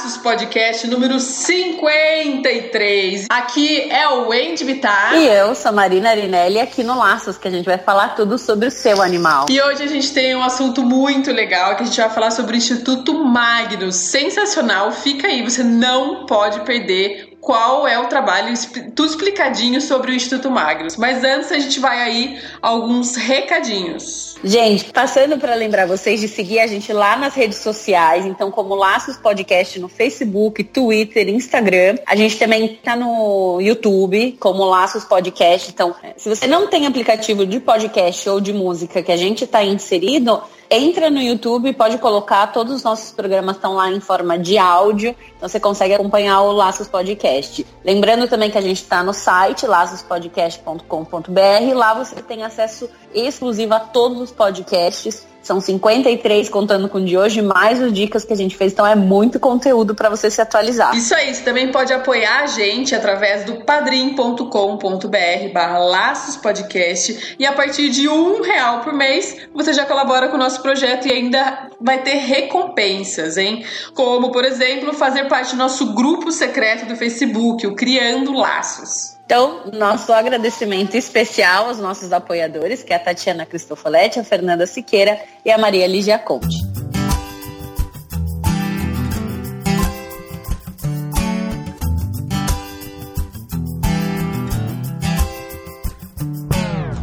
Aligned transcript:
Laços 0.00 0.16
Podcast 0.16 0.86
número 0.86 1.20
53. 1.20 3.26
Aqui 3.28 3.90
é 3.90 4.08
o 4.08 4.28
Wendy 4.28 4.64
Bittar. 4.64 5.14
E 5.14 5.26
eu 5.26 5.54
sou 5.54 5.70
Marina 5.72 6.08
Arinelli, 6.08 6.58
aqui 6.58 6.82
no 6.82 6.96
Laços, 6.96 7.36
que 7.36 7.46
a 7.46 7.50
gente 7.50 7.66
vai 7.66 7.76
falar 7.76 8.14
tudo 8.14 8.38
sobre 8.38 8.66
o 8.66 8.70
seu 8.70 9.02
animal. 9.02 9.44
E 9.50 9.60
hoje 9.60 9.82
a 9.82 9.86
gente 9.86 10.10
tem 10.14 10.34
um 10.34 10.42
assunto 10.42 10.82
muito 10.82 11.30
legal, 11.30 11.76
que 11.76 11.82
a 11.82 11.84
gente 11.84 12.00
vai 12.00 12.08
falar 12.08 12.30
sobre 12.30 12.54
o 12.54 12.56
Instituto 12.56 13.12
Magnus. 13.12 13.96
Sensacional, 13.96 14.90
fica 14.90 15.26
aí, 15.26 15.42
você 15.42 15.62
não 15.62 16.24
pode 16.24 16.60
perder 16.60 17.29
qual 17.40 17.88
é 17.88 17.98
o 17.98 18.06
trabalho, 18.06 18.52
tudo 18.94 19.08
explicadinho 19.08 19.80
sobre 19.80 20.12
o 20.12 20.14
Instituto 20.14 20.50
Magnus. 20.50 20.96
Mas 20.96 21.24
antes 21.24 21.50
a 21.50 21.58
gente 21.58 21.80
vai 21.80 22.00
aí 22.00 22.40
alguns 22.60 23.16
recadinhos. 23.16 24.36
Gente, 24.44 24.92
passando 24.92 25.38
para 25.38 25.54
lembrar 25.54 25.86
vocês 25.86 26.20
de 26.20 26.28
seguir 26.28 26.60
a 26.60 26.66
gente 26.66 26.92
lá 26.92 27.16
nas 27.16 27.34
redes 27.34 27.58
sociais, 27.58 28.26
então 28.26 28.50
como 28.50 28.74
Laços 28.74 29.16
Podcast 29.16 29.78
no 29.78 29.88
Facebook, 29.88 30.62
Twitter, 30.64 31.28
Instagram. 31.28 31.96
A 32.06 32.14
gente 32.14 32.38
também 32.38 32.78
tá 32.82 32.94
no 32.94 33.60
YouTube 33.60 34.36
como 34.38 34.64
Laços 34.64 35.04
Podcast. 35.04 35.70
Então, 35.70 35.94
se 36.16 36.28
você 36.28 36.46
não 36.46 36.66
tem 36.66 36.86
aplicativo 36.86 37.46
de 37.46 37.58
podcast 37.58 38.28
ou 38.28 38.40
de 38.40 38.52
música 38.52 39.02
que 39.02 39.12
a 39.12 39.16
gente 39.16 39.44
está 39.44 39.64
inserido, 39.64 40.42
entra 40.70 41.10
no 41.10 41.20
YouTube, 41.20 41.72
pode 41.72 41.98
colocar, 41.98 42.46
todos 42.52 42.72
os 42.72 42.84
nossos 42.84 43.10
programas 43.10 43.56
estão 43.56 43.74
lá 43.74 43.90
em 43.90 44.00
forma 44.00 44.38
de 44.38 44.56
áudio, 44.56 45.16
então 45.36 45.48
você 45.48 45.58
consegue 45.58 45.94
acompanhar 45.94 46.40
o 46.42 46.52
Laços 46.52 46.86
Podcast. 46.86 47.66
Lembrando 47.84 48.28
também 48.28 48.50
que 48.50 48.58
a 48.58 48.60
gente 48.60 48.80
está 48.80 49.02
no 49.02 49.12
site 49.12 49.66
laçospodcast.com.br, 49.66 51.74
lá 51.74 51.94
você 51.94 52.22
tem 52.22 52.44
acesso 52.44 52.88
exclusivo 53.12 53.74
a 53.74 53.80
todos 53.80 54.20
os 54.20 54.30
podcasts 54.30 55.28
são 55.42 55.60
53 55.60 56.48
contando 56.48 56.88
com 56.88 56.98
o 56.98 57.04
de 57.04 57.16
hoje, 57.16 57.42
mais 57.42 57.82
as 57.82 57.92
dicas 57.92 58.24
que 58.24 58.32
a 58.32 58.36
gente 58.36 58.56
fez. 58.56 58.72
Então 58.72 58.86
é 58.86 58.94
muito 58.94 59.40
conteúdo 59.40 59.94
para 59.94 60.08
você 60.08 60.30
se 60.30 60.40
atualizar. 60.40 60.94
Isso 60.94 61.14
aí, 61.14 61.34
você 61.34 61.42
também 61.42 61.70
pode 61.70 61.92
apoiar 61.92 62.42
a 62.42 62.46
gente 62.46 62.94
através 62.94 63.44
do 63.44 63.64
padrim.com.br 63.64 65.52
barra 65.52 65.78
Laços 65.78 66.36
Podcast. 66.36 67.36
E 67.38 67.46
a 67.46 67.52
partir 67.52 67.88
de 67.90 68.08
um 68.08 68.42
real 68.42 68.80
por 68.80 68.92
mês, 68.92 69.36
você 69.54 69.72
já 69.72 69.84
colabora 69.84 70.28
com 70.28 70.36
o 70.36 70.38
nosso 70.38 70.60
projeto 70.62 71.06
e 71.06 71.12
ainda 71.12 71.70
vai 71.80 72.02
ter 72.02 72.16
recompensas, 72.16 73.36
hein? 73.36 73.64
Como, 73.94 74.30
por 74.30 74.44
exemplo, 74.44 74.92
fazer 74.92 75.24
parte 75.28 75.54
do 75.54 75.58
nosso 75.58 75.94
grupo 75.94 76.30
secreto 76.30 76.86
do 76.86 76.96
Facebook, 76.96 77.66
o 77.66 77.74
Criando 77.74 78.32
Laços. 78.32 79.19
Então, 79.30 79.60
nosso 79.72 80.12
agradecimento 80.12 80.96
especial 80.96 81.68
aos 81.68 81.78
nossos 81.78 82.12
apoiadores, 82.12 82.82
que 82.82 82.92
é 82.92 82.96
a 82.96 82.98
Tatiana 82.98 83.46
Cristofoletti, 83.46 84.18
a 84.18 84.24
Fernanda 84.24 84.66
Siqueira 84.66 85.20
e 85.44 85.52
a 85.52 85.56
Maria 85.56 85.86
Lígia 85.86 86.18
Conte. 86.18 86.56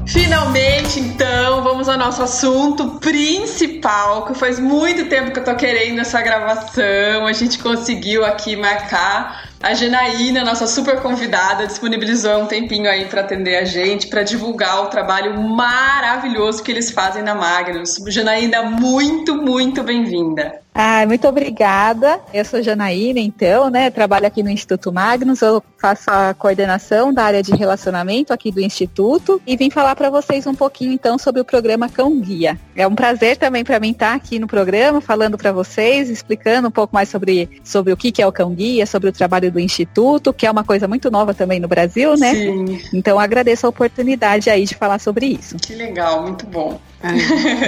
Finalmente, 0.06 1.00
então, 1.00 1.63
vamos 1.63 1.88
ao 1.88 1.97
nosso 1.97 2.22
assunto 2.22 3.00
principal, 3.00 4.25
que 4.25 4.34
faz 4.34 4.59
muito 4.59 5.07
tempo 5.07 5.31
que 5.31 5.40
eu 5.40 5.46
tô 5.46 5.56
querendo 5.56 6.02
essa 6.02 6.22
gravação. 6.22 7.25
A 7.25 7.31
gente 7.31 7.57
conseguiu 7.57 8.25
aqui 8.25 8.57
marcar 8.57 9.47
a 9.62 9.73
Janaína, 9.73 10.44
nossa 10.44 10.68
super 10.68 11.01
convidada, 11.01 11.66
disponibilizou 11.66 12.44
um 12.44 12.45
tempinho 12.45 12.90
aí 12.90 13.06
para 13.06 13.22
atender 13.22 13.57
a 13.57 13.66
gente, 13.66 14.07
para 14.07 14.23
divulgar 14.23 14.84
o 14.84 14.88
trabalho 14.88 15.41
maravilhoso 15.41 16.62
que 16.62 16.72
eles 16.72 16.91
fazem 16.91 17.23
na 17.23 17.34
Magnus. 17.34 17.96
Janaína, 18.07 18.63
muito, 18.63 19.35
muito 19.35 19.84
bem-vinda. 19.84 20.62
Ah, 20.80 21.04
muito 21.08 21.28
obrigada. 21.28 22.20
Eu 22.32 22.46
sou 22.46 22.62
Janaína, 22.62 23.20
então, 23.20 23.68
né? 23.68 23.90
Trabalho 23.90 24.28
aqui 24.28 24.44
no 24.44 24.50
Instituto 24.52 24.94
Magnus. 24.94 25.42
Eu 25.42 25.64
faço 25.76 26.04
a 26.08 26.36
coordenação 26.36 27.12
da 27.12 27.24
área 27.24 27.42
de 27.42 27.52
relacionamento 27.56 28.32
aqui 28.32 28.52
do 28.52 28.62
Instituto 28.62 29.42
e 29.48 29.58
vim 29.58 29.72
falar 29.72 29.96
para 29.96 30.12
vocês 30.12 30.46
um 30.46 30.54
pouquinho, 30.54 30.94
então, 30.94 31.18
sobre 31.18 31.42
o 31.42 31.46
programa 31.46 31.90
Cão 31.90 32.20
Guia. 32.20 32.60
É 32.76 32.86
um 32.86 32.94
prazer 32.94 33.38
também 33.38 33.64
para 33.64 33.80
mim 33.80 33.90
estar 33.90 34.14
aqui 34.14 34.38
no 34.38 34.46
programa, 34.46 35.02
falando 35.02 35.36
para 35.36 35.52
vocês, 35.52 36.12
explicando 36.12 36.68
um 36.68 36.72
pouco 36.72 36.94
mais 36.94 37.09
sobre, 37.09 37.59
sobre 37.64 37.92
o 37.92 37.98
que, 37.98 38.12
que 38.12 38.22
é 38.22 38.28
o 38.28 38.32
Cão 38.32 38.54
Guia, 38.54 38.86
sobre 38.86 39.09
o 39.09 39.12
trabalho 39.12 39.52
do 39.52 39.59
Instituto, 39.59 40.32
que 40.32 40.46
é 40.46 40.52
uma 40.52 40.64
coisa 40.64 40.88
muito 40.88 41.09
nova 41.09 41.34
também 41.34 41.59
no 41.59 41.68
Brasil, 41.68 42.16
né? 42.16 42.36
Sim. 42.36 42.80
Então, 42.94 43.20
agradeço 43.20 43.66
a 43.66 43.70
oportunidade 43.70 44.48
aí 44.48 44.64
de 44.64 44.76
falar 44.76 45.00
sobre 45.00 45.26
isso. 45.26 45.56
Que 45.58 45.74
legal, 45.74 46.22
muito 46.22 46.46
bom. 46.46 46.80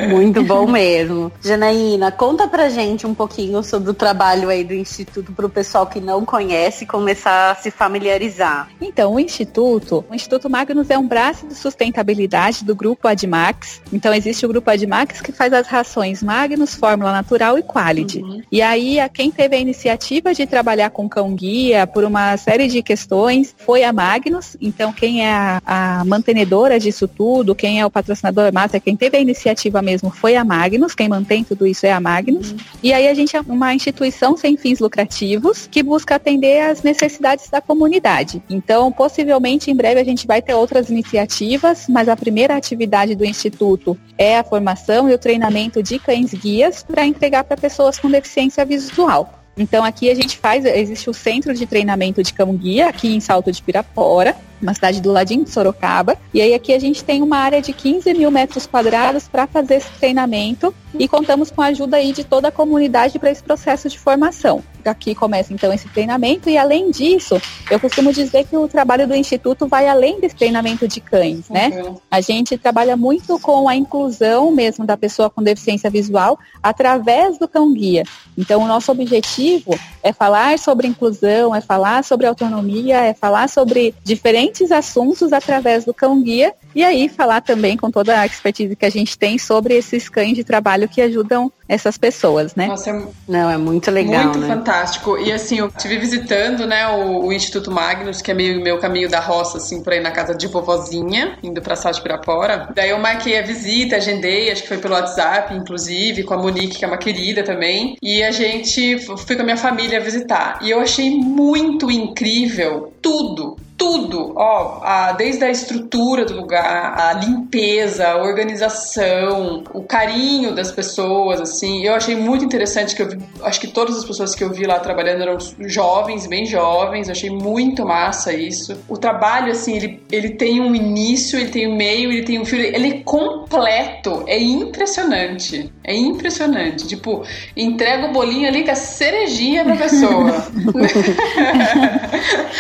Muito 0.10 0.44
bom 0.44 0.68
mesmo. 0.68 1.32
Janaína, 1.42 2.12
conta 2.12 2.48
pra 2.48 2.70
gente 2.70 3.06
um 3.06 3.14
pouquinho 3.14 3.64
sobre 3.64 3.92
o 3.92 3.94
trabalho 3.94 4.50
aí 4.50 4.64
do 4.64 4.74
Instituto 4.74 5.32
para 5.32 5.46
o 5.46 5.50
pessoal 5.50 5.86
que 5.86 6.00
não 6.00 6.26
conhece 6.26 6.86
começar 6.86 7.52
a 7.52 7.56
se 7.56 7.70
familiarizar. 7.70 8.70
Então, 8.82 9.14
o 9.14 9.20
Instituto, 9.20 10.04
o 10.10 10.16
Instituto 10.16 10.50
Magnus 10.50 10.90
é 10.90 10.98
um 10.98 11.08
braço 11.08 11.48
de 11.48 11.56
sustentabilidade 11.56 12.66
do 12.66 12.76
grupo 12.76 13.08
Admax. 13.08 13.82
Então, 13.94 14.14
existe 14.14 14.46
o 14.46 14.50
grupo 14.50 14.70
Admax 14.70 15.22
que 15.22 15.32
faz 15.32 15.54
as 15.54 15.68
rações 15.68 16.24
Magnus, 16.24 16.76
Fórmula 16.76 17.12
Natural 17.12 17.58
e 17.58 17.64
Quality. 17.64 18.20
Uhum. 18.20 18.42
E 18.52 18.62
aí, 18.62 19.00
a 19.00 19.08
quem 19.08 19.30
teve 19.30 19.56
a 19.56 19.60
iniciativa 19.60 20.34
de 20.34 20.48
trabalhar 20.48 20.90
com 20.90 21.08
cão 21.08 21.34
guia 21.34 21.86
por 21.86 22.04
uma 22.04 22.36
série 22.38 22.68
de 22.68 22.82
questões 22.82 23.54
foi 23.58 23.84
a 23.84 23.94
Magnus. 23.94 24.58
Então, 24.60 24.92
quem 24.92 25.26
é 25.26 25.32
a, 25.32 25.62
a 25.66 26.06
mantenedora 26.06 26.80
disso 26.80 27.08
tudo, 27.08 27.56
quem 27.56 27.80
é 27.80 27.86
o 27.86 27.92
patrocinador 27.92 28.52
massa, 28.52 28.80
quem 28.80 28.96
teve 28.96 29.19
a 29.20 29.22
iniciativa 29.22 29.82
mesmo 29.82 30.10
foi 30.10 30.36
a 30.36 30.44
Magnus, 30.44 30.96
quem 30.96 31.08
mantém 31.08 31.44
tudo 31.44 31.68
isso 31.68 31.86
é 31.86 31.92
a 31.92 32.00
Magnus. 32.00 32.52
Uhum. 32.52 32.58
E 32.82 32.94
aí 32.94 33.08
a 33.08 33.14
gente 33.14 33.36
é 33.36 33.42
uma 33.42 33.74
instituição 33.74 34.36
sem 34.36 34.58
fins 34.58 34.80
lucrativos 34.80 35.68
que 35.68 35.84
busca 35.84 36.16
atender 36.16 36.62
às 36.62 36.82
necessidades 36.82 37.50
da 37.50 37.62
comunidade. 37.62 38.42
Então, 38.50 38.92
possivelmente 38.92 39.70
em 39.70 39.76
breve 39.76 40.00
a 40.00 40.04
gente 40.04 40.26
vai 40.26 40.42
ter 40.42 40.54
outras 40.54 40.90
iniciativas, 40.90 41.86
mas 41.88 42.10
a 42.10 42.16
primeira 42.16 42.56
atividade 42.56 43.16
do 43.16 43.26
instituto 43.26 43.98
é 44.18 44.38
a 44.38 44.44
formação 44.44 45.10
e 45.10 45.14
o 45.14 45.18
treinamento 45.18 45.84
de 45.84 46.00
cães 46.00 46.34
guias 46.34 46.84
para 46.84 47.06
entregar 47.06 47.44
para 47.44 47.58
pessoas 47.58 48.00
com 48.00 48.10
deficiência 48.10 48.66
visual. 48.66 49.39
Então 49.58 49.84
aqui 49.84 50.10
a 50.10 50.16
gente 50.16 50.38
faz, 50.38 50.66
existe 50.66 51.10
o 51.10 51.14
centro 51.14 51.54
de 51.54 51.66
treinamento 51.66 52.24
de 52.24 52.34
cão 52.34 52.56
guia 52.56 52.88
aqui 52.88 53.14
em 53.14 53.20
Salto 53.20 53.52
de 53.52 53.62
Pirapora, 53.62 54.36
uma 54.62 54.74
cidade 54.74 55.02
do 55.02 55.12
ladinho 55.12 55.44
de 55.44 55.50
Sorocaba. 55.50 56.18
E 56.34 56.42
aí 56.42 56.54
aqui 56.54 56.74
a 56.74 56.80
gente 56.80 57.04
tem 57.04 57.22
uma 57.22 57.38
área 57.38 57.62
de 57.62 57.74
15 57.74 58.14
mil 58.14 58.32
metros 58.32 58.66
quadrados 58.66 59.28
para 59.28 59.48
fazer 59.48 59.76
esse 59.76 59.90
treinamento 60.00 60.74
e 60.98 61.08
contamos 61.08 61.52
com 61.52 61.62
a 61.62 61.68
ajuda 61.68 61.98
aí 61.98 62.12
de 62.12 62.24
toda 62.24 62.48
a 62.48 62.52
comunidade 62.52 63.20
para 63.20 63.32
esse 63.32 63.44
processo 63.44 63.90
de 63.90 64.00
formação. 64.00 64.64
Aqui 64.86 65.14
começa 65.14 65.54
então 65.54 65.72
esse 65.72 65.88
treinamento 65.90 66.50
e 66.50 66.58
além 66.58 66.92
disso, 66.92 67.40
eu 67.70 67.80
costumo 67.80 68.12
dizer 68.12 68.46
que 68.46 68.56
o 68.56 68.68
trabalho 68.68 69.08
do 69.08 69.16
instituto 69.16 69.68
vai 69.68 69.88
além 69.88 70.20
desse 70.20 70.36
treinamento 70.36 70.88
de 70.88 71.00
cães, 71.00 71.50
né? 71.50 71.70
Uhum. 71.70 71.98
A 72.10 72.22
gente 72.22 72.58
trabalha 72.58 72.96
muito 72.98 73.40
com 73.40 73.68
a 73.70 73.76
inclusão 73.76 74.52
mesmo 74.52 74.86
da 74.86 74.98
pessoa 74.98 75.30
com 75.30 75.44
deficiência 75.44 75.90
visual 75.90 76.40
através 76.62 77.38
do 77.38 77.48
cão 77.48 77.74
guia. 77.74 78.04
Então 78.38 78.62
o 78.64 78.68
nosso 78.68 78.92
objetivo 78.92 79.78
é 80.04 80.14
falar 80.14 80.58
sobre 80.60 80.88
inclusão, 80.88 81.56
é 81.56 81.62
falar 81.62 82.04
sobre 82.04 82.26
autonomia, 82.26 82.98
é 82.98 83.14
falar 83.14 83.50
sobre 83.50 83.94
diferentes 84.04 84.72
assuntos 84.72 85.34
através 85.34 85.86
do 85.86 85.94
cão 85.94 86.22
guia 86.22 86.54
e 86.76 86.84
aí 86.84 87.10
falar 87.10 87.42
também 87.42 87.76
com 87.76 87.90
toda 87.90 88.20
a 88.20 88.26
expertise 88.26 88.76
que 88.76 88.86
a 88.86 88.90
gente 88.90 89.18
tem 89.18 89.38
sobre 89.38 89.76
esses 89.76 90.08
cães 90.08 90.36
de 90.36 90.44
trabalho 90.44 90.88
que 90.88 91.02
ajudam 91.02 91.52
essas 91.68 91.98
pessoas, 91.98 92.56
né? 92.56 92.66
Nossa, 92.66 92.90
é 92.90 93.02
Não, 93.28 93.50
é 93.50 93.58
muito 93.58 93.92
legal, 93.92 94.26
Muito 94.26 94.40
né? 94.40 94.48
fantástico. 94.48 95.18
E 95.20 95.32
assim, 95.32 95.60
eu 95.60 95.68
estive 95.68 96.00
visitando, 96.00 96.66
né, 96.66 96.88
o, 96.88 97.26
o, 97.28 97.34
Instituto 97.34 97.72
Magnus, 97.72 98.24
que 98.24 98.32
é 98.32 98.34
meio 98.34 98.60
meu 98.62 98.80
caminho 98.80 99.08
da 99.08 99.20
roça, 99.20 99.58
assim, 99.58 99.84
por 99.84 99.94
aí 99.94 100.00
na 100.00 100.10
casa 100.10 100.34
de 100.34 100.48
vovozinha, 100.48 101.38
indo 101.44 101.62
pra 101.62 101.76
Sá 101.76 101.92
de 101.92 102.02
Pirapora. 102.02 102.70
Daí 102.74 102.90
eu 102.90 102.98
marquei 102.98 103.38
a 103.38 103.44
visita, 103.44 103.98
agendei, 103.98 104.52
acho 104.52 104.64
que 104.64 104.68
foi 104.68 104.80
pelo 104.80 104.96
WhatsApp, 104.96 105.54
inclusive, 105.54 106.24
com 106.24 106.34
a 106.34 106.38
Monique, 106.38 106.80
que 106.80 106.86
é 106.86 106.88
uma 106.88 106.98
querida 106.98 107.44
também. 107.44 107.96
E 108.02 108.24
a 108.24 108.32
gente 108.32 108.98
foi 109.00 109.36
com 109.36 109.42
a 109.44 109.46
minha 109.46 109.58
família 109.58 109.89
visitar. 109.98 110.60
E 110.62 110.70
eu 110.70 110.80
achei 110.80 111.10
muito 111.10 111.90
incrível 111.90 112.94
tudo 113.02 113.58
tudo, 113.80 114.34
ó, 114.36 114.82
a, 114.84 115.14
desde 115.14 115.46
a 115.46 115.50
estrutura 115.50 116.26
do 116.26 116.36
lugar, 116.36 117.00
a 117.00 117.14
limpeza, 117.14 118.10
a 118.10 118.18
organização, 118.22 119.64
o 119.74 119.84
carinho 119.84 120.54
das 120.54 120.70
pessoas, 120.70 121.40
assim. 121.40 121.86
Eu 121.86 121.96
achei 121.96 122.14
muito 122.14 122.44
interessante 122.44 122.94
que 122.94 123.02
eu 123.02 123.08
vi, 123.08 123.18
acho 123.42 123.62
que 123.62 123.68
todas 123.68 123.98
as 123.98 124.04
pessoas 124.04 124.36
que 124.36 124.44
eu 124.44 124.52
vi 124.52 124.66
lá 124.66 124.80
trabalhando 124.80 125.22
eram 125.22 125.38
jovens, 125.62 126.28
bem 126.28 126.46
jovens. 126.46 127.08
Eu 127.08 127.14
achei 127.14 127.30
muito 127.30 127.86
massa 127.86 128.34
isso. 128.34 128.78
O 128.90 128.98
trabalho, 128.98 129.54
assim, 129.54 129.78
ele, 129.78 130.04
ele 130.12 130.32
tem 130.32 130.60
um 130.60 130.76
início, 130.76 131.40
ele 131.40 131.50
tem 131.50 131.66
um 131.66 131.78
meio, 131.78 132.12
ele 132.12 132.24
tem 132.24 132.38
um 132.38 132.44
fio, 132.44 132.60
ele 132.60 132.90
é 132.90 133.00
completo, 133.04 134.26
é 134.28 134.38
impressionante. 134.38 135.72
É 135.86 135.96
impressionante. 135.96 136.86
Tipo, 136.86 137.24
entrega 137.56 138.08
o 138.08 138.12
bolinho 138.12 138.50
ali 138.50 138.66
com 138.66 138.72
a 138.72 138.76
cerejinha 138.76 139.64
pra 139.64 139.78
pessoa. 139.78 140.46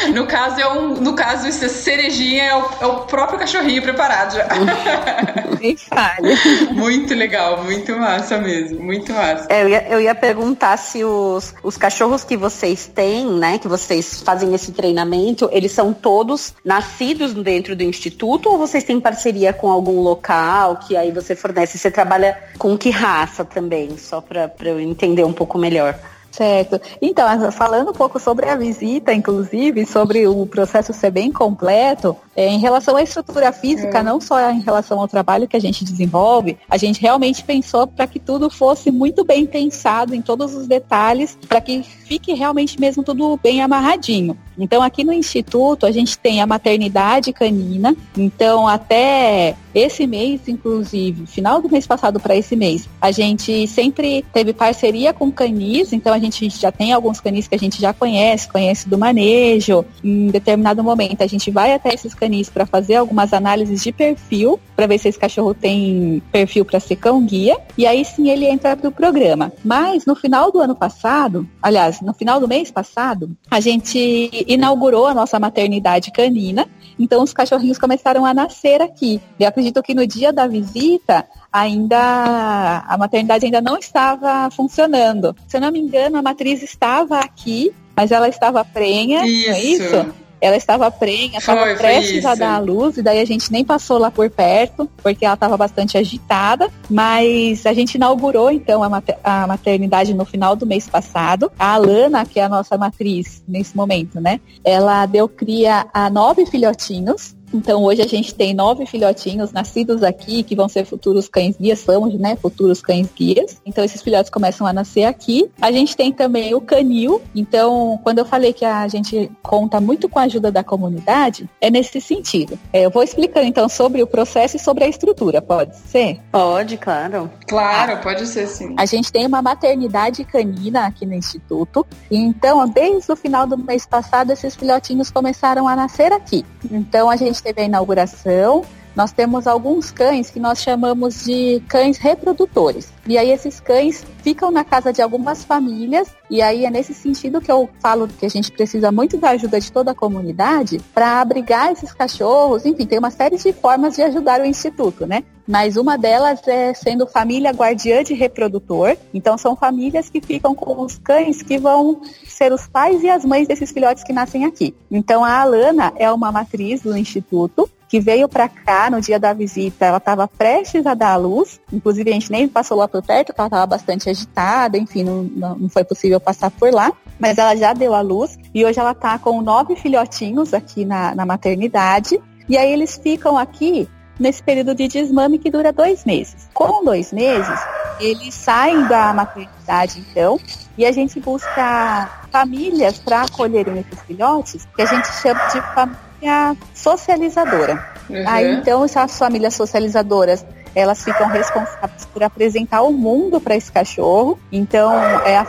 no 0.15 0.25
caso, 0.29 0.61
é 0.61 0.71
um 0.71 0.93
no 0.93 1.13
caso, 1.13 1.47
isso 1.47 1.65
é 1.65 1.67
cerejinha 1.67 2.43
é 2.43 2.55
o, 2.55 2.69
é 2.81 2.85
o 2.85 2.99
próprio 3.01 3.37
cachorrinho 3.37 3.81
preparado 3.81 4.35
já. 4.35 4.47
Nem 5.59 5.75
falha. 5.75 6.37
Muito 6.71 7.13
legal, 7.13 7.63
muito 7.63 7.93
massa 7.97 8.37
mesmo, 8.37 8.81
muito 8.81 9.11
massa. 9.11 9.47
É, 9.49 9.63
eu, 9.63 9.69
ia, 9.69 9.87
eu 9.89 10.01
ia 10.01 10.15
perguntar 10.15 10.77
se 10.77 11.03
os, 11.03 11.53
os 11.61 11.75
cachorros 11.75 12.23
que 12.23 12.37
vocês 12.37 12.87
têm, 12.87 13.27
né, 13.27 13.57
que 13.57 13.67
vocês 13.67 14.21
fazem 14.21 14.53
esse 14.53 14.71
treinamento, 14.71 15.49
eles 15.51 15.71
são 15.71 15.93
todos 15.93 16.53
nascidos 16.63 17.33
dentro 17.33 17.75
do 17.75 17.83
instituto 17.83 18.49
ou 18.49 18.57
vocês 18.57 18.83
têm 18.83 18.99
parceria 18.99 19.51
com 19.51 19.69
algum 19.69 19.99
local 19.99 20.77
que 20.77 20.95
aí 20.95 21.11
você 21.11 21.35
fornece? 21.35 21.77
Você 21.77 21.91
trabalha 21.91 22.37
com 22.57 22.77
que 22.77 22.89
raça 22.89 23.43
também? 23.43 23.97
Só 23.97 24.21
para 24.21 24.51
eu 24.63 24.79
entender 24.79 25.23
um 25.23 25.33
pouco 25.33 25.57
melhor. 25.57 25.99
Certo. 26.31 26.79
Então, 27.01 27.51
falando 27.51 27.89
um 27.89 27.93
pouco 27.93 28.19
sobre 28.19 28.47
a 28.47 28.55
visita, 28.55 29.13
inclusive, 29.13 29.85
sobre 29.85 30.27
o 30.27 30.45
processo 30.45 30.93
ser 30.93 31.11
bem 31.11 31.31
completo, 31.31 32.15
é, 32.39 32.47
em 32.47 32.57
relação 32.57 32.95
à 32.95 33.03
estrutura 33.03 33.51
física, 33.51 33.97
é. 33.97 34.01
não 34.01 34.21
só 34.21 34.49
em 34.49 34.61
relação 34.61 34.97
ao 34.97 35.09
trabalho 35.09 35.45
que 35.45 35.57
a 35.57 35.59
gente 35.59 35.83
desenvolve, 35.83 36.57
a 36.69 36.77
gente 36.77 37.01
realmente 37.01 37.43
pensou 37.43 37.85
para 37.85 38.07
que 38.07 38.17
tudo 38.17 38.49
fosse 38.49 38.89
muito 38.89 39.25
bem 39.25 39.45
pensado 39.45 40.15
em 40.15 40.21
todos 40.21 40.55
os 40.55 40.65
detalhes, 40.65 41.37
para 41.49 41.59
que 41.59 41.83
fique 41.83 42.33
realmente 42.33 42.79
mesmo 42.79 43.03
tudo 43.03 43.37
bem 43.43 43.61
amarradinho. 43.61 44.37
Então, 44.57 44.81
aqui 44.81 45.03
no 45.03 45.13
Instituto, 45.13 45.85
a 45.85 45.91
gente 45.91 46.17
tem 46.17 46.41
a 46.41 46.47
maternidade 46.47 47.31
canina. 47.31 47.95
Então, 48.17 48.67
até 48.67 49.55
esse 49.73 50.05
mês, 50.05 50.41
inclusive, 50.47 51.25
final 51.27 51.61
do 51.61 51.69
mês 51.69 51.85
passado 51.87 52.19
para 52.19 52.35
esse 52.35 52.55
mês, 52.55 52.89
a 52.99 53.11
gente 53.11 53.67
sempre 53.67 54.25
teve 54.33 54.51
parceria 54.51 55.13
com 55.13 55.31
canis. 55.31 55.93
Então, 55.93 56.13
a 56.13 56.19
gente 56.19 56.49
já 56.49 56.71
tem 56.71 56.91
alguns 56.91 57.21
canis 57.21 57.47
que 57.47 57.55
a 57.55 57.59
gente 57.59 57.79
já 57.79 57.93
conhece, 57.93 58.49
conhece 58.49 58.89
do 58.89 58.97
manejo. 58.97 59.85
Em 60.03 60.27
determinado 60.27 60.83
momento, 60.83 61.21
a 61.21 61.27
gente 61.27 61.51
vai 61.51 61.73
até 61.73 61.93
esses 61.93 62.13
canis 62.13 62.28
para 62.49 62.65
fazer 62.65 62.95
algumas 62.95 63.33
análises 63.33 63.81
de 63.81 63.91
perfil, 63.91 64.59
para 64.75 64.87
ver 64.87 64.97
se 64.97 65.09
esse 65.09 65.17
cachorro 65.17 65.53
tem 65.53 66.21
perfil 66.31 66.63
para 66.63 66.79
ser 66.79 66.95
cão-guia. 66.95 67.57
E 67.77 67.87
aí 67.87 68.05
sim 68.05 68.29
ele 68.29 68.45
entra 68.45 68.77
para 68.77 68.89
o 68.89 68.91
programa. 68.91 69.51
Mas, 69.63 70.05
no 70.05 70.15
final 70.15 70.51
do 70.51 70.59
ano 70.59 70.75
passado, 70.75 71.47
aliás, 71.61 72.01
no 72.01 72.13
final 72.13 72.39
do 72.39 72.47
mês 72.47 72.69
passado, 72.69 73.35
a 73.49 73.59
gente 73.59 74.29
inaugurou 74.47 75.07
a 75.07 75.13
nossa 75.13 75.39
maternidade 75.39 76.11
canina. 76.11 76.67
Então 76.99 77.23
os 77.23 77.33
cachorrinhos 77.33 77.77
começaram 77.77 78.25
a 78.25 78.33
nascer 78.33 78.81
aqui. 78.81 79.21
Eu 79.39 79.47
acredito 79.47 79.81
que 79.81 79.95
no 79.95 80.05
dia 80.05 80.33
da 80.33 80.47
visita 80.47 81.25
ainda 81.51 82.83
a 82.87 82.97
maternidade 82.97 83.45
ainda 83.45 83.61
não 83.61 83.77
estava 83.77 84.49
funcionando. 84.51 85.35
Se 85.47 85.57
eu 85.57 85.61
não 85.61 85.71
me 85.71 85.79
engano, 85.79 86.17
a 86.17 86.21
matriz 86.21 86.61
estava 86.61 87.19
aqui, 87.19 87.71
mas 87.95 88.11
ela 88.11 88.27
estava 88.27 88.63
prenha, 88.63 89.25
isso. 89.25 89.47
não 89.47 89.55
é 89.55 89.59
isso? 89.61 90.28
Ela 90.41 90.55
estava 90.55 90.89
prenha, 90.89 91.39
estava 91.39 91.75
prestes 91.75 92.25
a 92.25 92.35
dar 92.35 92.55
a 92.55 92.59
luz, 92.59 92.97
e 92.97 93.01
daí 93.01 93.19
a 93.19 93.25
gente 93.25 93.51
nem 93.51 93.63
passou 93.63 93.97
lá 93.97 94.09
por 94.09 94.29
perto, 94.29 94.89
porque 95.01 95.25
ela 95.25 95.33
estava 95.33 95.57
bastante 95.57 95.97
agitada, 95.97 96.69
mas 96.89 97.65
a 97.65 97.73
gente 97.73 97.95
inaugurou 97.95 98.49
então 98.51 98.83
a, 98.83 98.89
mater 98.89 99.17
a 99.23 99.47
maternidade 99.47 100.13
no 100.13 100.25
final 100.25 100.55
do 100.55 100.65
mês 100.65 100.87
passado. 100.87 101.51
A 101.57 101.73
Alana, 101.73 102.25
que 102.25 102.39
é 102.39 102.43
a 102.43 102.49
nossa 102.49 102.77
matriz 102.77 103.43
nesse 103.47 103.75
momento, 103.75 104.19
né? 104.19 104.39
Ela 104.63 105.05
deu 105.05 105.27
cria 105.27 105.87
a 105.93 106.09
nove 106.09 106.45
filhotinhos, 106.45 107.35
então 107.53 107.83
hoje 107.83 108.01
a 108.01 108.07
gente 108.07 108.33
tem 108.35 108.53
nove 108.53 108.85
filhotinhos 108.85 109.51
nascidos 109.51 110.03
aqui 110.03 110.43
que 110.43 110.55
vão 110.55 110.69
ser 110.69 110.85
futuros 110.85 111.27
cães 111.27 111.57
guias, 111.57 111.79
são, 111.79 112.05
né, 112.07 112.35
futuros 112.35 112.81
cães 112.81 113.07
guias. 113.15 113.61
Então 113.65 113.83
esses 113.83 114.01
filhotes 114.01 114.29
começam 114.29 114.67
a 114.67 114.73
nascer 114.73 115.05
aqui. 115.05 115.49
A 115.61 115.71
gente 115.71 115.95
tem 115.95 116.11
também 116.11 116.53
o 116.53 116.61
canil. 116.61 117.21
Então, 117.35 117.99
quando 118.03 118.19
eu 118.19 118.25
falei 118.25 118.53
que 118.53 118.65
a 118.65 118.87
gente 118.87 119.31
conta 119.41 119.79
muito 119.79 120.07
com 120.07 120.19
a 120.19 120.23
ajuda 120.23 120.51
da 120.51 120.63
comunidade, 120.63 121.49
é 121.59 121.69
nesse 121.69 121.99
sentido. 121.99 122.59
É, 122.71 122.85
eu 122.85 122.89
vou 122.89 123.03
explicando 123.03 123.47
então 123.47 123.67
sobre 123.67 124.03
o 124.03 124.07
processo 124.07 124.57
e 124.57 124.59
sobre 124.59 124.83
a 124.83 124.87
estrutura, 124.87 125.41
pode 125.41 125.75
ser? 125.75 126.19
Pode, 126.31 126.77
claro. 126.77 127.29
Claro, 127.47 127.93
ah, 127.93 127.97
pode 127.97 128.27
ser 128.27 128.47
sim. 128.47 128.75
A 128.77 128.85
gente 128.85 129.11
tem 129.11 129.25
uma 129.25 129.41
maternidade 129.41 130.23
canina 130.23 130.85
aqui 130.85 131.05
no 131.05 131.13
instituto. 131.13 131.85
Então, 132.11 132.67
desde 132.67 133.11
o 133.11 133.15
final 133.15 133.47
do 133.47 133.57
mês 133.57 133.85
passado, 133.85 134.31
esses 134.31 134.55
filhotinhos 134.55 135.09
começaram 135.09 135.67
a 135.67 135.75
nascer 135.75 136.11
aqui. 136.11 136.45
Então 136.71 137.09
a 137.09 137.15
gente 137.15 137.38
gente 137.38 137.38
teve 137.41 137.61
a 137.61 137.65
inauguração, 137.65 138.63
nós 138.95 139.11
temos 139.11 139.47
alguns 139.47 139.91
cães 139.91 140.29
que 140.29 140.39
nós 140.39 140.61
chamamos 140.61 141.23
de 141.23 141.61
cães 141.67 141.97
reprodutores. 141.97 142.91
E 143.07 143.17
aí 143.17 143.31
esses 143.31 143.59
cães 143.59 144.05
ficam 144.21 144.51
na 144.51 144.63
casa 144.63 144.91
de 144.91 145.01
algumas 145.01 145.43
famílias, 145.43 146.09
e 146.29 146.41
aí 146.41 146.65
é 146.65 146.69
nesse 146.69 146.93
sentido 146.93 147.41
que 147.41 147.51
eu 147.51 147.69
falo 147.79 148.07
que 148.07 148.25
a 148.25 148.29
gente 148.29 148.51
precisa 148.51 148.91
muito 148.91 149.17
da 149.17 149.29
ajuda 149.31 149.59
de 149.59 149.71
toda 149.71 149.91
a 149.91 149.95
comunidade 149.95 150.79
para 150.93 151.21
abrigar 151.21 151.71
esses 151.71 151.91
cachorros. 151.91 152.65
Enfim, 152.65 152.85
tem 152.85 152.99
uma 152.99 153.09
série 153.09 153.37
de 153.37 153.51
formas 153.53 153.95
de 153.95 154.03
ajudar 154.03 154.41
o 154.41 154.45
instituto, 154.45 155.07
né? 155.07 155.23
Mas 155.47 155.77
uma 155.77 155.97
delas 155.97 156.47
é 156.47 156.73
sendo 156.75 157.07
família 157.07 157.49
guardiã 157.51 158.03
de 158.03 158.13
reprodutor. 158.13 158.95
Então 159.11 159.35
são 159.35 159.55
famílias 159.55 160.07
que 160.07 160.21
ficam 160.21 160.53
com 160.53 160.83
os 160.83 160.99
cães 160.99 161.41
que 161.41 161.57
vão 161.57 162.01
ser 162.23 162.53
os 162.53 162.67
pais 162.67 163.01
e 163.01 163.09
as 163.09 163.25
mães 163.25 163.47
desses 163.47 163.71
filhotes 163.71 164.03
que 164.03 164.13
nascem 164.13 164.45
aqui. 164.45 164.75
Então 164.91 165.25
a 165.25 165.41
Alana 165.41 165.91
é 165.95 166.11
uma 166.11 166.31
matriz 166.31 166.81
do 166.81 166.95
instituto 166.95 167.67
que 167.89 167.99
veio 167.99 168.29
para 168.29 168.47
cá 168.47 168.87
no 168.91 169.01
dia 169.01 169.19
da 169.19 169.33
visita, 169.33 169.83
ela 169.83 169.97
estava 169.97 170.27
prestes 170.27 170.85
a 170.85 170.93
dar 170.93 171.13
a 171.13 171.15
luz, 171.15 171.59
inclusive 171.73 172.11
a 172.11 172.13
gente 172.13 172.31
nem 172.31 172.47
passou 172.47 172.77
lá 172.77 172.87
por 172.87 173.01
perto, 173.01 173.27
porque 173.27 173.41
ela 173.41 173.47
estava 173.47 173.65
bastante 173.65 174.07
agitada, 174.07 174.77
enfim, 174.77 175.03
não, 175.03 175.23
não 175.55 175.69
foi 175.69 175.83
possível 175.83 176.19
passar 176.19 176.51
por 176.51 176.71
lá, 176.71 176.93
mas 177.19 177.39
ela 177.39 177.55
já 177.55 177.73
deu 177.73 177.95
a 177.95 178.01
luz 178.01 178.37
e 178.53 178.63
hoje 178.63 178.79
ela 178.79 178.91
está 178.91 179.17
com 179.17 179.41
nove 179.41 179.75
filhotinhos 179.75 180.53
aqui 180.53 180.85
na, 180.85 181.15
na 181.15 181.25
maternidade, 181.25 182.21
e 182.47 182.55
aí 182.55 182.71
eles 182.71 182.95
ficam 183.01 183.35
aqui 183.35 183.89
nesse 184.19 184.43
período 184.43 184.75
de 184.75 184.87
desmame 184.87 185.39
que 185.39 185.49
dura 185.49 185.73
dois 185.73 186.05
meses. 186.05 186.47
Com 186.53 186.83
dois 186.83 187.11
meses, 187.11 187.59
eles 187.99 188.35
saem 188.35 188.85
da 188.87 189.11
maternidade, 189.13 190.05
então, 190.11 190.39
e 190.77 190.85
a 190.85 190.91
gente 190.91 191.19
busca 191.19 192.07
famílias 192.31 192.99
para 192.99 193.23
acolherem 193.23 193.79
esses 193.79 193.99
filhotes, 194.03 194.67
que 194.75 194.81
a 194.83 194.85
gente 194.85 195.07
chama 195.21 195.43
de 195.47 195.61
família 195.73 196.08
a 196.27 196.55
socializadora. 196.73 197.93
Uhum. 198.09 198.23
Aí 198.27 198.53
então 198.55 198.83
essas 198.83 199.17
famílias 199.17 199.53
socializadoras 199.53 200.45
elas 200.75 201.03
ficam 201.03 201.27
responsáveis 201.27 202.05
por 202.05 202.23
apresentar 202.23 202.81
o 202.81 202.91
mundo 202.91 203.39
para 203.39 203.55
esse 203.55 203.71
cachorro. 203.71 204.39
Então 204.51 204.91
é 205.25 205.37
a 205.37 205.47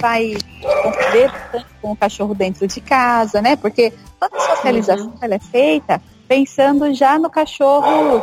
vai 0.00 0.36
conviver 0.82 1.32
com 1.80 1.92
o 1.92 1.96
cachorro 1.96 2.34
dentro 2.34 2.66
de 2.66 2.80
casa, 2.80 3.42
né? 3.42 3.56
Porque 3.56 3.92
toda 4.20 4.38
socialização 4.38 5.06
uhum. 5.06 5.18
ela 5.20 5.34
é 5.34 5.38
feita 5.38 6.00
pensando 6.28 6.92
já 6.94 7.18
no 7.18 7.28
cachorro 7.30 8.22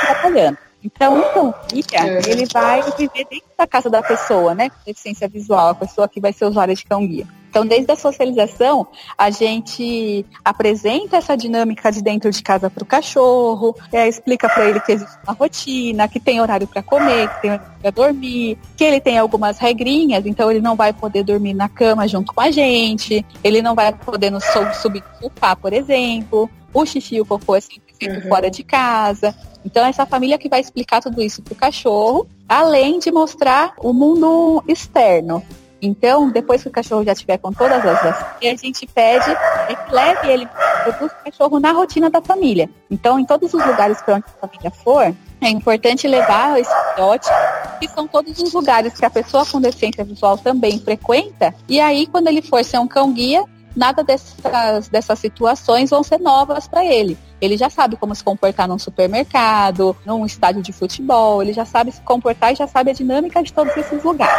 trabalhando. 0.00 0.58
Então, 0.82 1.18
então, 1.18 1.54
guia, 1.72 2.20
ele 2.28 2.46
vai 2.52 2.82
viver 2.96 3.26
dentro 3.28 3.48
da 3.56 3.66
casa 3.66 3.90
da 3.90 4.02
pessoa, 4.02 4.54
né? 4.54 4.70
Com 4.70 4.76
deficiência 4.86 5.28
visual, 5.28 5.70
a 5.70 5.74
pessoa 5.74 6.08
que 6.08 6.20
vai 6.20 6.32
ser 6.32 6.44
usuária 6.44 6.74
de 6.74 6.84
cão 6.84 7.06
guia. 7.06 7.26
Então, 7.58 7.66
desde 7.66 7.90
a 7.90 7.96
socialização, 7.96 8.86
a 9.16 9.30
gente 9.30 10.24
apresenta 10.44 11.16
essa 11.16 11.36
dinâmica 11.36 11.90
de 11.90 12.00
dentro 12.00 12.30
de 12.30 12.40
casa 12.40 12.70
para 12.70 12.84
o 12.84 12.86
cachorro, 12.86 13.74
é, 13.92 14.06
explica 14.06 14.48
para 14.48 14.68
ele 14.68 14.78
que 14.78 14.92
existe 14.92 15.18
uma 15.26 15.34
rotina, 15.34 16.06
que 16.06 16.20
tem 16.20 16.40
horário 16.40 16.68
para 16.68 16.84
comer, 16.84 17.28
que 17.28 17.42
tem 17.42 17.50
horário 17.50 17.72
para 17.80 17.90
dormir, 17.90 18.56
que 18.76 18.84
ele 18.84 19.00
tem 19.00 19.18
algumas 19.18 19.58
regrinhas, 19.58 20.24
então 20.24 20.48
ele 20.48 20.60
não 20.60 20.76
vai 20.76 20.92
poder 20.92 21.24
dormir 21.24 21.52
na 21.52 21.68
cama 21.68 22.06
junto 22.06 22.32
com 22.32 22.40
a 22.40 22.52
gente, 22.52 23.26
ele 23.42 23.60
não 23.60 23.74
vai 23.74 23.92
poder 23.92 24.30
no, 24.30 24.40
subir 24.40 25.02
no 25.20 25.28
sofá, 25.28 25.56
por 25.56 25.72
exemplo. 25.72 26.48
O 26.72 26.86
xixi 26.86 27.16
e 27.16 27.20
o 27.20 27.26
cocô 27.26 27.56
é 27.56 27.60
sempre 27.60 27.92
feito 27.98 28.22
uhum. 28.22 28.28
fora 28.28 28.48
de 28.48 28.62
casa. 28.62 29.34
Então, 29.64 29.84
essa 29.84 30.06
família 30.06 30.38
que 30.38 30.48
vai 30.48 30.60
explicar 30.60 31.02
tudo 31.02 31.20
isso 31.20 31.42
para 31.42 31.54
o 31.54 31.56
cachorro, 31.56 32.28
além 32.48 33.00
de 33.00 33.10
mostrar 33.10 33.74
o 33.78 33.92
mundo 33.92 34.62
externo. 34.68 35.42
Então, 35.80 36.30
depois 36.30 36.62
que 36.62 36.68
o 36.68 36.72
cachorro 36.72 37.04
já 37.04 37.12
estiver 37.12 37.38
com 37.38 37.52
todas 37.52 37.84
as 37.84 38.02
vacinas, 38.02 38.34
a 38.42 38.56
gente 38.56 38.86
pede 38.86 39.30
é 39.68 39.74
que 39.74 39.94
leve 39.94 40.28
ele 40.28 40.48
o 40.88 41.10
cachorro 41.24 41.60
na 41.60 41.72
rotina 41.72 42.10
da 42.10 42.20
família. 42.20 42.68
Então, 42.90 43.18
em 43.18 43.24
todos 43.24 43.52
os 43.52 43.64
lugares 43.64 44.00
para 44.02 44.16
onde 44.16 44.24
a 44.26 44.46
família 44.46 44.70
for, 44.70 45.14
é 45.40 45.48
importante 45.48 46.08
levar 46.08 46.58
esse 46.58 46.72
filhote, 46.94 47.28
que 47.78 47.88
são 47.88 48.08
todos 48.08 48.38
os 48.40 48.52
lugares 48.52 48.94
que 48.94 49.04
a 49.04 49.10
pessoa 49.10 49.46
com 49.46 49.60
deficiência 49.60 50.04
visual 50.04 50.36
também 50.36 50.80
frequenta. 50.80 51.54
E 51.68 51.80
aí, 51.80 52.06
quando 52.06 52.28
ele 52.28 52.42
for 52.42 52.64
ser 52.64 52.78
um 52.78 52.88
cão 52.88 53.12
guia, 53.12 53.44
nada 53.76 54.02
dessas, 54.02 54.88
dessas 54.88 55.18
situações 55.18 55.90
vão 55.90 56.02
ser 56.02 56.18
novas 56.18 56.66
para 56.66 56.84
ele. 56.84 57.16
Ele 57.40 57.56
já 57.56 57.70
sabe 57.70 57.96
como 57.96 58.14
se 58.14 58.24
comportar 58.24 58.66
num 58.66 58.78
supermercado, 58.78 59.96
num 60.04 60.26
estádio 60.26 60.60
de 60.60 60.72
futebol, 60.72 61.40
ele 61.40 61.52
já 61.52 61.64
sabe 61.64 61.92
se 61.92 62.00
comportar 62.00 62.52
e 62.52 62.56
já 62.56 62.66
sabe 62.66 62.90
a 62.90 62.94
dinâmica 62.94 63.40
de 63.40 63.52
todos 63.52 63.76
esses 63.76 64.02
lugares. 64.02 64.34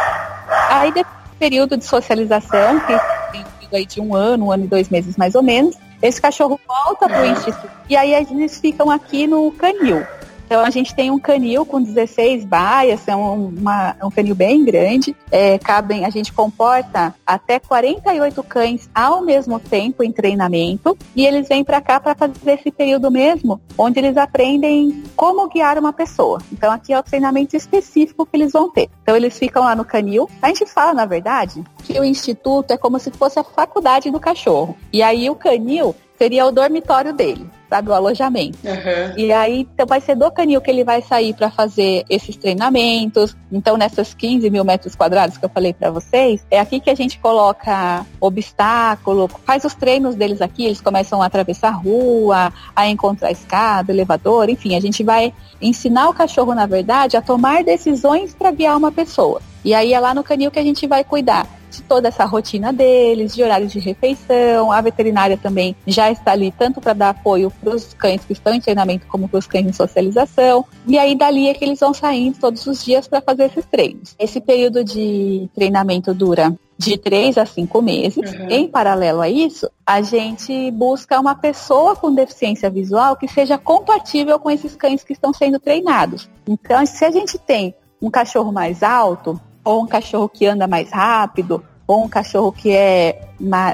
Aí, 0.69 0.91
desse 0.91 1.19
período 1.39 1.77
de 1.77 1.86
socialização, 1.86 2.79
que 2.81 2.93
tem 3.31 3.46
aí 3.74 3.86
de 3.86 4.01
um 4.01 4.13
ano, 4.13 4.48
um 4.48 4.51
ano 4.51 4.65
e 4.65 4.67
dois 4.67 4.89
meses 4.89 5.15
mais 5.15 5.36
ou 5.36 5.41
menos, 5.41 5.75
esse 6.01 6.22
cachorro 6.22 6.60
volta 6.67 7.08
para 7.08 7.22
o 7.22 7.25
instituto 7.25 7.69
e 7.89 7.96
aí 7.96 8.13
eles 8.13 8.60
ficam 8.60 8.89
aqui 8.89 9.27
no 9.27 9.51
canil. 9.51 10.05
Então 10.50 10.65
a 10.65 10.72
gente 10.72 10.96
tem 10.96 11.12
um 11.12 11.20
canil 11.20 11.63
com 11.63 11.79
16 11.79 12.44
baias, 12.44 13.08
é 13.08 13.15
um, 13.15 13.50
uma, 13.50 13.96
é 14.00 14.03
um 14.03 14.10
canil 14.10 14.34
bem 14.34 14.65
grande. 14.65 15.15
É, 15.29 15.60
cabem, 15.60 16.06
a 16.06 16.10
gente 16.10 16.34
comporta 16.34 17.13
até 17.24 17.60
48 17.60 18.41
cães 18.41 18.89
ao 18.94 19.22
mesmo 19.22 19.60
tempo 19.60 20.01
em 20.01 20.12
treinamento 20.12 20.98
e 21.15 21.24
eles 21.24 21.48
vêm 21.48 21.63
para 21.63 21.79
cá 21.79 22.00
para 22.00 22.15
fazer 22.15 22.53
esse 22.53 22.72
período 22.72 23.12
mesmo, 23.12 23.62
onde 23.77 24.00
eles 24.00 24.18
aprendem 24.18 25.03
como 25.15 25.48
guiar 25.50 25.77
uma 25.77 25.94
pessoa. 25.94 26.41
Então 26.51 26.72
aqui 26.72 26.94
é 26.94 27.00
o 27.00 27.03
treinamento 27.03 27.56
específico 27.56 28.25
que 28.25 28.36
eles 28.36 28.51
vão 28.51 28.72
ter. 28.72 28.89
Então 29.03 29.15
eles 29.15 29.38
ficam 29.38 29.63
lá 29.63 29.75
no 29.75 29.86
canil. 29.86 30.27
A 30.41 30.48
gente 30.48 30.65
fala, 30.65 30.96
na 30.96 31.06
verdade, 31.06 31.63
que 31.84 32.00
o 32.00 32.03
instituto 32.03 32.72
é 32.72 32.77
como 32.77 32.98
se 32.98 33.12
fosse 33.12 33.38
a 33.38 33.44
faculdade 33.44 34.10
do 34.10 34.20
cachorro. 34.20 34.75
E 34.91 35.03
aí 35.03 35.29
o 35.29 35.36
canil 35.36 35.96
seria 36.20 36.46
o 36.46 36.52
dormitório 36.52 37.14
dele 37.14 37.50
sabe, 37.70 37.90
o 37.90 37.94
alojamento. 37.94 38.58
Uhum. 38.64 39.14
E 39.16 39.32
aí 39.32 39.68
então 39.74 39.86
vai 39.86 40.02
ser 40.02 40.16
do 40.16 40.30
canil 40.32 40.60
que 40.60 40.72
ele 40.72 40.84
vai 40.84 41.02
sair 41.02 41.34
para 41.34 41.52
fazer 41.52 42.04
esses 42.10 42.36
treinamentos. 42.36 43.38
Então 43.52 43.78
nessas 43.78 44.14
15 44.14 44.50
mil 44.50 44.66
metros 44.66 44.96
quadrados 44.96 45.38
que 45.38 45.46
eu 45.46 45.50
falei 45.50 45.72
para 45.72 45.92
vocês, 45.92 46.44
é 46.50 46.60
aqui 46.60 46.80
que 46.80 46.90
a 46.90 46.96
gente 46.96 47.20
coloca 47.20 48.06
obstáculo, 48.20 49.30
faz 49.46 49.64
os 49.64 49.76
treinos 49.76 50.16
deles 50.16 50.42
aqui, 50.42 50.66
eles 50.66 50.82
começam 50.82 51.22
a 51.22 51.28
atravessar 51.28 51.70
a 51.70 51.72
rua, 51.72 52.52
a 52.76 52.88
encontrar 52.88 53.32
escada, 53.32 53.92
elevador, 53.92 54.50
enfim, 54.50 54.76
a 54.76 54.80
gente 54.80 55.04
vai 55.04 55.32
ensinar 55.62 56.10
o 56.10 56.14
cachorro, 56.14 56.56
na 56.56 56.66
verdade, 56.66 57.16
a 57.16 57.22
tomar 57.22 57.64
decisões 57.64 58.34
para 58.34 58.52
guiar 58.52 58.78
uma 58.78 58.92
pessoa. 58.92 59.42
E 59.64 59.74
aí 59.74 59.94
é 59.94 60.00
lá 60.00 60.14
no 60.14 60.24
canil 60.24 60.50
que 60.50 60.60
a 60.60 60.64
gente 60.64 60.88
vai 60.88 61.04
cuidar 61.04 61.59
de 61.70 61.82
toda 61.84 62.08
essa 62.08 62.26
rotina 62.26 62.74
deles, 62.74 63.34
de 63.34 63.44
horários 63.44 63.72
de 63.72 63.80
refeição. 63.80 64.72
A 64.72 64.82
veterinária 64.82 65.38
também 65.38 65.76
já 65.86 66.12
está 66.12 66.32
ali 66.32 66.52
tanto 66.52 66.82
para 66.82 66.94
dar 66.94 67.10
apoio 67.10 67.52
para 67.52 67.76
os 67.76 67.94
cães 67.94 68.24
que 68.26 68.34
estão 68.34 68.54
em 68.54 68.62
treinamento 68.62 69.08
como 69.08 69.28
para 69.28 69.40
os 69.40 69.48
cães 69.48 69.66
em 69.66 69.74
socialização. 69.74 70.66
E 70.88 70.98
aí 70.98 71.16
dali 71.16 71.48
é 71.48 71.54
que 71.54 71.64
eles 71.64 71.80
vão 71.80 71.94
saindo 71.94 72.40
todos 72.40 72.66
os 72.66 72.84
dias 72.84 73.08
para 73.08 73.22
fazer 73.22 73.46
esses 73.46 73.66
treinos. 73.66 74.16
Esse 74.18 74.42
período 74.42 74.84
de 74.84 75.50
treinamento 75.56 76.14
dura 76.14 76.54
de 76.80 76.98
três 76.98 77.38
a 77.38 77.46
cinco 77.46 77.82
meses. 77.82 78.32
Uhum. 78.32 78.48
Em 78.50 78.68
paralelo 78.68 79.20
a 79.20 79.30
isso, 79.30 79.70
a 79.86 80.02
gente 80.02 80.72
busca 80.72 81.20
uma 81.20 81.36
pessoa 81.36 81.94
com 81.94 82.14
deficiência 82.14 82.70
visual 82.70 83.18
que 83.18 83.28
seja 83.28 83.58
compatível 83.58 84.40
com 84.40 84.50
esses 84.50 84.78
cães 84.78 85.04
que 85.04 85.12
estão 85.12 85.34
sendo 85.34 85.60
treinados. 85.60 86.30
Então, 86.48 86.86
se 86.86 87.04
a 87.04 87.12
gente 87.12 87.38
tem 87.38 87.76
um 88.02 88.10
cachorro 88.10 88.52
mais 88.54 88.82
alto, 88.82 89.40
ou 89.70 89.84
um 89.84 89.88
cachorro 89.88 90.28
que 90.28 90.48
anda 90.48 90.68
mais 90.68 90.90
rápido, 90.90 91.64
ou 91.86 92.04
um 92.04 92.10
cachorro 92.10 92.52
que 92.52 92.72
é 92.72 93.22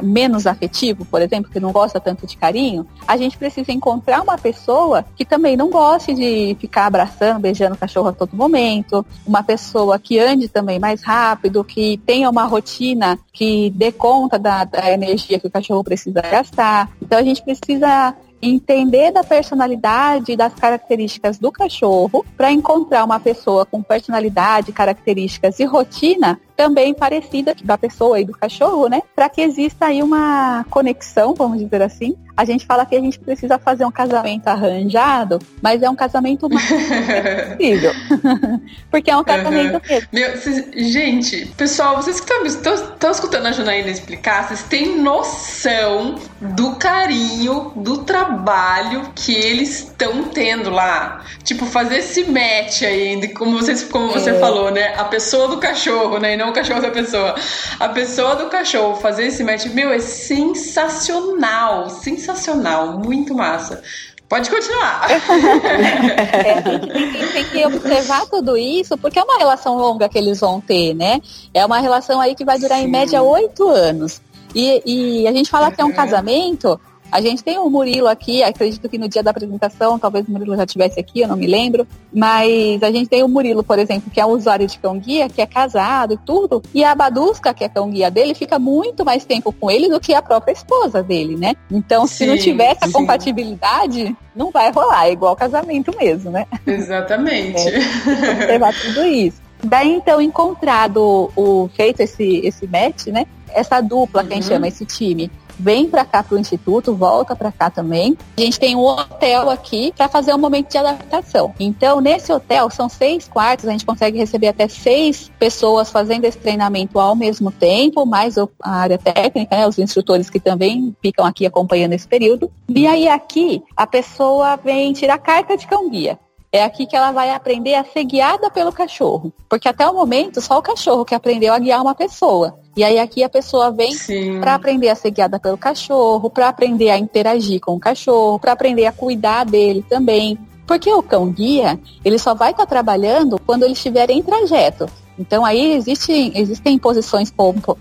menos 0.04 0.46
afetivo, 0.46 1.06
por 1.06 1.22
exemplo, 1.22 1.50
que 1.50 1.60
não 1.60 1.72
gosta 1.72 2.00
tanto 2.00 2.28
de 2.28 2.38
carinho, 2.38 2.86
a 3.08 3.18
gente 3.18 3.38
precisa 3.38 3.72
encontrar 3.72 4.22
uma 4.22 4.38
pessoa 4.38 5.06
que 5.16 5.26
também 5.26 5.58
não 5.58 5.70
goste 5.70 6.14
de 6.14 6.56
ficar 6.60 6.86
abraçando, 6.86 7.40
beijando 7.40 7.76
o 7.76 7.78
cachorro 7.78 8.10
a 8.10 8.14
todo 8.14 8.36
momento, 8.36 9.06
uma 9.26 9.42
pessoa 9.42 9.98
que 9.98 10.20
ande 10.20 10.50
também 10.50 10.80
mais 10.80 11.02
rápido, 11.02 11.64
que 11.64 11.98
tenha 12.06 12.30
uma 12.30 12.44
rotina 12.44 13.18
que 13.34 13.70
dê 13.72 13.92
conta 13.92 14.38
da, 14.38 14.66
da 14.66 14.92
energia 14.92 15.40
que 15.40 15.48
o 15.48 15.52
cachorro 15.52 15.84
precisa 15.84 16.22
gastar. 16.22 16.90
Então 17.02 17.18
a 17.18 17.24
gente 17.24 17.42
precisa 17.42 18.16
entender 18.42 19.12
da 19.12 19.24
personalidade 19.24 20.32
e 20.32 20.38
das 20.38 20.54
características 20.54 21.38
do 21.38 21.52
cachorro 21.52 22.26
para 22.38 22.52
encontrar 22.52 23.04
uma 23.04 23.20
pessoa 23.20 23.66
com 23.66 23.82
personalidade, 23.82 24.72
características 24.72 25.60
e 25.60 25.66
rotina 25.66 26.40
também 26.56 26.94
parecida 26.94 27.56
da 27.64 27.78
pessoa 27.78 28.20
e 28.20 28.26
do 28.26 28.34
cachorro, 28.34 28.88
né? 28.88 29.02
Para 29.16 29.30
que 29.30 29.42
exista 29.42 29.88
aí 29.88 30.02
uma 30.02 30.66
conexão, 30.70 31.34
vamos 31.34 31.60
dizer 31.60 31.82
assim. 31.82 32.16
A 32.38 32.44
gente 32.44 32.66
fala 32.66 32.86
que 32.86 32.96
a 32.96 33.00
gente 33.00 33.18
precisa 33.18 33.58
fazer 33.58 33.86
um 33.86 33.92
casamento 33.92 34.48
arranjado, 34.48 35.40
mas 35.62 35.82
é 35.82 35.90
um 35.90 35.96
casamento 35.96 36.50
mais 36.50 36.68
possível. 36.68 37.92
Porque 38.92 39.10
é 39.10 39.16
um 39.16 39.24
casamento 39.24 39.76
uhum. 39.76 39.82
mesmo. 39.90 40.08
Meu, 40.12 40.38
cês, 40.38 40.66
gente, 40.92 41.46
pessoal, 41.58 41.96
vocês 41.96 42.20
que 42.20 42.34
estão 42.34 43.12
escutando 43.12 43.46
a 43.46 43.52
Janaína 43.54 43.90
explicar, 43.90 44.48
vocês 44.48 44.64
têm 44.64 45.00
noção 45.00 46.16
do 46.42 46.76
carinho, 46.76 47.72
do 47.76 48.00
trabalho 48.00 49.12
que 49.16 49.34
eles 49.34 49.80
estão 49.80 50.26
tendo 50.26 50.70
lá. 50.70 51.24
Tipo, 51.44 51.66
fazer 51.66 51.98
esse 51.98 52.26
match 52.26 52.82
aí, 52.82 53.30
como, 53.30 53.58
vocês, 53.58 53.84
como 53.84 54.10
você 54.10 54.32
é. 54.32 54.40
falou, 54.40 54.72
né? 54.72 54.94
A 54.98 55.06
pessoa 55.06 55.48
do 55.48 55.58
cachorro, 55.58 56.20
né? 56.20 56.36
Não 56.46 56.52
o 56.52 56.54
cachorro 56.54 56.82
da 56.82 56.92
pessoa. 56.92 57.34
A 57.80 57.90
pessoa 57.90 58.36
do 58.36 58.46
cachorro 58.50 58.96
fazer 58.98 59.26
esse 59.26 59.44
match, 59.44 59.66
meu, 59.66 59.90
é 59.90 59.98
sensacional. 60.00 61.90
Sensacional. 61.90 63.00
Muito 63.00 63.34
massa. 63.34 63.82
Pode 64.30 64.48
continuar. 64.50 65.08
é, 65.10 66.62
tem 66.62 67.12
que, 67.12 67.34
tem 67.34 67.44
que, 67.46 67.66
observar 67.66 68.28
tudo 68.28 68.56
isso, 68.58 68.98
porque 68.98 69.18
é 69.18 69.24
uma 69.24 69.38
relação 69.38 69.76
longa 69.76 70.08
que 70.08 70.18
eles 70.18 70.40
vão 70.40 70.62
ter, 70.62 70.94
né? 70.94 71.20
É 71.54 71.66
uma 71.66 71.80
relação 71.80 72.22
aí 72.22 72.36
que 72.36 72.46
vai 72.46 72.60
durar 72.60 72.80
Sim. 72.80 72.86
em 72.86 72.92
média 72.92 73.22
oito 73.24 73.68
anos. 73.68 74.22
E, 74.54 74.82
e, 74.86 75.28
a 75.28 75.32
gente 75.32 75.50
fala 75.50 75.72
que 75.72 75.82
é 75.82 75.86
um 75.86 75.92
casamento, 75.92 76.80
a 77.12 77.22
gente 77.22 77.44
tem 77.44 77.58
o 77.58 77.70
Murilo 77.70 78.08
aqui, 78.08 78.44
acredito 78.44 78.90
que 78.90 78.98
no 78.98 79.08
dia 79.08 79.24
da 79.24 79.32
apresentação, 79.32 79.98
talvez 79.98 80.28
o 80.28 80.32
Murilo 80.32 80.56
já 80.56 80.64
estivesse 80.64 81.00
aqui, 81.00 81.22
eu 81.22 81.28
não 81.28 81.38
me 81.38 81.48
lembro, 81.48 81.88
mas 82.14 82.82
a 82.84 82.92
gente 82.92 83.08
tem 83.08 83.24
o 83.24 83.28
Murilo, 83.28 83.64
por 83.64 83.80
exemplo, 83.80 84.12
que 84.12 84.20
é 84.20 84.26
um 84.26 84.32
usuário 84.32 84.68
de 84.68 84.78
cão 84.80 84.98
guia, 84.98 85.30
que 85.30 85.42
é 85.42 85.46
casado 85.46 86.14
e 86.14 86.18
tudo, 86.18 86.62
e 86.74 86.84
a 86.84 86.94
Badusca, 86.94 87.54
que 87.54 87.64
é 87.64 87.70
cão 87.70 87.90
guia 87.90 88.12
dele, 88.12 88.34
fica 88.34 88.60
muito 88.60 89.06
mais 89.06 89.24
tempo 89.24 89.54
com 89.54 89.70
ele 89.72 89.90
do 89.90 90.00
que 90.00 90.14
a 90.14 90.22
própria 90.22 90.52
esposa 90.52 91.02
dele, 91.02 91.36
né? 91.38 91.56
Então, 91.72 92.06
sim, 92.06 92.16
se 92.16 92.26
não 92.26 92.38
tiver 92.38 92.72
essa 92.72 92.88
sim. 92.88 92.92
compatibilidade, 92.92 94.16
não 94.36 94.52
vai 94.52 94.72
rolar, 94.72 95.08
é 95.08 95.12
igual 95.14 95.36
casamento 95.36 95.96
mesmo, 95.98 96.32
né? 96.32 96.46
Exatamente. 96.66 97.60
É, 97.60 98.32
observar 98.34 98.74
tudo 98.74 99.06
isso. 99.06 99.42
Daí, 99.64 99.92
então, 99.94 100.22
encontrado 100.22 101.32
o 101.36 101.70
feito 101.76 102.02
esse, 102.02 102.42
esse 102.44 102.68
match, 102.68 103.08
né? 103.08 103.26
Essa 103.50 103.80
dupla, 103.82 104.22
uhum. 104.22 104.28
quem 104.28 104.42
chama 104.42 104.68
esse 104.68 104.86
time, 104.86 105.32
vem 105.60 105.90
para 105.90 106.06
cá 106.06 106.24
para 106.24 106.36
o 106.36 106.40
instituto, 106.40 106.96
volta 106.96 107.36
para 107.36 107.52
cá 107.52 107.70
também. 107.70 108.18
A 108.38 108.42
gente 108.42 108.60
tem 108.60 108.76
um 108.76 108.84
hotel 108.84 109.50
aqui 109.50 109.94
para 109.96 110.08
fazer 110.08 110.34
um 110.34 110.38
momento 110.38 110.70
de 110.70 110.78
adaptação. 110.78 111.54
Então, 111.60 112.02
nesse 112.02 112.32
hotel 112.32 112.70
são 112.70 112.90
seis 112.90 113.28
quartos, 113.28 113.68
a 113.68 113.72
gente 113.72 113.86
consegue 113.86 114.18
receber 114.18 114.48
até 114.48 114.68
seis 114.68 115.32
pessoas 115.40 115.90
fazendo 115.90 116.26
esse 116.26 116.38
treinamento 116.38 117.00
ao 117.00 117.16
mesmo 117.16 117.52
tempo, 117.52 118.06
mais 118.06 118.38
a 118.38 118.48
área 118.64 118.98
técnica, 118.98 119.56
né, 119.56 119.68
os 119.68 119.78
instrutores 119.80 120.30
que 120.30 120.40
também 120.40 120.96
ficam 121.02 121.26
aqui 121.26 121.46
acompanhando 121.46 121.94
esse 121.94 122.08
período. 122.08 122.52
E 122.68 122.88
aí 122.88 123.08
aqui 123.08 123.64
a 123.76 123.88
pessoa 123.88 124.56
vem 124.58 124.94
tirar 124.94 125.18
carta 125.18 125.58
de 125.58 125.68
cão 125.68 125.90
guia. 125.90 126.20
É 126.56 126.64
aqui 126.64 126.86
que 126.86 126.96
ela 126.96 127.12
vai 127.12 127.32
aprender 127.32 127.76
a 127.76 127.84
ser 127.84 128.06
guiada 128.06 128.50
pelo 128.50 128.72
cachorro. 128.72 129.30
Porque 129.50 129.68
até 129.68 129.86
o 129.90 129.94
momento, 129.94 130.40
só 130.40 130.58
o 130.58 130.62
cachorro 130.62 131.04
que 131.04 131.14
aprendeu 131.14 131.54
a 131.54 131.60
guiar 131.60 131.82
uma 131.82 131.94
pessoa. 131.94 132.58
E 132.78 132.82
aí 132.82 132.98
aqui 132.98 133.26
a 133.26 133.30
pessoa 133.30 133.72
vem 133.72 133.94
para 134.40 134.56
aprender 134.56 134.88
a 134.88 134.96
ser 134.96 135.12
guiada 135.12 135.38
pelo 135.38 135.58
cachorro, 135.58 136.30
para 136.30 136.48
aprender 136.48 136.92
a 136.92 136.98
interagir 136.98 137.60
com 137.60 137.74
o 137.74 137.80
cachorro, 137.80 138.40
para 138.40 138.54
aprender 138.54 138.86
a 138.86 138.94
cuidar 138.94 139.44
dele 139.44 139.84
também. 139.90 140.40
Porque 140.66 140.92
o 140.92 141.04
cão 141.04 141.30
guia, 141.30 141.80
ele 142.04 142.18
só 142.18 142.34
vai 142.34 142.52
estar 142.52 142.64
tá 142.64 142.70
trabalhando 142.70 143.40
quando 143.46 143.64
ele 143.64 143.74
estiver 143.74 144.10
em 144.10 144.22
trajeto. 144.22 144.88
Então 145.18 145.46
aí 145.46 145.74
existe, 145.74 146.32
existem 146.36 146.78
posições 146.78 147.34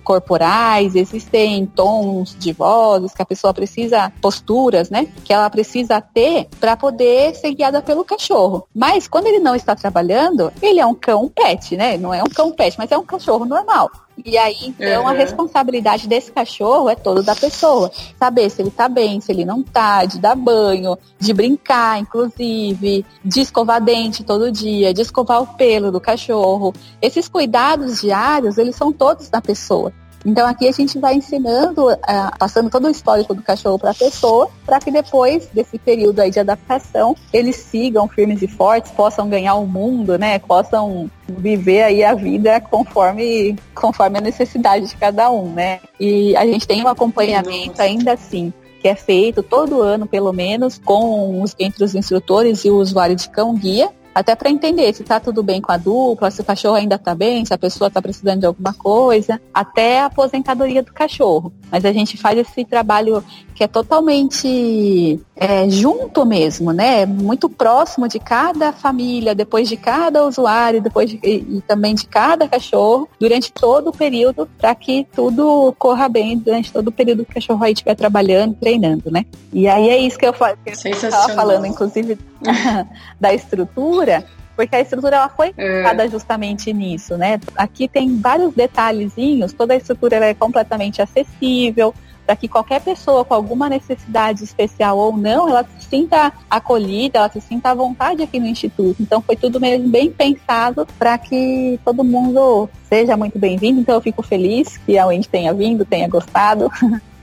corporais, 0.04 0.94
existem 0.94 1.66
tons 1.66 2.36
de 2.38 2.52
vozes 2.52 3.12
que 3.12 3.22
a 3.22 3.26
pessoa 3.26 3.52
precisa, 3.52 4.12
posturas, 4.20 4.88
né? 4.88 5.08
Que 5.24 5.32
ela 5.32 5.50
precisa 5.50 6.00
ter 6.00 6.48
para 6.60 6.76
poder 6.76 7.34
ser 7.34 7.52
guiada 7.54 7.82
pelo 7.82 8.04
cachorro. 8.04 8.66
Mas 8.74 9.08
quando 9.08 9.26
ele 9.26 9.40
não 9.40 9.54
está 9.54 9.74
trabalhando, 9.74 10.52
ele 10.62 10.80
é 10.80 10.86
um 10.86 10.94
cão 10.94 11.28
pet, 11.28 11.76
né? 11.76 11.96
Não 11.96 12.14
é 12.14 12.22
um 12.22 12.28
cão 12.28 12.52
pet, 12.52 12.76
mas 12.78 12.90
é 12.92 12.98
um 12.98 13.04
cachorro 13.04 13.44
normal. 13.44 13.90
E 14.24 14.38
aí, 14.38 14.56
então, 14.62 15.02
uhum. 15.02 15.08
a 15.08 15.12
responsabilidade 15.12 16.06
desse 16.06 16.30
cachorro 16.30 16.88
é 16.88 16.94
toda 16.94 17.22
da 17.22 17.34
pessoa. 17.34 17.90
Saber 18.18 18.48
se 18.48 18.62
ele 18.62 18.70
tá 18.70 18.88
bem, 18.88 19.20
se 19.20 19.32
ele 19.32 19.44
não 19.44 19.62
tá, 19.62 20.04
de 20.04 20.20
dar 20.20 20.36
banho, 20.36 20.96
de 21.18 21.32
brincar, 21.32 21.98
inclusive, 21.98 23.04
de 23.24 23.40
escovar 23.40 23.82
dente 23.82 24.22
todo 24.22 24.52
dia, 24.52 24.94
de 24.94 25.02
escovar 25.02 25.42
o 25.42 25.46
pelo 25.46 25.90
do 25.90 26.00
cachorro. 26.00 26.72
Esses 27.02 27.28
cuidados 27.28 28.00
diários, 28.00 28.56
eles 28.56 28.76
são 28.76 28.92
todos 28.92 29.28
da 29.28 29.40
pessoa. 29.40 29.92
Então 30.24 30.46
aqui 30.46 30.66
a 30.66 30.72
gente 30.72 30.98
vai 30.98 31.14
ensinando, 31.14 31.92
uh, 31.92 32.38
passando 32.38 32.70
todo 32.70 32.86
o 32.86 32.90
histórico 32.90 33.34
do 33.34 33.42
cachorro 33.42 33.78
para 33.78 33.90
a 33.90 33.94
pessoa, 33.94 34.48
para 34.64 34.78
que 34.80 34.90
depois 34.90 35.48
desse 35.52 35.78
período 35.78 36.20
aí 36.20 36.30
de 36.30 36.40
adaptação, 36.40 37.14
eles 37.32 37.56
sigam 37.56 38.08
firmes 38.08 38.40
e 38.40 38.48
fortes, 38.48 38.90
possam 38.90 39.28
ganhar 39.28 39.54
o 39.54 39.66
mundo, 39.66 40.18
né? 40.18 40.38
Possam 40.38 41.10
viver 41.28 41.82
aí 41.82 42.02
a 42.02 42.14
vida 42.14 42.60
conforme, 42.60 43.56
conforme 43.74 44.18
a 44.18 44.22
necessidade 44.22 44.86
de 44.86 44.96
cada 44.96 45.30
um, 45.30 45.52
né? 45.52 45.80
E 46.00 46.34
a 46.36 46.46
gente 46.46 46.66
tem 46.66 46.82
um 46.82 46.88
acompanhamento 46.88 47.82
ainda 47.82 48.12
assim 48.12 48.52
que 48.84 48.88
é 48.88 48.94
feito 48.94 49.42
todo 49.42 49.80
ano, 49.80 50.06
pelo 50.06 50.30
menos, 50.30 50.76
com 50.76 51.40
os, 51.40 51.56
entre 51.58 51.82
os 51.82 51.94
instrutores 51.94 52.66
e 52.66 52.70
o 52.70 52.76
usuário 52.76 53.16
de 53.16 53.30
cão 53.30 53.54
guia, 53.54 53.88
até 54.14 54.34
para 54.36 54.50
entender 54.50 54.94
se 54.94 55.02
está 55.02 55.18
tudo 55.18 55.42
bem 55.42 55.60
com 55.60 55.72
a 55.72 55.76
dupla, 55.76 56.30
se 56.30 56.40
o 56.40 56.44
cachorro 56.44 56.76
ainda 56.76 56.94
está 56.94 57.14
bem, 57.14 57.44
se 57.44 57.52
a 57.52 57.58
pessoa 57.58 57.88
está 57.88 58.00
precisando 58.00 58.40
de 58.40 58.46
alguma 58.46 58.72
coisa, 58.72 59.40
até 59.52 60.00
a 60.00 60.06
aposentadoria 60.06 60.82
do 60.82 60.92
cachorro. 60.92 61.52
Mas 61.70 61.84
a 61.84 61.92
gente 61.92 62.16
faz 62.16 62.38
esse 62.38 62.64
trabalho 62.64 63.24
que 63.54 63.64
é 63.64 63.68
totalmente 63.68 65.20
é, 65.36 65.68
junto 65.68 66.26
mesmo, 66.26 66.72
né? 66.72 67.06
Muito 67.06 67.48
próximo 67.48 68.08
de 68.08 68.18
cada 68.18 68.72
família, 68.72 69.34
depois 69.34 69.68
de 69.68 69.76
cada 69.76 70.24
usuário, 70.24 70.82
depois 70.82 71.10
de, 71.10 71.18
e, 71.22 71.58
e 71.58 71.60
também 71.62 71.94
de 71.94 72.06
cada 72.06 72.48
cachorro, 72.48 73.08
durante 73.18 73.52
todo 73.52 73.88
o 73.88 73.96
período, 73.96 74.48
para 74.58 74.74
que 74.74 75.06
tudo 75.14 75.74
corra 75.78 76.08
bem 76.08 76.36
durante 76.38 76.72
todo 76.72 76.88
o 76.88 76.92
período 76.92 77.24
que 77.24 77.32
o 77.32 77.34
cachorro 77.34 77.64
aí 77.64 77.72
estiver 77.72 77.94
trabalhando, 77.94 78.54
treinando, 78.54 79.10
né? 79.10 79.24
E 79.52 79.68
aí 79.68 79.88
é 79.88 79.98
isso 79.98 80.18
que 80.18 80.26
eu 80.26 80.32
estava 80.32 81.28
falando, 81.34 81.66
inclusive, 81.66 82.18
da 83.20 83.32
estrutura 83.32 84.24
porque 84.56 84.76
a 84.76 84.80
estrutura 84.80 85.16
ela 85.16 85.28
foi 85.28 85.52
pensada 85.52 86.04
é. 86.04 86.08
justamente 86.08 86.72
nisso, 86.72 87.16
né? 87.16 87.40
Aqui 87.56 87.88
tem 87.88 88.20
vários 88.20 88.54
detalhezinhos, 88.54 89.52
toda 89.52 89.74
a 89.74 89.76
estrutura 89.76 90.16
é 90.16 90.32
completamente 90.32 91.02
acessível, 91.02 91.92
para 92.24 92.36
que 92.36 92.48
qualquer 92.48 92.80
pessoa 92.80 93.24
com 93.24 93.34
alguma 93.34 93.68
necessidade 93.68 94.42
especial 94.42 94.96
ou 94.96 95.16
não, 95.16 95.48
ela 95.48 95.64
se 95.64 95.88
sinta 95.88 96.32
acolhida, 96.48 97.18
ela 97.18 97.28
se 97.28 97.40
sinta 97.40 97.70
à 97.70 97.74
vontade 97.74 98.22
aqui 98.22 98.40
no 98.40 98.46
Instituto. 98.46 99.02
Então 99.02 99.20
foi 99.20 99.36
tudo 99.36 99.60
mesmo 99.60 99.88
bem 99.88 100.10
pensado 100.10 100.86
para 100.98 101.18
que 101.18 101.78
todo 101.84 102.02
mundo 102.02 102.68
seja 102.88 103.16
muito 103.16 103.38
bem-vindo. 103.38 103.80
Então 103.80 103.94
eu 103.94 104.00
fico 104.00 104.22
feliz 104.22 104.78
que 104.78 104.96
a 104.96 105.06
Wendy 105.06 105.28
tenha 105.28 105.52
vindo, 105.52 105.84
tenha 105.84 106.08
gostado. 106.08 106.70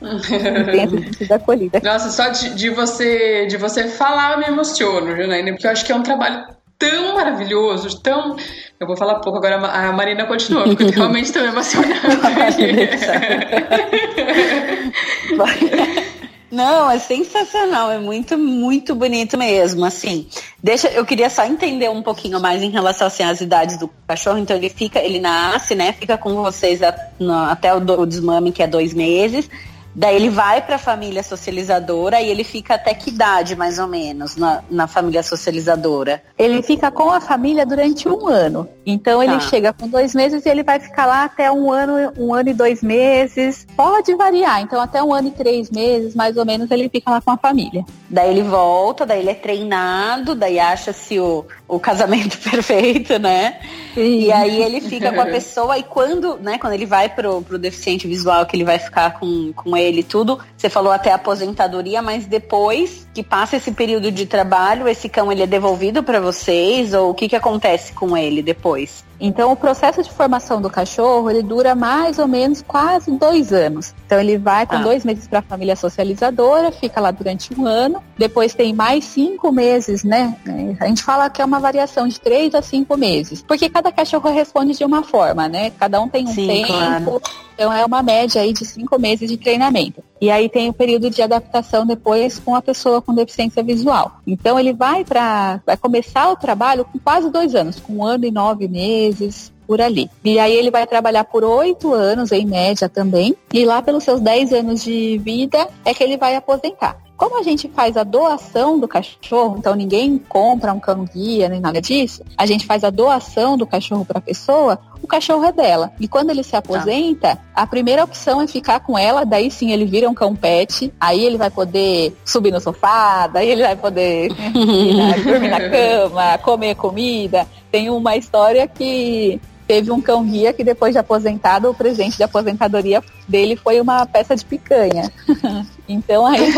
acolhida. 1.29 1.79
Nossa, 1.83 2.09
só 2.09 2.29
de, 2.29 2.55
de, 2.55 2.69
você 2.69 3.45
de 3.45 3.57
você 3.57 3.87
falar 3.87 4.33
eu 4.33 4.39
me 4.39 4.45
emociono, 4.45 5.15
Janaína, 5.15 5.51
porque 5.51 5.67
eu 5.67 5.71
acho 5.71 5.85
que 5.85 5.91
é 5.91 5.95
um 5.95 6.03
trabalho 6.03 6.45
tão 6.77 7.15
maravilhoso, 7.15 8.01
tão. 8.01 8.35
Eu 8.79 8.87
vou 8.87 8.97
falar 8.97 9.19
pouco 9.19 9.37
agora, 9.37 9.57
a 9.57 9.91
Marina 9.91 10.25
continua, 10.25 10.63
porque 10.63 10.85
realmente 10.85 11.25
estou 11.25 11.43
me 11.43 11.49
emocionando. 11.49 11.91
Não, 16.51 16.91
é 16.91 16.99
sensacional, 16.99 17.89
é 17.89 17.97
muito, 17.97 18.37
muito 18.37 18.93
bonito 18.93 19.37
mesmo, 19.37 19.85
assim. 19.85 20.27
Deixa, 20.61 20.89
eu 20.89 21.05
queria 21.05 21.29
só 21.29 21.45
entender 21.45 21.89
um 21.89 22.01
pouquinho 22.01 22.41
mais 22.41 22.61
em 22.61 22.69
relação 22.69 23.07
assim, 23.07 23.23
às 23.23 23.39
idades 23.39 23.77
do 23.77 23.89
cachorro. 24.05 24.37
Então 24.37 24.57
ele 24.57 24.69
fica, 24.69 24.99
ele 24.99 25.21
nasce, 25.21 25.75
né? 25.75 25.93
Fica 25.93 26.17
com 26.17 26.43
vocês 26.43 26.83
a, 26.83 26.93
no, 27.17 27.33
até 27.33 27.73
o, 27.73 27.77
o 27.77 28.05
desmame, 28.05 28.51
que 28.51 28.61
é 28.61 28.67
dois 28.67 28.93
meses. 28.93 29.49
Daí 29.93 30.15
ele 30.15 30.29
vai 30.29 30.61
para 30.61 30.75
a 30.75 30.79
família 30.79 31.21
socializadora 31.21 32.21
e 32.21 32.29
ele 32.29 32.43
fica 32.43 32.75
até 32.75 32.93
que 32.93 33.09
idade, 33.09 33.55
mais 33.55 33.77
ou 33.77 33.87
menos, 33.87 34.37
na, 34.37 34.63
na 34.69 34.87
família 34.87 35.21
socializadora? 35.21 36.23
Ele 36.37 36.61
fica 36.61 36.89
com 36.89 37.09
a 37.09 37.19
família 37.19 37.65
durante 37.65 38.07
um 38.07 38.27
ano. 38.27 38.67
Então 38.85 39.21
ele 39.21 39.33
tá. 39.33 39.39
chega 39.41 39.73
com 39.73 39.87
dois 39.87 40.15
meses 40.15 40.45
e 40.45 40.49
ele 40.49 40.63
vai 40.63 40.79
ficar 40.79 41.05
lá 41.05 41.25
até 41.25 41.51
um 41.51 41.71
ano, 41.71 42.13
um 42.17 42.33
ano 42.33 42.49
e 42.49 42.53
dois 42.53 42.81
meses. 42.81 43.67
Pode 43.75 44.13
variar, 44.15 44.61
então 44.61 44.81
até 44.81 45.03
um 45.03 45.13
ano 45.13 45.27
e 45.27 45.31
três 45.31 45.69
meses, 45.69 46.15
mais 46.15 46.37
ou 46.37 46.45
menos, 46.45 46.71
ele 46.71 46.89
fica 46.89 47.11
lá 47.11 47.21
com 47.21 47.31
a 47.31 47.37
família. 47.37 47.83
Daí 48.09 48.29
ele 48.29 48.43
volta, 48.43 49.05
daí 49.05 49.19
ele 49.19 49.29
é 49.29 49.35
treinado, 49.35 50.35
daí 50.35 50.59
acha-se 50.59 51.19
o, 51.19 51.45
o 51.67 51.79
casamento 51.79 52.37
perfeito, 52.49 53.19
né? 53.19 53.59
Sim. 53.93 54.21
E 54.21 54.31
aí 54.31 54.61
ele 54.61 54.81
fica 54.81 55.11
com 55.11 55.21
a 55.21 55.25
pessoa 55.31 55.77
e 55.77 55.83
quando, 55.83 56.37
né, 56.37 56.57
quando 56.57 56.73
ele 56.73 56.85
vai 56.85 57.09
pro, 57.09 57.41
pro 57.41 57.57
deficiente 57.57 58.07
visual, 58.07 58.45
que 58.45 58.55
ele 58.55 58.63
vai 58.63 58.79
ficar 58.79 59.19
com, 59.19 59.51
com 59.53 59.75
ele 59.81 60.03
tudo, 60.03 60.39
você 60.55 60.69
falou 60.69 60.91
até 60.91 61.11
aposentadoria, 61.11 62.01
mas 62.01 62.25
depois 62.25 63.07
que 63.13 63.23
passa 63.23 63.57
esse 63.57 63.71
período 63.71 64.11
de 64.11 64.25
trabalho, 64.25 64.87
esse 64.87 65.09
cão 65.09 65.31
ele 65.31 65.43
é 65.43 65.47
devolvido 65.47 66.03
para 66.03 66.19
vocês 66.19 66.93
ou 66.93 67.11
o 67.11 67.13
que 67.13 67.29
que 67.29 67.35
acontece 67.35 67.93
com 67.93 68.15
ele 68.15 68.41
depois? 68.41 69.03
Então, 69.21 69.51
o 69.51 69.55
processo 69.55 70.01
de 70.01 70.09
formação 70.09 70.59
do 70.59 70.69
cachorro, 70.69 71.29
ele 71.29 71.43
dura 71.43 71.75
mais 71.75 72.17
ou 72.17 72.27
menos 72.27 72.63
quase 72.63 73.11
dois 73.11 73.53
anos. 73.53 73.93
Então, 74.03 74.19
ele 74.19 74.35
vai 74.35 74.65
com 74.65 74.75
ah. 74.75 74.81
dois 74.81 75.05
meses 75.05 75.27
para 75.27 75.39
a 75.39 75.43
família 75.43 75.75
socializadora, 75.75 76.71
fica 76.71 76.99
lá 76.99 77.11
durante 77.11 77.53
um 77.53 77.67
ano. 77.67 78.01
Depois 78.17 78.55
tem 78.55 78.73
mais 78.73 79.05
cinco 79.05 79.51
meses, 79.51 80.03
né? 80.03 80.35
A 80.79 80.87
gente 80.87 81.03
fala 81.03 81.29
que 81.29 81.39
é 81.39 81.45
uma 81.45 81.59
variação 81.59 82.07
de 82.07 82.19
três 82.19 82.55
a 82.55 82.63
cinco 82.63 82.97
meses. 82.97 83.43
Porque 83.43 83.69
cada 83.69 83.91
cachorro 83.91 84.31
responde 84.31 84.75
de 84.75 84.83
uma 84.83 85.03
forma, 85.03 85.47
né? 85.47 85.69
Cada 85.69 86.01
um 86.01 86.09
tem 86.09 86.25
um 86.25 86.33
Sim, 86.33 86.47
tempo. 86.47 86.67
Claro. 86.67 87.21
Então, 87.53 87.71
é 87.71 87.85
uma 87.85 88.01
média 88.01 88.41
aí 88.41 88.53
de 88.53 88.65
cinco 88.65 88.99
meses 88.99 89.29
de 89.29 89.37
treinamento. 89.37 90.03
E 90.19 90.31
aí 90.31 90.49
tem 90.49 90.69
o 90.69 90.73
período 90.73 91.11
de 91.11 91.21
adaptação 91.21 91.85
depois 91.85 92.39
com 92.39 92.55
a 92.55 92.61
pessoa 92.61 93.01
com 93.01 93.13
deficiência 93.13 93.61
visual. 93.61 94.19
Então, 94.25 94.59
ele 94.59 94.73
vai 94.73 95.05
para 95.05 95.61
vai 95.63 95.77
começar 95.77 96.31
o 96.31 96.35
trabalho 96.35 96.85
com 96.85 96.97
quase 96.97 97.29
dois 97.29 97.53
anos, 97.53 97.79
com 97.79 97.97
um 97.97 98.03
ano 98.03 98.25
e 98.25 98.31
nove 98.31 98.67
meses 98.67 99.10
meses 99.11 99.51
por 99.67 99.81
ali. 99.81 100.09
E 100.23 100.39
aí 100.39 100.53
ele 100.53 100.71
vai 100.71 100.85
trabalhar 100.85 101.23
por 101.23 101.43
oito 101.43 101.93
anos, 101.93 102.31
em 102.31 102.45
média 102.45 102.89
também, 102.89 103.35
e 103.53 103.65
lá 103.65 103.81
pelos 103.81 104.03
seus 104.03 104.19
dez 104.19 104.51
anos 104.53 104.83
de 104.83 105.17
vida 105.19 105.67
é 105.85 105.93
que 105.93 106.03
ele 106.03 106.17
vai 106.17 106.35
aposentar. 106.35 106.97
Como 107.21 107.39
a 107.39 107.43
gente 107.43 107.69
faz 107.69 107.97
a 107.97 108.03
doação 108.03 108.79
do 108.79 108.87
cachorro, 108.87 109.57
então 109.59 109.75
ninguém 109.75 110.17
compra 110.17 110.73
um 110.73 110.79
cão 110.79 111.05
guia 111.05 111.47
nem 111.47 111.59
nada 111.59 111.79
disso, 111.79 112.23
a 112.35 112.47
gente 112.47 112.65
faz 112.65 112.83
a 112.83 112.89
doação 112.89 113.55
do 113.55 113.67
cachorro 113.67 114.03
para 114.03 114.17
a 114.17 114.21
pessoa, 114.21 114.79
o 115.03 115.05
cachorro 115.05 115.45
é 115.45 115.51
dela. 115.51 115.91
E 115.99 116.07
quando 116.07 116.31
ele 116.31 116.41
se 116.41 116.55
aposenta, 116.55 117.37
a 117.53 117.67
primeira 117.67 118.03
opção 118.03 118.41
é 118.41 118.47
ficar 118.47 118.79
com 118.79 118.97
ela, 118.97 119.23
daí 119.23 119.51
sim 119.51 119.71
ele 119.71 119.85
vira 119.85 120.09
um 120.09 120.15
cão 120.15 120.35
pet, 120.35 120.91
aí 120.99 121.23
ele 121.23 121.37
vai 121.37 121.51
poder 121.51 122.17
subir 122.25 122.51
no 122.51 122.59
sofá, 122.59 123.27
daí 123.27 123.49
ele 123.49 123.61
vai 123.61 123.75
poder 123.75 124.29
dormir 125.23 125.49
na 125.49 125.59
cama, 125.69 126.37
comer 126.39 126.73
comida. 126.73 127.47
Tem 127.71 127.87
uma 127.91 128.15
história 128.15 128.67
que 128.67 129.39
teve 129.71 129.89
um 129.89 130.01
cão 130.01 130.25
guia 130.25 130.51
que 130.51 130.65
depois 130.65 130.91
de 130.91 130.99
aposentado, 130.99 131.69
o 131.69 131.73
presente 131.73 132.17
de 132.17 132.23
aposentadoria 132.23 133.01
dele 133.25 133.55
foi 133.55 133.79
uma 133.79 134.05
peça 134.05 134.35
de 134.35 134.43
picanha. 134.43 135.09
então 135.87 136.25
aí, 136.25 136.51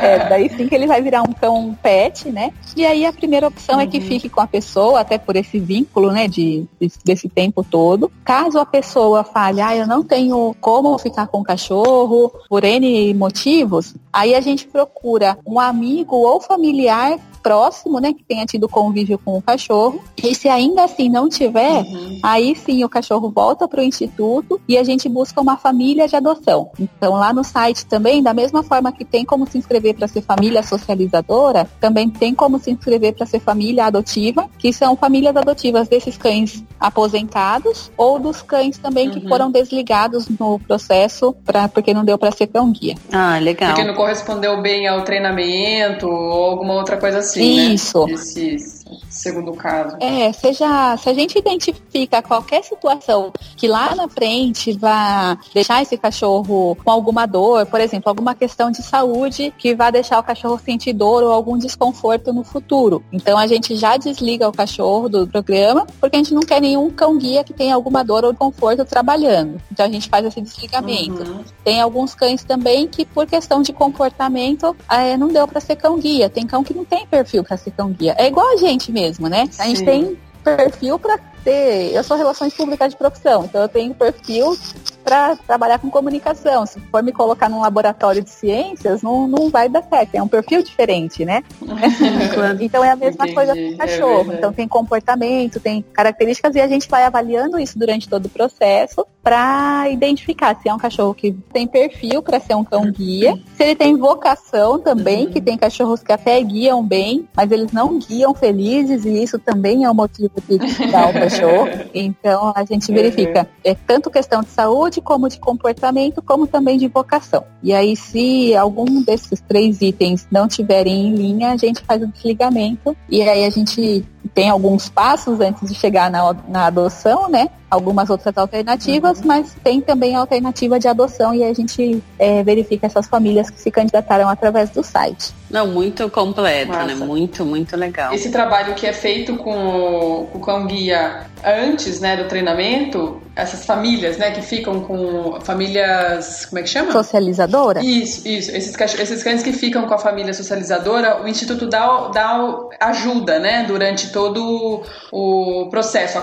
é, 0.00 0.28
daí 0.28 0.48
sim 0.48 0.68
que 0.68 0.74
ele 0.76 0.86
vai 0.86 1.02
virar 1.02 1.22
um 1.22 1.32
cão 1.32 1.76
pet, 1.82 2.30
né? 2.30 2.52
E 2.76 2.86
aí 2.86 3.04
a 3.04 3.12
primeira 3.12 3.48
opção 3.48 3.74
uhum. 3.74 3.80
é 3.80 3.88
que 3.88 3.98
uhum. 3.98 4.04
fique 4.04 4.28
com 4.28 4.40
a 4.40 4.46
pessoa, 4.46 5.00
até 5.00 5.18
por 5.18 5.34
esse 5.34 5.58
vínculo, 5.58 6.12
né, 6.12 6.28
de, 6.28 6.64
desse 7.04 7.28
tempo 7.28 7.64
todo. 7.64 8.08
Caso 8.24 8.60
a 8.60 8.64
pessoa 8.64 9.24
fale, 9.24 9.60
ah, 9.60 9.74
eu 9.74 9.88
não 9.88 10.04
tenho 10.04 10.54
como 10.60 10.96
ficar 10.96 11.26
com 11.26 11.40
o 11.40 11.44
cachorro, 11.44 12.32
por 12.48 12.62
N 12.62 13.12
motivos, 13.14 13.96
aí 14.12 14.34
a 14.34 14.40
gente 14.40 14.66
procura 14.66 15.38
um 15.46 15.58
amigo 15.58 16.16
ou 16.16 16.40
familiar 16.40 17.18
próximo, 17.38 18.00
né, 18.00 18.12
que 18.12 18.22
tenha 18.24 18.44
tido 18.44 18.68
convívio 18.68 19.18
com 19.18 19.38
o 19.38 19.42
cachorro. 19.42 20.02
E 20.22 20.34
se 20.34 20.48
ainda 20.48 20.84
assim 20.84 21.08
não 21.08 21.28
tiver, 21.28 21.82
uhum. 21.82 22.18
aí 22.22 22.54
sim 22.54 22.84
o 22.84 22.88
cachorro 22.88 23.30
volta 23.30 23.66
para 23.66 23.80
o 23.80 23.84
instituto 23.84 24.60
e 24.68 24.76
a 24.76 24.84
gente 24.84 25.08
busca 25.08 25.40
uma 25.40 25.56
família 25.56 26.06
de 26.06 26.16
adoção. 26.16 26.70
Então 26.78 27.14
lá 27.14 27.32
no 27.32 27.44
site 27.44 27.86
também, 27.86 28.22
da 28.22 28.34
mesma 28.34 28.62
forma 28.62 28.92
que 28.92 29.04
tem 29.04 29.24
como 29.24 29.48
se 29.48 29.56
inscrever 29.56 29.94
para 29.94 30.08
ser 30.08 30.22
família 30.22 30.62
socializadora, 30.62 31.68
também 31.80 32.10
tem 32.10 32.34
como 32.34 32.58
se 32.58 32.70
inscrever 32.70 33.14
para 33.14 33.26
ser 33.26 33.40
família 33.40 33.86
adotiva, 33.86 34.48
que 34.58 34.72
são 34.72 34.96
famílias 34.96 35.36
adotivas 35.36 35.88
desses 35.88 36.16
cães 36.16 36.64
aposentados 36.78 37.90
ou 37.96 38.18
dos 38.18 38.42
cães 38.42 38.78
também 38.78 39.08
uhum. 39.08 39.14
que 39.14 39.28
foram 39.28 39.50
desligados 39.50 40.28
no 40.28 40.58
processo 40.58 41.34
pra, 41.44 41.68
porque 41.68 41.94
não 41.94 42.04
deu 42.04 42.18
para 42.18 42.30
ser 42.30 42.48
cão 42.48 42.70
guia. 42.70 42.94
Ah, 43.12 43.38
legal. 43.38 43.70
Porque 43.70 43.88
não 43.88 43.94
correspondeu 43.98 44.62
bem 44.62 44.86
ao 44.86 45.02
treinamento 45.02 46.08
ou 46.08 46.44
alguma 46.44 46.74
outra 46.74 46.96
coisa 46.96 47.18
assim 47.18 47.28
assim, 47.28 47.56
né? 47.56 47.74
Isso. 48.14 48.78
Segundo 49.18 49.52
caso. 49.52 49.96
É, 49.98 50.32
seja, 50.32 50.96
se 50.96 51.08
a 51.10 51.12
gente 51.12 51.36
identifica 51.36 52.22
qualquer 52.22 52.62
situação 52.62 53.32
que 53.56 53.66
lá 53.66 53.92
na 53.96 54.08
frente 54.08 54.72
vá 54.72 55.36
deixar 55.52 55.82
esse 55.82 55.98
cachorro 55.98 56.76
com 56.76 56.90
alguma 56.90 57.26
dor, 57.26 57.66
por 57.66 57.80
exemplo, 57.80 58.08
alguma 58.08 58.32
questão 58.34 58.70
de 58.70 58.80
saúde 58.80 59.52
que 59.58 59.74
vai 59.74 59.90
deixar 59.90 60.20
o 60.20 60.22
cachorro 60.22 60.60
sentir 60.64 60.92
dor 60.92 61.24
ou 61.24 61.32
algum 61.32 61.58
desconforto 61.58 62.32
no 62.32 62.44
futuro. 62.44 63.02
Então 63.12 63.36
a 63.36 63.48
gente 63.48 63.74
já 63.74 63.96
desliga 63.96 64.48
o 64.48 64.52
cachorro 64.52 65.08
do 65.08 65.26
programa, 65.26 65.84
porque 66.00 66.14
a 66.14 66.18
gente 66.20 66.32
não 66.32 66.42
quer 66.42 66.60
nenhum 66.60 66.88
cão 66.88 67.18
guia 67.18 67.42
que 67.42 67.52
tenha 67.52 67.74
alguma 67.74 68.04
dor 68.04 68.24
ou 68.24 68.30
desconforto 68.30 68.84
trabalhando. 68.84 69.60
Então 69.72 69.84
a 69.84 69.88
gente 69.90 70.08
faz 70.08 70.24
esse 70.24 70.40
desligamento. 70.40 71.22
Uhum. 71.24 71.44
Tem 71.64 71.80
alguns 71.80 72.14
cães 72.14 72.44
também 72.44 72.86
que 72.86 73.04
por 73.04 73.26
questão 73.26 73.62
de 73.62 73.72
comportamento 73.72 74.76
é, 74.88 75.16
não 75.16 75.26
deu 75.26 75.48
para 75.48 75.60
ser 75.60 75.74
cão 75.74 75.98
guia. 75.98 76.30
Tem 76.30 76.46
cão 76.46 76.62
que 76.62 76.72
não 76.72 76.84
tem 76.84 77.04
perfil 77.04 77.42
para 77.42 77.56
ser 77.56 77.72
cão 77.72 77.90
guia. 77.90 78.14
É 78.16 78.28
igual 78.28 78.52
a 78.52 78.56
gente 78.56 78.92
mesmo, 78.92 79.07
né? 79.28 79.48
A 79.58 79.64
gente 79.64 79.84
tem 79.84 80.18
perfil 80.42 80.98
para 80.98 81.18
ter. 81.44 81.94
Eu 81.94 82.02
sou 82.02 82.16
relações 82.16 82.54
públicas 82.54 82.90
de 82.90 82.96
profissão, 82.96 83.44
então 83.44 83.62
eu 83.62 83.68
tenho 83.68 83.94
perfil 83.94 84.56
para 85.04 85.36
trabalhar 85.36 85.78
com 85.78 85.90
comunicação. 85.90 86.66
Se 86.66 86.78
for 86.90 87.02
me 87.02 87.12
colocar 87.12 87.48
num 87.48 87.60
laboratório 87.60 88.22
de 88.22 88.30
ciências, 88.30 89.02
não, 89.02 89.26
não 89.26 89.48
vai 89.48 89.68
dar 89.68 89.82
certo. 89.82 90.14
É 90.14 90.22
um 90.22 90.28
perfil 90.28 90.62
diferente, 90.62 91.24
né? 91.24 91.42
então 92.60 92.84
é 92.84 92.90
a 92.90 92.96
mesma 92.96 93.24
Entendi, 93.24 93.34
coisa 93.34 93.54
com 93.54 93.60
o 93.60 93.72
é 93.72 93.76
cachorro. 93.76 94.32
É 94.32 94.36
então 94.36 94.52
tem 94.52 94.68
comportamento, 94.68 95.60
tem 95.60 95.82
características 95.92 96.54
e 96.54 96.60
a 96.60 96.68
gente 96.68 96.88
vai 96.88 97.04
avaliando 97.04 97.58
isso 97.58 97.78
durante 97.78 98.08
todo 98.08 98.26
o 98.26 98.30
processo 98.30 99.06
para 99.28 99.90
identificar 99.90 100.58
se 100.58 100.70
é 100.70 100.72
um 100.72 100.78
cachorro 100.78 101.12
que 101.12 101.32
tem 101.52 101.66
perfil 101.66 102.22
para 102.22 102.40
ser 102.40 102.54
um 102.54 102.64
cão 102.64 102.90
guia, 102.90 103.38
se 103.54 103.62
ele 103.62 103.74
tem 103.74 103.94
vocação 103.94 104.78
também, 104.78 105.28
que 105.28 105.38
tem 105.38 105.58
cachorros 105.58 106.02
que 106.02 106.10
até 106.10 106.42
guiam 106.42 106.82
bem, 106.82 107.28
mas 107.36 107.52
eles 107.52 107.70
não 107.70 107.98
guiam 107.98 108.32
felizes 108.32 109.04
e 109.04 109.22
isso 109.22 109.38
também 109.38 109.84
é 109.84 109.90
um 109.90 109.92
motivo 109.92 110.32
de 110.48 110.58
tirar 110.74 111.10
o 111.10 111.12
cachorro. 111.12 111.68
Então 111.92 112.54
a 112.56 112.64
gente 112.64 112.90
verifica 112.90 113.46
é 113.62 113.74
tanto 113.74 114.10
questão 114.10 114.40
de 114.40 114.48
saúde 114.48 115.02
como 115.02 115.28
de 115.28 115.38
comportamento, 115.38 116.22
como 116.22 116.46
também 116.46 116.78
de 116.78 116.88
vocação. 116.88 117.44
E 117.62 117.74
aí 117.74 117.96
se 117.96 118.56
algum 118.56 119.02
desses 119.02 119.42
três 119.42 119.82
itens 119.82 120.26
não 120.30 120.48
tiverem 120.48 121.08
em 121.08 121.14
linha, 121.14 121.50
a 121.50 121.56
gente 121.58 121.82
faz 121.82 122.02
o 122.02 122.06
desligamento 122.06 122.96
e 123.10 123.20
aí 123.20 123.44
a 123.44 123.50
gente 123.50 124.06
tem 124.34 124.48
alguns 124.48 124.88
passos 124.88 125.40
antes 125.40 125.68
de 125.68 125.74
chegar 125.74 126.10
na, 126.10 126.34
na 126.48 126.66
adoção, 126.66 127.28
né? 127.28 127.48
Algumas 127.70 128.08
outras 128.08 128.36
alternativas, 128.36 129.18
uhum. 129.18 129.26
mas 129.26 129.54
tem 129.62 129.80
também 129.80 130.16
a 130.16 130.20
alternativa 130.20 130.78
de 130.78 130.88
adoção 130.88 131.34
e 131.34 131.44
a 131.44 131.52
gente 131.52 132.02
é, 132.18 132.42
verifica 132.42 132.86
essas 132.86 133.06
famílias 133.06 133.50
que 133.50 133.60
se 133.60 133.70
candidataram 133.70 134.28
através 134.28 134.70
do 134.70 134.82
site. 134.82 135.34
Não, 135.50 135.66
muito 135.66 136.08
completa, 136.10 136.84
né? 136.84 136.94
Muito, 136.94 137.44
muito 137.44 137.76
legal. 137.76 138.12
Esse 138.12 138.30
trabalho 138.30 138.74
que 138.74 138.86
é 138.86 138.92
feito 138.92 139.36
com 139.36 139.50
o, 139.50 140.26
com 140.26 140.38
o 140.38 140.40
cão 140.40 140.66
guia 140.66 141.26
antes, 141.44 142.00
né, 142.00 142.16
do 142.16 142.24
treinamento, 142.24 143.22
essas 143.34 143.64
famílias, 143.64 144.18
né, 144.18 144.32
que 144.32 144.42
ficam 144.42 144.80
com 144.80 145.38
famílias, 145.40 146.46
como 146.46 146.58
é 146.58 146.62
que 146.62 146.68
chama? 146.68 146.90
Socializadora? 146.92 147.80
Isso, 147.80 148.26
isso. 148.26 148.50
Esses, 148.50 148.74
esses 148.98 149.22
cães 149.22 149.42
que 149.42 149.52
ficam 149.52 149.86
com 149.86 149.94
a 149.94 149.98
família 149.98 150.34
socializadora, 150.34 151.22
o 151.22 151.28
Instituto 151.28 151.66
dá, 151.66 152.08
dá 152.08 152.54
ajuda, 152.80 153.38
né, 153.38 153.64
durante 153.66 154.10
todo 154.10 154.82
o 155.12 155.68
processo. 155.70 156.18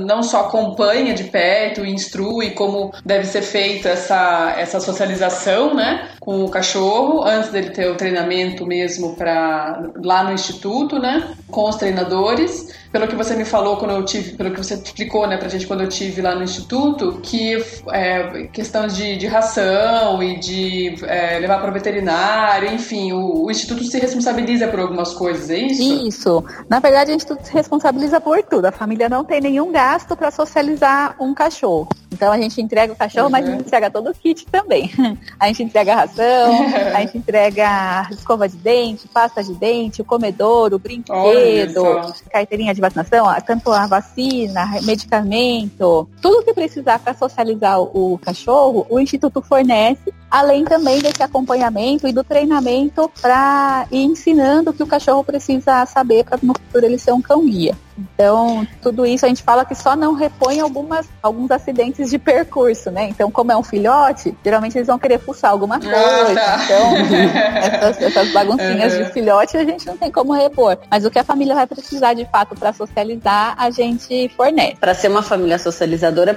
Não 0.00 0.22
só 0.22 0.46
acompanha 0.46 1.14
de 1.14 1.24
perto, 1.24 1.84
instrui 1.84 2.52
como 2.52 2.92
deve 3.04 3.26
ser 3.26 3.42
feita 3.42 3.90
essa, 3.90 4.54
essa 4.58 4.80
socialização, 4.80 5.74
né, 5.74 6.08
com 6.18 6.44
o 6.44 6.48
cachorro, 6.48 7.22
antes 7.24 7.50
dele 7.50 7.70
ter 7.70 7.90
o 7.90 7.96
treinamento 7.96 8.63
mesmo 8.66 9.14
para 9.14 9.90
lá 10.02 10.24
no 10.24 10.32
Instituto, 10.32 10.98
né, 10.98 11.34
com 11.50 11.68
os 11.68 11.76
treinadores 11.76 12.72
pelo 12.94 13.08
que 13.08 13.16
você 13.16 13.34
me 13.34 13.44
falou 13.44 13.76
quando 13.76 13.90
eu 13.90 14.04
tive, 14.04 14.36
pelo 14.36 14.52
que 14.52 14.56
você 14.56 14.74
explicou, 14.74 15.26
né, 15.26 15.36
pra 15.36 15.48
gente 15.48 15.66
quando 15.66 15.80
eu 15.80 15.88
tive 15.88 16.22
lá 16.22 16.32
no 16.36 16.44
instituto, 16.44 17.18
que 17.20 17.60
é, 17.90 18.46
questões 18.52 18.94
de, 18.94 19.16
de 19.16 19.26
ração 19.26 20.22
e 20.22 20.38
de 20.38 20.94
é, 21.02 21.40
levar 21.40 21.58
para 21.58 21.70
o 21.70 21.72
veterinário, 21.72 22.72
enfim, 22.72 23.12
o, 23.12 23.46
o, 23.46 23.50
instituto 23.50 23.82
se 23.82 23.98
responsabiliza 23.98 24.68
por 24.68 24.78
algumas 24.78 25.12
coisas, 25.12 25.50
é 25.50 25.58
isso? 25.58 25.82
Isso. 26.06 26.44
Na 26.68 26.78
verdade, 26.78 27.10
o 27.10 27.16
instituto 27.16 27.44
se 27.44 27.52
responsabiliza 27.52 28.20
por 28.20 28.40
tudo. 28.44 28.66
A 28.66 28.72
família 28.72 29.08
não 29.08 29.24
tem 29.24 29.40
nenhum 29.40 29.72
gasto 29.72 30.16
para 30.16 30.30
socializar 30.30 31.16
um 31.18 31.34
cachorro. 31.34 31.88
Então 32.12 32.32
a 32.32 32.38
gente 32.38 32.62
entrega 32.62 32.92
o 32.92 32.96
cachorro, 32.96 33.24
uhum. 33.24 33.32
mas 33.32 33.44
a 33.44 33.50
gente 33.50 33.62
entrega 33.62 33.90
todo 33.90 34.08
o 34.08 34.14
kit 34.14 34.46
também. 34.46 34.88
A 35.40 35.48
gente 35.48 35.64
entrega 35.64 35.92
a 35.92 35.96
ração, 35.96 36.66
a 36.94 37.00
gente 37.00 37.18
entrega 37.18 38.06
escova 38.10 38.48
de 38.48 38.53
dente, 38.56 39.08
pasta 39.08 39.42
de 39.42 39.54
dente, 39.54 40.02
o 40.02 40.04
comedor, 40.04 40.72
o 40.74 40.78
brinquedo, 40.78 41.84
carteirinha 42.30 42.74
de 42.74 42.80
vacinação, 42.80 43.26
tanto 43.46 43.70
a 43.70 43.86
vacina, 43.86 44.80
medicamento, 44.82 46.08
tudo 46.20 46.44
que 46.44 46.54
precisar 46.54 46.98
para 46.98 47.14
socializar 47.14 47.80
o 47.80 48.18
cachorro, 48.18 48.86
o 48.88 48.98
Instituto 48.98 49.42
fornece 49.42 50.12
além 50.34 50.64
também 50.64 50.98
desse 50.98 51.22
acompanhamento 51.22 52.08
e 52.08 52.12
do 52.12 52.24
treinamento 52.24 53.08
para 53.22 53.86
ir 53.88 54.02
ensinando 54.02 54.70
o 54.70 54.72
que 54.72 54.82
o 54.82 54.86
cachorro 54.86 55.22
precisa 55.22 55.86
saber 55.86 56.24
para 56.24 56.40
no 56.42 56.52
futuro 56.54 56.84
ele 56.84 56.98
ser 56.98 57.12
um 57.12 57.22
cão 57.22 57.46
guia. 57.46 57.76
Então, 57.96 58.66
tudo 58.82 59.06
isso 59.06 59.24
a 59.24 59.28
gente 59.28 59.42
fala 59.42 59.64
que 59.64 59.74
só 59.74 59.94
não 59.94 60.14
repõe 60.14 60.60
algumas, 60.60 61.08
alguns 61.22 61.50
acidentes 61.50 62.10
de 62.10 62.18
percurso, 62.18 62.90
né? 62.90 63.08
Então, 63.08 63.30
como 63.30 63.52
é 63.52 63.56
um 63.56 63.62
filhote, 63.62 64.36
geralmente 64.44 64.76
eles 64.76 64.88
vão 64.88 64.98
querer 64.98 65.20
fuçar 65.20 65.50
alguma 65.50 65.76
ah, 65.76 65.80
coisa. 65.80 66.40
Ah, 66.40 66.56
tá. 66.56 66.64
Então, 66.64 66.96
essas, 67.94 68.02
essas 68.02 68.32
baguncinhas 68.32 68.94
uhum. 68.94 69.04
de 69.04 69.12
filhote 69.12 69.56
a 69.56 69.64
gente 69.64 69.86
não 69.86 69.96
tem 69.96 70.10
como 70.10 70.32
repor. 70.32 70.76
Mas 70.90 71.04
o 71.04 71.10
que 71.10 71.18
a 71.18 71.24
família 71.24 71.54
vai 71.54 71.66
precisar 71.66 72.14
de 72.14 72.24
fato 72.26 72.54
para 72.56 72.72
socializar, 72.72 73.54
a 73.56 73.70
gente 73.70 74.28
fornece. 74.30 74.76
Para 74.76 74.94
ser 74.94 75.08
uma 75.08 75.22
família 75.22 75.58
socializadora, 75.58 76.36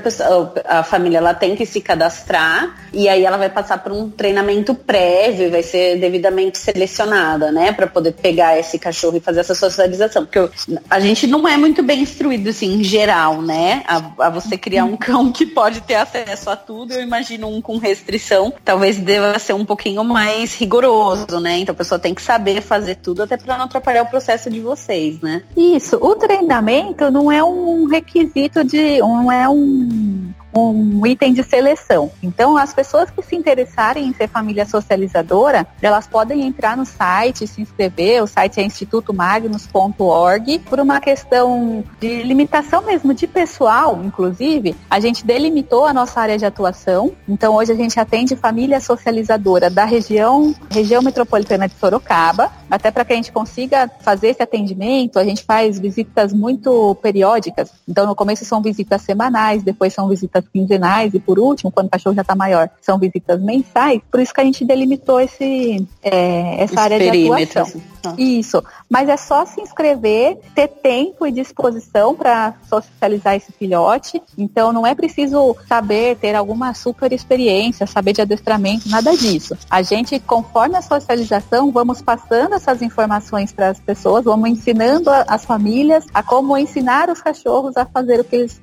a 0.65 0.83
família 0.83 1.17
ela 1.17 1.33
tem 1.33 1.55
que 1.55 1.65
se 1.65 1.81
cadastrar 1.81 2.75
e 2.93 3.10
aí 3.10 3.25
ela 3.25 3.38
vai 3.38 3.49
passar 3.49 3.79
por 3.88 3.93
um 3.93 4.10
treinamento 4.10 4.76
prévio, 4.76 5.50
vai 5.50 5.63
ser 5.63 5.97
devidamente 5.97 6.58
selecionada, 6.58 7.54
né? 7.54 7.71
Para 7.71 7.88
poder 7.88 8.12
pegar 8.12 8.60
esse 8.60 8.78
cachorro 8.78 9.15
e 9.15 9.21
fazer 9.21 9.39
essa 9.39 9.56
socialização. 9.56 10.26
Porque 10.26 10.50
a 10.89 11.00
gente 11.00 11.26
não 11.26 11.47
é 11.47 11.56
muito 11.56 11.82
bem 11.82 12.02
instruído, 12.02 12.50
assim, 12.50 12.73
em 12.73 12.84
geral, 12.84 13.41
né? 13.41 13.84
A, 13.88 14.26
a, 14.26 14.30
você 14.30 14.58
criar 14.58 14.84
um 14.84 14.97
cão 14.97 15.32
que 15.32 15.45
pode 15.45 15.80
ter 15.82 15.95
acesso 15.95 16.50
a 16.50 16.58
tudo, 16.58 16.93
eu 16.93 17.02
imagino 17.02 17.47
um 17.47 17.62
com 17.62 17.78
restrição, 17.78 18.54
talvez 18.65 18.97
deva 18.97 19.39
ser 19.39 19.54
um 19.54 19.63
pouquinho 19.63 20.04
mais 20.04 20.54
rigoroso, 20.54 21.39
né? 21.39 21.60
Então 21.60 21.71
a 21.71 21.78
pessoa 21.78 21.97
tem 21.97 22.13
que 22.13 22.21
saber 22.21 22.62
fazer 22.62 22.95
tudo 22.95 23.23
até 23.23 23.38
para 23.38 23.58
não 23.58 23.65
atrapalhar 23.65 24.04
o 24.04 24.10
processo 24.10 24.50
de 24.50 24.60
vocês, 24.60 25.21
né? 25.21 25.43
Isso. 25.56 25.97
O 26.02 26.13
treinamento 26.13 27.10
não 27.10 27.32
é 27.32 27.41
um 27.41 27.86
requisito 27.86 28.65
de. 28.65 29.00
não 29.00 29.32
é 29.32 29.47
um 29.47 30.34
um 30.58 31.06
item 31.06 31.34
de 31.34 31.43
seleção. 31.43 32.12
Então, 32.22 32.58
as 32.58 32.74
pessoas 32.74 33.10
que 33.10 33.22
se 33.22 33.36
interessarem 33.36 34.08
em 34.08 34.13
ser 34.13 34.28
família 34.28 34.65
socializadora, 34.65 35.67
elas 35.82 36.08
podem 36.08 36.43
entrar 36.43 36.76
no 36.76 36.86
site, 36.86 37.48
se 37.48 37.62
inscrever. 37.62 38.24
O 38.24 38.28
site 38.28 38.60
é 38.60 38.63
institutomagnus.org. 38.63 40.60
Por 40.60 40.80
uma 40.80 41.00
questão 41.00 41.84
de 42.00 42.24
limitação 42.24 42.82
mesmo 42.84 43.13
de 43.13 43.28
pessoal, 43.28 44.02
inclusive, 44.04 44.76
a 44.89 45.00
gente 45.00 45.26
delimitou 45.26 45.86
a 45.86 45.93
nossa 45.93 46.20
área 46.20 46.38
de 46.38 46.46
atuação. 46.46 47.12
Então, 47.28 47.56
hoje 47.56 47.72
a 47.72 47.76
gente 47.76 48.00
atende 48.00 48.36
família 48.36 48.80
socializadora 48.80 49.70
da 49.70 49.86
região, 49.86 50.56
região 50.70 51.02
metropolitana 51.02 51.67
de 51.67 51.76
Sorocaba. 51.76 52.52
Até 52.70 52.91
para 52.91 53.06
que 53.06 53.13
a 53.13 53.15
gente 53.15 53.32
consiga 53.32 53.89
fazer 54.02 54.30
esse 54.30 54.43
atendimento, 54.43 55.20
a 55.20 55.24
gente 55.24 55.43
faz 55.43 55.80
visitas 55.80 56.34
muito 56.34 56.96
periódicas. 56.96 57.72
Então, 57.88 58.06
no 58.06 58.15
começo 58.15 58.46
são 58.46 58.62
visitas 58.62 59.02
semanais, 59.02 59.63
depois 59.63 59.93
são 59.93 60.08
visitas 60.08 60.43
quinzenais 60.51 61.13
e 61.13 61.19
por 61.19 61.39
último, 61.39 61.71
quando 61.71 61.88
o 61.88 61.89
cachorro 61.89 62.15
já 62.15 62.21
está 62.21 62.36
maior, 62.36 62.69
são 62.81 62.97
visitas 62.97 63.41
mensais. 63.41 64.01
Por 64.12 64.19
isso 64.19 64.33
que 64.33 64.41
a 64.41 64.43
gente 64.43 64.65
delimitou 64.65 65.19
esse, 65.19 65.86
é, 66.01 66.63
essa 66.63 66.73
esse 66.73 66.79
área 66.79 66.99
de 66.99 67.27
atuação. 67.27 67.63
Assim. 67.63 67.96
Isso. 68.17 68.63
Mas 68.89 69.10
é 69.10 69.17
só 69.17 69.46
se 69.46 69.62
inscrever, 69.62 70.38
ter 70.54 70.67
tempo 70.67 71.26
e 71.26 71.32
disposição 71.32 72.15
para 72.15 72.54
socializar 72.70 73.36
esse 73.36 73.52
filhote. 73.52 74.22
Então 74.38 74.72
não 74.72 74.86
é 74.86 74.93
preciso 74.96 75.56
saber 75.67 76.17
ter 76.17 76.36
alguma 76.36 76.74
super 76.74 77.12
experiência, 77.12 77.88
saber 77.88 78.13
de 78.13 78.22
adestramento, 78.22 78.89
nada 78.89 79.15
disso. 79.15 79.58
A 79.70 79.82
gente, 79.82 80.20
conforme 80.20 80.78
a 80.78 80.82
socialização, 80.82 81.72
vamos 81.72 82.02
passando 82.02 82.56
essas 82.56 82.82
informações 82.82 83.52
para 83.52 83.70
as 83.70 83.80
pessoas, 83.80 84.26
vamos 84.26 84.50
ensinando 84.50 85.10
as 85.28 85.46
famílias 85.46 86.06
a 86.13 86.24
como 86.24 86.58
ensinar 86.58 87.10
os 87.10 87.22
cachorros 87.22 87.78
a 87.78 87.86
fazer 87.86 88.20
o 88.20 88.24
que 88.24 88.36
eles 88.36 88.62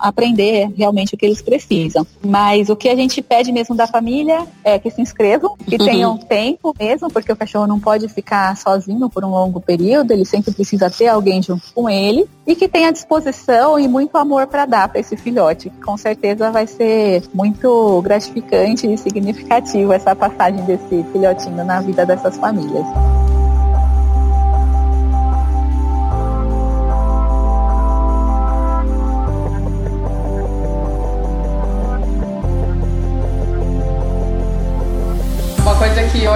aprender 0.00 0.72
realmente 0.76 1.14
o 1.14 1.18
que 1.18 1.26
eles 1.26 1.42
precisam. 1.42 2.06
Mas 2.24 2.68
o 2.68 2.76
que 2.76 2.88
a 2.88 2.96
gente 2.96 3.22
pede 3.22 3.52
mesmo 3.52 3.74
da 3.74 3.86
família 3.86 4.46
é 4.64 4.78
que 4.78 4.90
se 4.90 5.00
inscrevam, 5.00 5.56
que 5.56 5.76
uhum. 5.76 5.84
tenham 5.84 6.18
tempo 6.18 6.74
mesmo, 6.78 7.10
porque 7.10 7.32
o 7.32 7.36
cachorro 7.36 7.66
não 7.66 7.80
pode 7.80 8.08
ficar 8.08 8.56
sozinho 8.56 8.81
sozinho 8.82 9.08
por 9.08 9.24
um 9.24 9.30
longo 9.30 9.60
período, 9.60 10.10
ele 10.10 10.24
sempre 10.24 10.52
precisa 10.52 10.90
ter 10.90 11.06
alguém 11.06 11.42
junto 11.42 11.72
com 11.72 11.88
ele 11.88 12.28
e 12.46 12.54
que 12.56 12.68
tenha 12.68 12.92
disposição 12.92 13.78
e 13.78 13.86
muito 13.86 14.16
amor 14.16 14.46
para 14.46 14.66
dar 14.66 14.88
para 14.88 15.00
esse 15.00 15.16
filhote, 15.16 15.70
que 15.70 15.80
com 15.80 15.96
certeza 15.96 16.50
vai 16.50 16.66
ser 16.66 17.22
muito 17.32 18.02
gratificante 18.02 18.86
e 18.86 18.98
significativo 18.98 19.92
essa 19.92 20.14
passagem 20.14 20.64
desse 20.64 21.04
filhotinho 21.12 21.64
na 21.64 21.80
vida 21.80 22.04
dessas 22.04 22.36
famílias. 22.36 22.86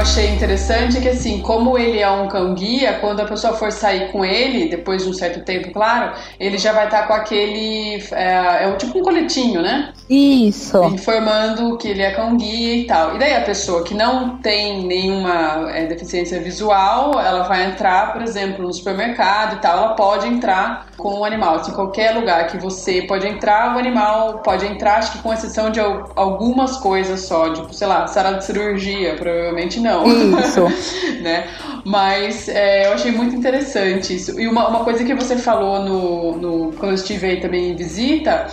Achei 0.07 0.33
interessante 0.33 0.99
é 0.99 1.01
que, 1.01 1.09
assim, 1.09 1.41
como 1.41 1.77
ele 1.77 1.99
é 1.99 2.09
um 2.09 2.29
cão 2.29 2.55
guia, 2.55 2.95
quando 3.01 3.21
a 3.21 3.25
pessoa 3.25 3.55
for 3.55 3.73
sair 3.73 4.13
com 4.13 4.25
ele, 4.25 4.69
depois 4.69 5.03
de 5.03 5.11
um 5.11 5.13
certo 5.13 5.45
tempo, 5.45 5.73
claro, 5.73 6.13
ele 6.39 6.57
já 6.59 6.73
vai 6.73 6.85
estar 6.85 7.03
tá 7.03 7.07
com 7.09 7.13
aquele. 7.13 8.03
É, 8.13 8.65
é 8.65 8.77
tipo 8.77 9.01
um 9.01 9.03
coletinho, 9.03 9.61
né? 9.61 9.93
Isso. 10.09 10.83
Informando 10.85 11.77
que 11.77 11.89
ele 11.89 12.03
é 12.03 12.13
cão 12.13 12.37
guia 12.37 12.77
e 12.77 12.85
tal. 12.85 13.17
E 13.17 13.19
daí 13.19 13.35
a 13.35 13.41
pessoa 13.41 13.83
que 13.83 13.95
não 13.95 14.39
tem 14.39 14.87
nenhuma 14.87 15.71
é, 15.73 15.87
deficiência 15.87 16.41
visual, 16.41 17.21
ela 17.21 17.43
vai 17.43 17.67
entrar, 17.67 18.13
por 18.13 18.23
exemplo, 18.23 18.65
no 18.65 18.73
supermercado 18.73 19.57
e 19.57 19.59
tal, 19.59 19.79
ela 19.79 19.95
pode 19.95 20.29
entrar 20.29 20.87
com 20.97 21.21
o 21.21 21.25
animal. 21.25 21.57
Assim, 21.57 21.73
qualquer 21.73 22.13
lugar 22.13 22.47
que 22.47 22.57
você 22.57 23.03
pode 23.03 23.27
entrar, 23.27 23.75
o 23.75 23.79
animal 23.79 24.39
pode 24.39 24.65
entrar, 24.65 24.99
acho 24.99 25.13
que 25.13 25.19
com 25.19 25.33
exceção 25.33 25.71
de 25.71 25.81
algumas 25.81 26.77
coisas 26.77 27.23
só, 27.23 27.53
tipo, 27.53 27.75
sei 27.75 27.89
lá, 27.89 28.07
sala 28.07 28.35
de 28.35 28.45
cirurgia, 28.45 29.17
provavelmente 29.17 29.81
não. 29.81 29.96
Isso. 30.05 30.67
né? 31.23 31.49
Mas 31.85 32.49
é, 32.49 32.87
eu 32.87 32.93
achei 32.95 33.13
muito 33.13 33.35
interessante 33.35 34.15
isso. 34.15 34.39
E 34.41 34.49
uma, 34.49 34.69
uma 34.69 34.85
coisa 34.85 35.05
que 35.05 35.15
você 35.15 35.37
falou 35.37 35.85
no, 35.85 36.37
no, 36.37 36.73
quando 36.73 36.91
eu 36.91 36.95
estive 36.95 37.27
aí 37.27 37.41
também 37.41 37.71
em 37.71 37.77
visita 37.77 38.47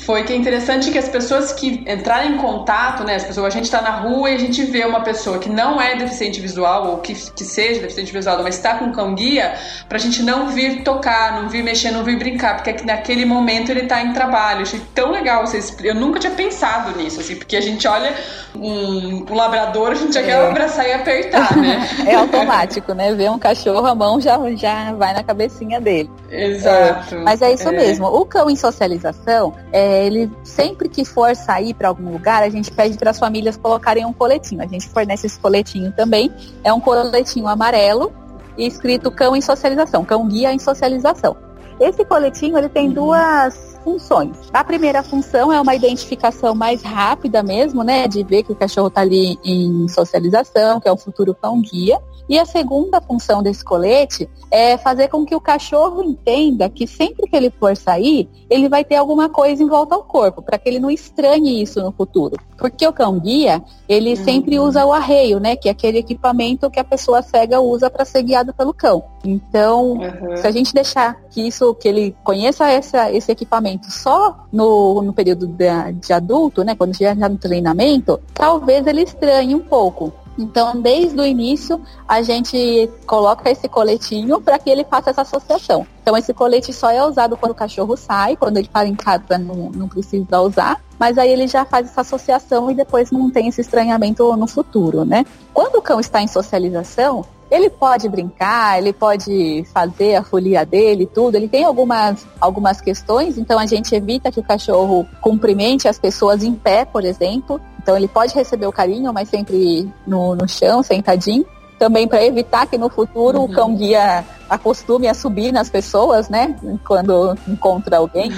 foi 0.00 0.24
que 0.24 0.32
é 0.32 0.36
interessante 0.36 0.90
que 0.90 0.98
as 0.98 1.08
pessoas 1.08 1.52
que 1.52 1.84
entrarem 1.86 2.32
em 2.32 2.36
contato, 2.38 3.04
né, 3.04 3.16
as 3.16 3.24
pessoas, 3.24 3.46
a 3.46 3.50
gente 3.50 3.64
está 3.64 3.80
na 3.80 3.90
rua 3.90 4.30
e 4.30 4.34
a 4.34 4.38
gente 4.38 4.62
vê 4.64 4.84
uma 4.84 5.00
pessoa 5.00 5.38
que 5.38 5.48
não 5.48 5.80
é 5.80 5.96
deficiente 5.96 6.40
visual 6.40 6.90
ou 6.90 6.98
que, 6.98 7.14
que 7.14 7.44
seja 7.44 7.80
deficiente 7.80 8.12
visual, 8.12 8.42
mas 8.42 8.56
está 8.56 8.74
com 8.74 8.90
cão 8.92 9.14
guia, 9.14 9.54
para 9.88 9.98
a 9.98 10.00
gente 10.00 10.22
não 10.22 10.48
vir 10.48 10.82
tocar, 10.82 11.40
não 11.40 11.48
vir 11.48 11.62
mexer, 11.62 11.90
não 11.90 12.04
vir 12.04 12.18
brincar, 12.18 12.56
porque 12.56 12.70
é 12.70 12.82
naquele 12.84 13.24
momento 13.24 13.70
ele 13.70 13.82
está 13.82 14.02
em 14.02 14.12
trabalho. 14.12 14.60
Eu 14.60 14.62
achei 14.62 14.80
tão 14.94 15.10
legal 15.10 15.46
vocês, 15.46 15.76
eu 15.82 15.94
nunca 15.94 16.18
tinha 16.18 16.32
pensado 16.32 16.96
nisso, 16.96 17.20
assim, 17.20 17.36
porque 17.36 17.56
a 17.56 17.60
gente 17.60 17.86
olha 17.86 18.14
um, 18.54 19.24
um 19.30 19.34
labrador, 19.34 19.90
a 19.90 19.94
gente 19.94 20.14
já 20.14 20.20
é. 20.20 20.24
quer 20.24 20.48
abraçar 20.48 20.88
e 20.88 20.92
apertar, 20.92 21.56
né? 21.56 21.88
é 22.06 22.14
automático, 22.14 22.94
né? 22.94 23.14
Ver 23.14 23.30
um 23.30 23.38
cachorro, 23.38 23.86
a 23.86 23.94
mão 23.94 24.20
já, 24.20 24.38
já 24.54 24.92
vai 24.94 25.12
na 25.12 25.22
cabecinha 25.22 25.80
dele. 25.80 26.10
Exato. 26.30 27.16
É, 27.16 27.18
mas 27.18 27.42
é 27.42 27.52
isso 27.52 27.68
é. 27.68 27.72
mesmo. 27.72 28.06
O 28.06 28.24
cão 28.24 28.48
em 28.48 28.56
socialização 28.56 29.52
é 29.72 29.89
é, 29.90 30.06
ele 30.06 30.30
sempre 30.44 30.88
que 30.88 31.04
for 31.04 31.34
sair 31.34 31.74
para 31.74 31.88
algum 31.88 32.12
lugar, 32.12 32.44
a 32.44 32.48
gente 32.48 32.70
pede 32.70 32.96
para 32.96 33.10
as 33.10 33.18
famílias 33.18 33.56
colocarem 33.56 34.06
um 34.06 34.12
coletinho. 34.12 34.62
A 34.62 34.66
gente 34.66 34.88
fornece 34.88 35.26
esse 35.26 35.38
coletinho 35.40 35.92
também. 35.92 36.32
É 36.62 36.72
um 36.72 36.80
coletinho 36.80 37.48
amarelo 37.48 38.12
escrito 38.56 39.10
cão 39.10 39.34
em 39.34 39.40
socialização, 39.40 40.04
cão 40.04 40.28
guia 40.28 40.52
em 40.52 40.58
socialização. 40.58 41.36
Esse 41.80 42.04
coletinho 42.04 42.56
ele 42.56 42.68
tem 42.68 42.90
duas 42.90 43.80
funções. 43.82 44.36
A 44.52 44.62
primeira 44.62 45.02
função 45.02 45.52
é 45.52 45.60
uma 45.60 45.74
identificação 45.74 46.54
mais 46.54 46.82
rápida 46.82 47.42
mesmo, 47.42 47.82
né, 47.82 48.06
de 48.06 48.22
ver 48.22 48.42
que 48.42 48.52
o 48.52 48.54
cachorro 48.54 48.88
está 48.88 49.00
ali 49.00 49.38
em 49.42 49.88
socialização, 49.88 50.78
que 50.78 50.88
é 50.88 50.92
o 50.92 50.96
futuro 50.96 51.34
cão 51.34 51.60
guia. 51.60 51.98
E 52.30 52.38
a 52.38 52.46
segunda 52.46 53.00
função 53.00 53.42
desse 53.42 53.64
colete 53.64 54.30
é 54.52 54.78
fazer 54.78 55.08
com 55.08 55.26
que 55.26 55.34
o 55.34 55.40
cachorro 55.40 56.00
entenda 56.00 56.70
que 56.70 56.86
sempre 56.86 57.28
que 57.28 57.36
ele 57.36 57.50
for 57.50 57.76
sair, 57.76 58.28
ele 58.48 58.68
vai 58.68 58.84
ter 58.84 58.94
alguma 58.94 59.28
coisa 59.28 59.60
em 59.60 59.66
volta 59.66 59.96
ao 59.96 60.04
corpo, 60.04 60.40
para 60.40 60.56
que 60.56 60.68
ele 60.68 60.78
não 60.78 60.92
estranhe 60.92 61.60
isso 61.60 61.82
no 61.82 61.90
futuro. 61.90 62.36
Porque 62.56 62.86
o 62.86 62.92
cão 62.92 63.18
guia, 63.18 63.60
ele 63.88 64.10
uhum. 64.10 64.24
sempre 64.24 64.60
usa 64.60 64.86
o 64.86 64.92
arreio, 64.92 65.40
né? 65.40 65.56
Que 65.56 65.68
é 65.68 65.72
aquele 65.72 65.98
equipamento 65.98 66.70
que 66.70 66.78
a 66.78 66.84
pessoa 66.84 67.20
cega 67.20 67.60
usa 67.60 67.90
para 67.90 68.04
ser 68.04 68.22
guiado 68.22 68.54
pelo 68.54 68.72
cão. 68.72 69.02
Então, 69.24 69.94
uhum. 69.94 70.36
se 70.36 70.46
a 70.46 70.52
gente 70.52 70.72
deixar 70.72 71.20
que 71.30 71.44
isso, 71.44 71.74
que 71.74 71.88
ele 71.88 72.14
conheça 72.22 72.70
essa, 72.70 73.10
esse 73.10 73.32
equipamento 73.32 73.90
só 73.90 74.46
no, 74.52 75.02
no 75.02 75.12
período 75.12 75.48
de, 75.48 75.66
de 76.00 76.12
adulto, 76.12 76.62
né? 76.62 76.76
Quando 76.76 76.96
já 76.96 77.12
está 77.12 77.28
no 77.28 77.38
treinamento, 77.38 78.20
talvez 78.32 78.86
ele 78.86 79.02
estranhe 79.02 79.52
um 79.52 79.60
pouco. 79.60 80.12
Então, 80.40 80.80
desde 80.80 81.20
o 81.20 81.26
início, 81.26 81.80
a 82.08 82.22
gente 82.22 82.90
coloca 83.06 83.50
esse 83.50 83.68
coletinho 83.68 84.40
para 84.40 84.58
que 84.58 84.70
ele 84.70 84.84
faça 84.84 85.10
essa 85.10 85.22
associação. 85.22 85.86
Então, 86.02 86.16
esse 86.16 86.32
colete 86.32 86.72
só 86.72 86.90
é 86.90 87.04
usado 87.04 87.36
quando 87.36 87.52
o 87.52 87.54
cachorro 87.54 87.96
sai, 87.96 88.36
quando 88.36 88.56
ele 88.56 88.68
para 88.68 88.88
em 88.88 88.94
casa 88.94 89.36
não, 89.38 89.70
não 89.70 89.86
precisa 89.86 90.40
usar, 90.40 90.82
mas 90.98 91.18
aí 91.18 91.30
ele 91.30 91.46
já 91.46 91.64
faz 91.64 91.88
essa 91.88 92.00
associação 92.00 92.70
e 92.70 92.74
depois 92.74 93.10
não 93.10 93.30
tem 93.30 93.48
esse 93.48 93.60
estranhamento 93.60 94.34
no 94.36 94.46
futuro, 94.46 95.04
né? 95.04 95.26
Quando 95.52 95.76
o 95.76 95.82
cão 95.82 96.00
está 96.00 96.22
em 96.22 96.26
socialização, 96.26 97.24
ele 97.50 97.68
pode 97.68 98.08
brincar, 98.08 98.78
ele 98.78 98.92
pode 98.92 99.64
fazer 99.74 100.14
a 100.14 100.22
folia 100.22 100.64
dele, 100.64 101.04
tudo. 101.04 101.34
Ele 101.34 101.48
tem 101.48 101.64
algumas, 101.64 102.24
algumas 102.40 102.80
questões, 102.80 103.36
então 103.36 103.58
a 103.58 103.66
gente 103.66 103.94
evita 103.94 104.30
que 104.30 104.38
o 104.38 104.44
cachorro 104.44 105.06
cumprimente 105.20 105.88
as 105.88 105.98
pessoas 105.98 106.44
em 106.44 106.54
pé, 106.54 106.84
por 106.84 107.04
exemplo. 107.04 107.60
Então 107.82 107.96
ele 107.96 108.08
pode 108.08 108.34
receber 108.34 108.66
o 108.66 108.72
carinho, 108.72 109.12
mas 109.12 109.28
sempre 109.28 109.90
no, 110.06 110.34
no 110.34 110.46
chão, 110.46 110.82
sentadinho. 110.82 111.46
Também 111.78 112.06
para 112.06 112.22
evitar 112.22 112.66
que 112.66 112.76
no 112.76 112.90
futuro 112.90 113.38
uhum. 113.38 113.44
o 113.44 113.52
cão 113.52 113.74
guia 113.74 114.22
acostume 114.50 115.08
a 115.08 115.14
subir 115.14 115.50
nas 115.50 115.70
pessoas, 115.70 116.28
né? 116.28 116.54
Quando 116.86 117.34
encontra 117.48 117.96
alguém. 117.96 118.30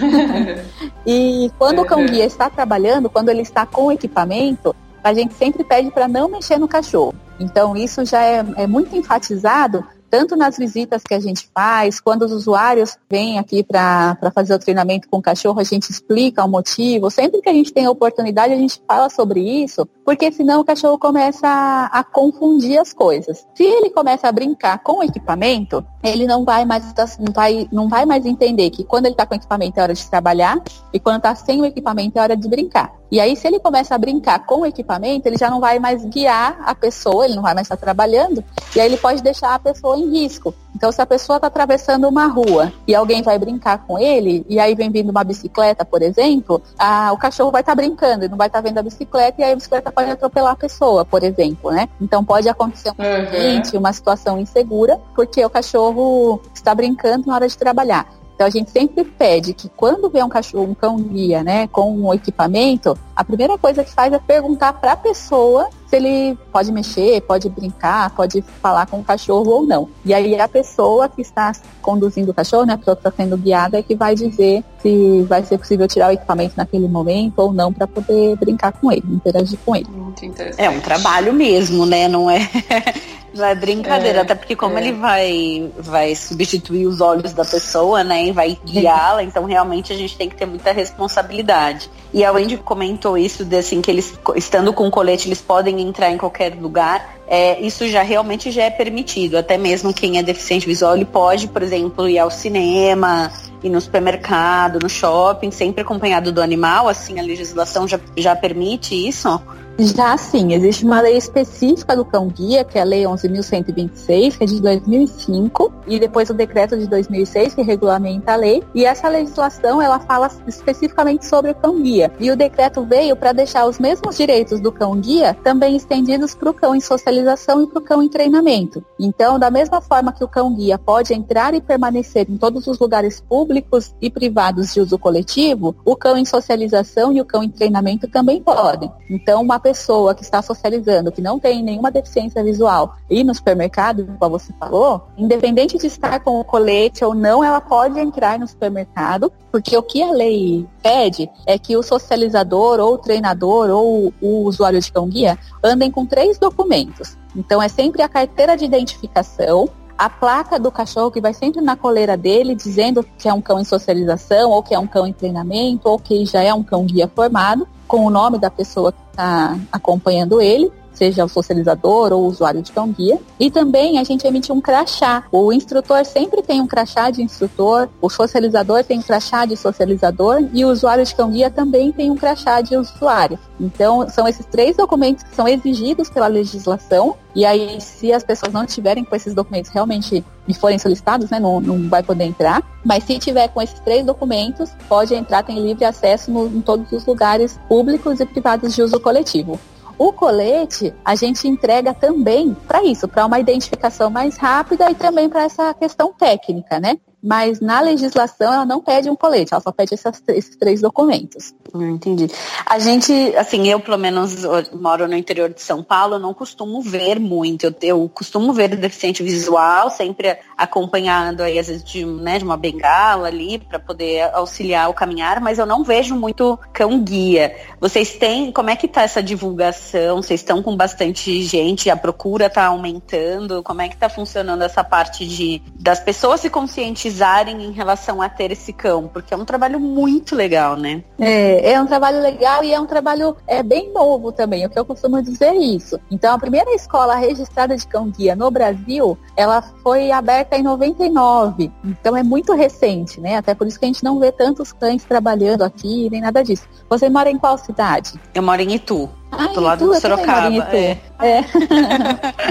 e 1.05 1.51
quando 1.59 1.79
uhum. 1.79 1.85
o 1.85 1.87
cão 1.87 1.99
uhum. 1.99 2.07
guia 2.07 2.25
está 2.25 2.49
trabalhando, 2.49 3.11
quando 3.11 3.31
ele 3.31 3.43
está 3.43 3.67
com 3.67 3.91
equipamento, 3.91 4.77
a 5.03 5.13
gente 5.13 5.35
sempre 5.35 5.65
pede 5.65 5.91
para 5.91 6.07
não 6.07 6.29
mexer 6.29 6.57
no 6.57 6.69
cachorro. 6.69 7.15
Então, 7.41 7.77
isso 7.77 8.05
já 8.05 8.23
é, 8.23 8.45
é 8.57 8.67
muito 8.69 8.95
enfatizado 8.95 9.85
tanto 10.13 10.37
nas 10.37 10.59
visitas 10.59 11.03
que 11.03 11.15
a 11.15 11.19
gente 11.19 11.49
faz, 11.55 11.99
quando 11.99 12.27
os 12.27 12.33
usuários 12.33 12.99
vêm 13.11 13.39
aqui 13.39 13.65
para 13.65 14.19
fazer 14.35 14.53
o 14.53 14.59
treinamento 14.59 15.09
com 15.09 15.17
o 15.17 15.23
cachorro, 15.23 15.59
a 15.59 15.65
gente 15.65 15.89
explica 15.89 16.45
o 16.45 16.49
motivo. 16.49 17.11
Sempre 17.11 17.41
que 17.41 17.49
a 17.49 17.53
gente 17.55 17.73
tem 17.73 17.87
a 17.87 17.91
oportunidade, 17.91 18.53
a 18.53 18.57
gente 18.59 18.79
fala 18.87 19.09
sobre 19.09 19.41
isso, 19.41 19.89
porque 20.05 20.31
senão 20.31 20.61
o 20.61 20.65
cachorro 20.67 20.99
começa 20.99 21.49
a, 21.49 21.87
a 21.87 22.05
confundir 22.05 22.79
as 22.79 22.93
coisas. 22.93 23.47
Se 23.55 23.63
ele 23.63 23.89
começa 23.89 24.29
a 24.29 24.33
brincar 24.33 24.81
com 24.81 24.99
o 24.99 25.03
equipamento, 25.03 25.83
ele 26.03 26.27
não 26.27 26.45
vai 26.45 26.67
mais, 26.67 26.85
não 27.19 27.33
vai, 27.33 27.67
não 27.73 27.89
vai 27.89 28.05
mais 28.05 28.27
entender 28.27 28.69
que 28.69 28.85
quando 28.85 29.07
ele 29.07 29.15
está 29.15 29.25
com 29.25 29.33
o 29.33 29.39
equipamento 29.39 29.81
é 29.81 29.83
hora 29.83 29.95
de 29.95 30.11
trabalhar 30.11 30.63
e 30.93 31.01
quando 31.01 31.17
está 31.17 31.35
sem 31.35 31.59
o 31.63 31.65
equipamento 31.65 32.19
é 32.19 32.23
hora 32.23 32.37
de 32.37 32.47
brincar. 32.49 32.93
E 33.13 33.21
aí, 33.21 33.37
se 33.37 33.47
ele 33.47 33.61
começa 33.61 33.95
a 33.95 33.99
brincar 33.99 34.47
com 34.47 34.63
o 34.63 34.67
equipamento, 34.67 35.29
ele 35.29 35.37
já 35.37 35.51
não 35.51 35.61
vai 35.61 35.79
mais 35.79 36.03
guiar 36.03 36.59
a 36.65 36.75
pessoa, 36.75 37.27
ele 37.27 37.35
não 37.35 37.43
vai 37.43 37.53
mais 37.53 37.67
estar 37.67 37.77
trabalhando, 37.77 38.43
e 38.75 38.81
aí 38.81 38.87
ele 38.87 38.97
pode 38.97 39.23
deixar 39.23 39.55
a 39.55 39.59
pessoa 39.59 39.99
em 40.03 40.11
risco. 40.11 40.55
Então, 40.75 40.91
se 40.91 41.01
a 41.01 41.07
pessoa 41.07 41.37
está 41.37 41.47
atravessando 41.47 42.09
uma 42.09 42.27
rua 42.27 42.73
e 42.87 42.95
alguém 42.95 43.23
vai 43.23 43.39
brincar 43.39 43.87
com 43.87 43.99
ele, 43.99 44.45
e 44.49 44.59
aí 44.59 44.75
vem 44.75 44.91
vindo 44.91 45.11
uma 45.11 45.23
bicicleta, 45.23 45.85
por 45.85 46.03
exemplo, 46.03 46.63
a, 46.79 47.13
o 47.13 47.17
cachorro 47.17 47.51
vai 47.51 47.61
estar 47.61 47.73
tá 47.73 47.77
brincando, 47.77 48.29
não 48.29 48.37
vai 48.37 48.49
estar 48.49 48.63
tá 48.63 48.69
vendo 48.69 48.79
a 48.79 48.83
bicicleta, 48.83 49.41
e 49.41 49.45
aí 49.45 49.53
a 49.53 49.57
bicicleta 49.57 49.93
pode 49.93 50.11
atropelar 50.11 50.53
a 50.53 50.57
pessoa, 50.57 51.05
por 51.05 51.23
exemplo, 51.23 51.71
né? 51.71 51.89
Então, 52.01 52.25
pode 52.25 52.49
acontecer 52.49 52.91
um 52.91 53.03
uhum. 53.03 53.23
acidente, 53.23 53.77
uma 53.77 53.93
situação 53.93 54.41
insegura, 54.41 55.01
porque 55.15 55.45
o 55.45 55.51
cachorro 55.51 56.41
está 56.55 56.75
brincando 56.75 57.27
na 57.27 57.35
hora 57.35 57.49
de 57.49 57.57
trabalhar. 57.57 58.07
Então 58.35 58.47
a 58.47 58.51
gente 58.51 58.71
sempre 58.71 59.05
pede 59.05 59.53
que 59.53 59.69
quando 59.69 60.11
vê 60.11 60.21
um 60.23 60.29
cachorro, 60.29 60.65
um 60.65 60.75
cão 60.75 60.97
guia, 60.97 61.45
né, 61.45 61.69
com 61.69 61.93
um 61.97 62.13
equipamento, 62.13 62.99
a 63.15 63.23
primeira 63.23 63.57
coisa 63.57 63.85
que 63.85 63.93
faz 63.93 64.13
é 64.13 64.19
perguntar 64.19 64.73
para 64.73 64.93
a 64.93 64.97
pessoa 64.97 65.69
se 65.93 65.97
ele 65.97 66.39
pode 66.51 66.73
mexer, 66.73 67.21
pode 67.21 67.51
brincar, 67.51 68.09
pode 68.15 68.43
falar 68.63 68.87
com 68.87 69.01
o 69.01 69.05
cachorro 69.05 69.51
ou 69.51 69.63
não. 69.63 69.91
E 70.07 70.15
aí 70.15 70.41
a 70.41 70.49
pessoa 70.49 71.07
que 71.07 71.21
está 71.21 71.53
conduzindo 71.83 72.31
o 72.31 72.35
cachorro, 72.35 72.65
né, 72.65 72.73
a 72.73 72.79
pessoa 72.79 72.97
que 72.97 73.07
está 73.07 73.13
sendo 73.15 73.37
guiada, 73.37 73.79
é 73.79 73.83
que 73.83 73.95
vai 73.95 74.15
dizer 74.15 74.65
se 74.81 75.23
vai 75.29 75.45
ser 75.45 75.59
possível 75.59 75.87
tirar 75.87 76.09
o 76.09 76.13
equipamento 76.13 76.55
naquele 76.57 76.89
momento 76.89 77.41
ou 77.41 77.53
não 77.53 77.71
para 77.71 77.87
poder 77.87 78.37
brincar 78.37 78.73
com 78.73 78.91
ele, 78.91 79.05
interagir 79.07 79.59
com 79.67 79.77
ele. 79.77 79.87
Muito 79.91 80.25
interessante. 80.25 80.65
É 80.65 80.71
um 80.71 80.81
trabalho 80.81 81.31
mesmo, 81.35 81.85
né? 81.85 82.09
Não 82.09 82.31
é 82.31 82.41
Não 83.35 83.47
é 83.47 83.55
brincadeira, 83.55 84.19
é, 84.19 84.23
até 84.23 84.35
porque 84.35 84.55
como 84.55 84.77
é. 84.77 84.83
ele 84.83 84.93
vai, 84.93 85.71
vai 85.79 86.15
substituir 86.15 86.87
os 86.87 87.01
olhos 87.01 87.33
da 87.33 87.45
pessoa, 87.45 88.05
né, 88.05 88.27
e 88.27 88.33
vai 88.33 88.59
guiá-la, 88.65 89.23
então 89.23 89.45
realmente 89.45 89.93
a 89.93 89.97
gente 89.97 90.17
tem 90.17 90.29
que 90.29 90.37
ter 90.37 90.45
muita 90.45 90.71
responsabilidade. 90.71 91.91
E 92.13 92.25
a 92.25 92.31
Wendy 92.31 92.59
comentou 92.59 93.17
isso, 93.17 93.45
de, 93.45 93.57
assim, 93.57 93.81
que 93.81 93.91
eles, 93.91 94.13
estando 94.37 94.73
com 94.73 94.91
colete, 94.91 95.29
eles 95.29 95.41
podem 95.41 95.81
entrar 95.81 96.11
em 96.11 96.19
qualquer 96.19 96.55
lugar. 96.55 97.17
É, 97.27 97.59
isso 97.61 97.89
já 97.89 98.03
realmente 98.03 98.51
já 98.51 98.65
é 98.65 98.71
permitido. 98.71 99.37
Até 99.37 99.57
mesmo 99.57 99.95
quem 99.95 100.19
é 100.19 100.23
deficiente 100.23 100.67
visual, 100.67 100.95
ele 100.95 101.07
pode, 101.07 101.49
por 101.49 101.63
exemplo, 101.63 102.07
ir 102.07 102.19
ao 102.19 102.31
cinema, 102.31 103.33
ir 103.63 103.71
no 103.71 103.81
supermercado, 103.81 104.79
no 104.83 104.91
shopping, 104.91 105.51
sempre 105.51 105.81
acompanhado 105.81 106.31
do 106.31 106.43
animal, 106.43 106.87
assim, 106.87 107.19
a 107.19 107.23
legislação 107.23 107.89
já, 107.89 107.99
já 108.17 108.37
permite 108.37 108.95
isso. 108.95 109.41
Já 109.79 110.17
sim, 110.19 110.53
existe 110.53 110.85
uma 110.85 111.01
lei 111.01 111.17
específica 111.17 111.97
do 111.97 112.05
cão 112.05 112.29
guia, 112.29 112.63
que 112.63 112.79
é 112.79 112.83
a 112.83 112.85
Lei 112.85 113.05
11.126, 113.05 114.37
que 114.37 114.45
é 114.45 114.47
de 114.47 114.61
2005, 114.61 115.73
e 115.87 115.99
depois 115.99 116.29
o 116.29 116.35
decreto 116.35 116.79
de 116.79 116.87
2006, 116.87 117.55
que 117.55 117.63
regulamenta 117.63 118.33
a 118.33 118.37
lei. 118.37 118.63
E 118.75 118.85
essa 118.85 119.09
legislação, 119.09 119.81
ela 119.81 119.99
fala 119.99 120.31
especificamente 120.47 121.27
sobre 121.27 121.53
o 121.53 121.55
cão 121.55 121.81
guia. 121.81 122.13
E 122.21 122.31
o 122.31 122.37
decreto 122.37 122.85
veio 122.85 123.17
para 123.17 123.33
deixar 123.33 123.67
os 123.67 123.79
mesmos 123.79 124.17
direitos 124.17 124.61
do 124.61 124.71
cão 124.71 125.01
guia 125.01 125.35
também 125.43 125.75
estendidos 125.75 126.35
para 126.35 126.51
o 126.51 126.55
cão 126.55 126.75
em 126.75 126.81
socialização 126.81 127.63
e 127.63 127.67
para 127.67 127.79
o 127.79 127.83
cão 127.83 128.03
em 128.03 128.09
treinamento. 128.09 128.85
Então, 129.01 129.39
da 129.39 129.51
mesma 129.51 129.81
forma 129.81 130.13
que 130.13 130.23
o 130.23 130.29
cão 130.29 130.55
guia 130.55 130.79
pode 130.79 131.15
entrar 131.15 131.55
e 131.55 131.61
permanecer 131.61 132.27
em 132.29 132.37
todos 132.37 132.67
os 132.67 132.79
lugares 132.79 133.21
públicos 133.21 133.95
e 134.01 134.11
privados 134.11 134.75
de 134.75 134.81
uso 134.81 134.99
coletivo, 134.99 135.75
o 135.85 135.97
cão 135.97 136.17
em 136.17 136.25
socialização 136.25 137.13
e 137.13 137.21
o 137.21 137.25
cão 137.25 137.43
em 137.43 137.49
treinamento 137.49 138.07
também 138.07 138.41
podem. 138.43 138.93
Então, 139.11 139.43
uma 139.43 139.59
pessoa 139.63 140.15
que 140.15 140.23
está 140.23 140.43
socializando, 140.43 141.13
que 141.13 141.23
não 141.23 141.39
tem 141.39 141.63
nenhuma 141.63 141.91
deficiência 141.91 142.43
visual, 142.43 142.97
ir 143.09 143.25
no 143.25 143.35
supermercado, 143.35 144.07
como 144.19 144.39
você 144.39 144.53
falou, 144.59 145.07
independente 145.17 145.79
de 145.79 145.87
estar 145.87 146.21
com 146.21 146.41
o 146.41 146.45
colete 146.45 147.05
ou 147.05 147.15
não, 147.15 147.43
ela 147.43 147.61
pode 147.61 147.99
entrar 147.99 148.39
no 148.39 148.47
supermercado, 148.47 149.33
porque 149.51 149.77
o 149.77 149.83
que 149.83 150.03
a 150.03 150.11
lei 150.11 150.67
pede 150.83 151.31
é 151.47 151.59
que 151.59 151.77
o 151.77 151.83
socializador 151.83 152.81
ou 152.81 152.95
o 152.95 152.99
treinador 152.99 153.71
ou 153.71 154.13
o 154.21 154.45
usuário 154.45 154.81
de 154.81 154.91
cão 154.91 155.09
guia 155.09 155.39
andem 155.63 155.91
com 155.91 156.05
três 156.05 156.39
documentos. 156.39 157.17
Então 157.37 157.63
é 157.63 157.69
sempre 157.69 158.03
a 158.03 158.09
carteira 158.09 158.57
de 158.57 158.65
identificação, 158.65 159.69
a 159.97 160.11
placa 160.11 160.59
do 160.59 160.71
cachorro 160.71 161.11
que 161.11 161.21
vai 161.21 161.33
sempre 161.33 161.61
na 161.61 161.77
coleira 161.77 162.17
dele, 162.17 162.55
dizendo 162.55 163.07
que 163.17 163.29
é 163.29 163.33
um 163.33 163.41
cão 163.41 163.61
em 163.61 163.65
socialização, 163.65 164.51
ou 164.51 164.63
que 164.63 164.75
é 164.75 164.79
um 164.79 164.87
cão 164.87 165.07
em 165.07 165.13
treinamento, 165.13 165.89
ou 165.89 165.99
que 165.99 166.27
já 166.27 166.43
é 166.43 166.53
um 166.53 166.63
cão 166.63 166.85
guia 166.85 167.11
formado, 167.15 167.69
com 167.93 168.07
o 168.07 168.11
nome 168.11 168.39
da 168.39 168.51
pessoa 168.51 168.91
que 168.91 168.99
está 169.11 169.55
acompanhando 169.71 170.41
ele 170.41 170.73
seja 170.93 171.25
o 171.25 171.29
socializador 171.29 172.13
ou 172.13 172.25
o 172.25 172.27
usuário 172.27 172.63
de 172.63 172.73
cão 172.73 172.91
guia. 172.91 173.19
E 173.39 173.51
também 173.51 173.99
a 173.99 174.05
gente 174.05 174.27
emite 174.27 174.53
um 174.53 174.61
crachá. 174.61 175.25
O 175.31 175.53
instrutor 175.53 176.05
sempre 176.05 176.43
tem 176.43 176.61
um 176.61 176.67
crachá 176.67 177.11
de 177.11 177.23
instrutor, 177.23 177.89
o 178.01 178.09
socializador 178.09 178.85
tem 178.85 178.99
um 178.99 179.03
crachá 179.03 179.45
de 179.45 179.57
socializador 179.57 180.45
e 180.53 180.65
o 180.65 180.69
usuário 180.69 181.05
de 181.05 181.15
cão 181.15 181.31
guia 181.31 181.51
também 181.51 181.93
tem 181.93 182.11
um 182.11 182.17
crachá 182.17 182.61
de 182.61 182.77
usuário. 182.77 183.39
Então, 183.61 184.09
são 184.09 184.27
esses 184.27 184.45
três 184.47 184.77
documentos 184.77 185.23
que 185.23 185.35
são 185.35 185.47
exigidos 185.47 186.11
pela 186.11 186.27
legislação. 186.27 187.17
E 187.35 187.45
aí, 187.47 187.81
se 187.81 188.13
as 188.13 188.25
pessoas 188.25 188.53
não 188.53 188.67
tiverem 188.67 189.05
com 189.05 189.15
esses 189.15 189.35
documentos 189.35 189.71
realmente 189.71 190.25
e 190.47 190.55
forem 190.55 190.79
solicitados, 190.79 191.31
né, 191.31 191.39
não, 191.39 191.61
não 191.61 191.89
vai 191.89 192.03
poder 192.03 192.25
entrar. 192.25 192.63
Mas 192.85 193.05
se 193.05 193.19
tiver 193.19 193.49
com 193.49 193.63
esses 193.63 193.79
três 193.81 194.05
documentos, 194.05 194.71
pode 194.89 195.15
entrar, 195.15 195.45
tem 195.45 195.61
livre 195.61 195.85
acesso 195.85 196.31
no, 196.31 196.47
em 196.47 196.61
todos 196.61 196.91
os 196.91 197.07
lugares 197.07 197.59
públicos 197.69 198.21
e 198.21 198.27
privados 198.27 198.75
de 198.75 198.83
uso 198.83 198.99
coletivo. 198.99 199.59
O 200.03 200.13
colete 200.13 200.93
a 201.05 201.15
gente 201.15 201.47
entrega 201.47 201.95
também 201.95 202.57
para 202.67 202.83
isso, 202.83 203.07
para 203.07 203.25
uma 203.25 203.39
identificação 203.39 204.11
mais 204.11 204.37
rápida 204.37 204.91
e 204.91 204.97
também 204.97 205.29
para 205.29 205.45
essa 205.45 205.73
questão 205.75 206.13
técnica, 206.13 206.81
né? 206.81 206.99
Mas 207.23 207.61
na 207.61 207.81
legislação 207.81 208.53
ela 208.53 208.67
não 208.67 208.81
pede 208.81 209.09
um 209.09 209.15
colete, 209.15 209.55
ela 209.55 209.63
só 209.63 209.71
pede 209.71 209.95
essas, 209.95 210.21
esses 210.29 210.57
três 210.57 210.81
documentos. 210.81 211.55
Hum, 211.73 211.91
entendi. 211.91 212.29
A 212.67 212.81
gente, 212.81 213.13
assim, 213.37 213.69
eu 213.69 213.79
pelo 213.79 213.97
menos 213.97 214.43
moro 214.73 215.07
no 215.07 215.15
interior 215.15 215.49
de 215.49 215.63
São 215.63 215.85
Paulo, 215.85 216.19
não 216.19 216.35
costumo 216.35 216.83
ver 216.83 217.21
muito. 217.21 217.67
Eu, 217.67 217.75
eu 217.83 218.11
costumo 218.13 218.53
ver 218.53 218.75
deficiente 218.77 219.23
visual, 219.23 219.89
sempre 219.89 220.37
acompanhado 220.57 221.45
aí, 221.45 221.59
às 221.59 221.69
vezes, 221.69 221.85
de, 221.85 222.05
né, 222.05 222.39
de 222.39 222.45
uma 222.45 222.57
bengala 222.57 223.29
ali, 223.29 223.59
para 223.59 223.79
poder 223.79 224.23
auxiliar 224.35 224.91
o 224.91 224.95
caminhar, 224.95 225.41
mas 225.41 225.59
eu 225.59 225.67
não 225.67 225.85
vejo 225.85 226.17
muito 226.17 226.59
cão-guia. 226.73 227.55
Vocês 227.81 228.17
têm, 228.17 228.51
como 228.51 228.71
é 228.71 228.75
que 228.77 228.89
tá 228.89 229.03
essa 229.03 229.23
divulgação? 229.23 230.21
Vocês 230.21 230.41
estão 230.41 230.61
com 230.61 230.77
bastante 230.77 231.43
gente, 231.43 231.89
a 231.89 231.97
procura 231.97 232.47
está 232.47 232.67
aumentando? 232.67 233.63
Como 233.63 233.81
é 233.81 233.89
que 233.89 233.95
está 233.95 234.09
funcionando 234.09 234.63
essa 234.63 234.83
parte 234.83 235.27
de 235.27 235.63
das 235.79 236.01
pessoas 236.01 236.41
se 236.41 236.51
conscientizarem 236.51 237.12
pesquisarem 237.13 237.63
em 237.63 237.73
relação 237.73 238.23
a 238.23 238.29
ter 238.29 238.51
esse 238.51 238.73
cão, 238.73 239.07
porque 239.07 239.35
é 239.35 239.37
um 239.37 239.45
trabalho 239.45 239.79
muito 239.79 240.35
legal, 240.35 240.77
né? 240.77 241.05
É, 241.19 241.73
é 241.73 241.81
um 241.81 241.87
trabalho 241.87 242.21
legal 242.21 242.65
e 242.65 242.73
é 242.73 242.81
um 242.81 242.87
trabalho 242.87 243.37
é, 243.47 243.63
bem 243.63 243.93
novo 243.93 244.33
também, 244.33 244.65
o 244.65 244.71
que 244.71 244.79
eu 244.79 244.85
costumo 244.85 245.23
dizer 245.23 245.47
é 245.47 245.57
isso. 245.57 246.01
Então, 246.11 246.35
a 246.35 246.39
primeira 246.39 246.73
escola 246.75 247.15
registrada 247.17 247.77
de 247.77 247.87
cão-guia 247.87 248.35
no 248.35 248.51
Brasil, 248.51 249.19
ela 249.37 249.63
foi 249.83 250.11
aberta 250.11 250.57
em 250.57 250.63
99, 250.63 251.71
então 251.85 252.17
é 252.17 252.23
muito 252.23 252.55
recente, 252.55 253.21
né? 253.21 253.37
Até 253.37 253.55
por 253.55 253.67
isso 253.67 253.79
que 253.79 253.85
a 253.85 253.89
gente 253.89 254.03
não 254.03 254.19
vê 254.19 254.33
tantos 254.33 254.73
cães 254.73 255.05
trabalhando 255.05 255.63
aqui, 255.63 256.09
nem 256.11 256.21
nada 256.21 256.43
disso. 256.43 256.67
Você 256.89 257.09
mora 257.11 257.31
em 257.31 257.39
qual 257.39 257.59
cidade? 257.59 258.15
Eu 258.35 258.43
moro 258.43 258.63
em 258.63 258.75
Itu. 258.75 259.09
Ah, 259.33 259.47
do 259.47 259.61
lado 259.61 259.85
Itu, 259.85 259.95
do 259.95 260.01
Sorocaba. 260.01 260.69
É. 260.77 260.99
É. 261.19 261.39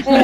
é. 0.08 0.24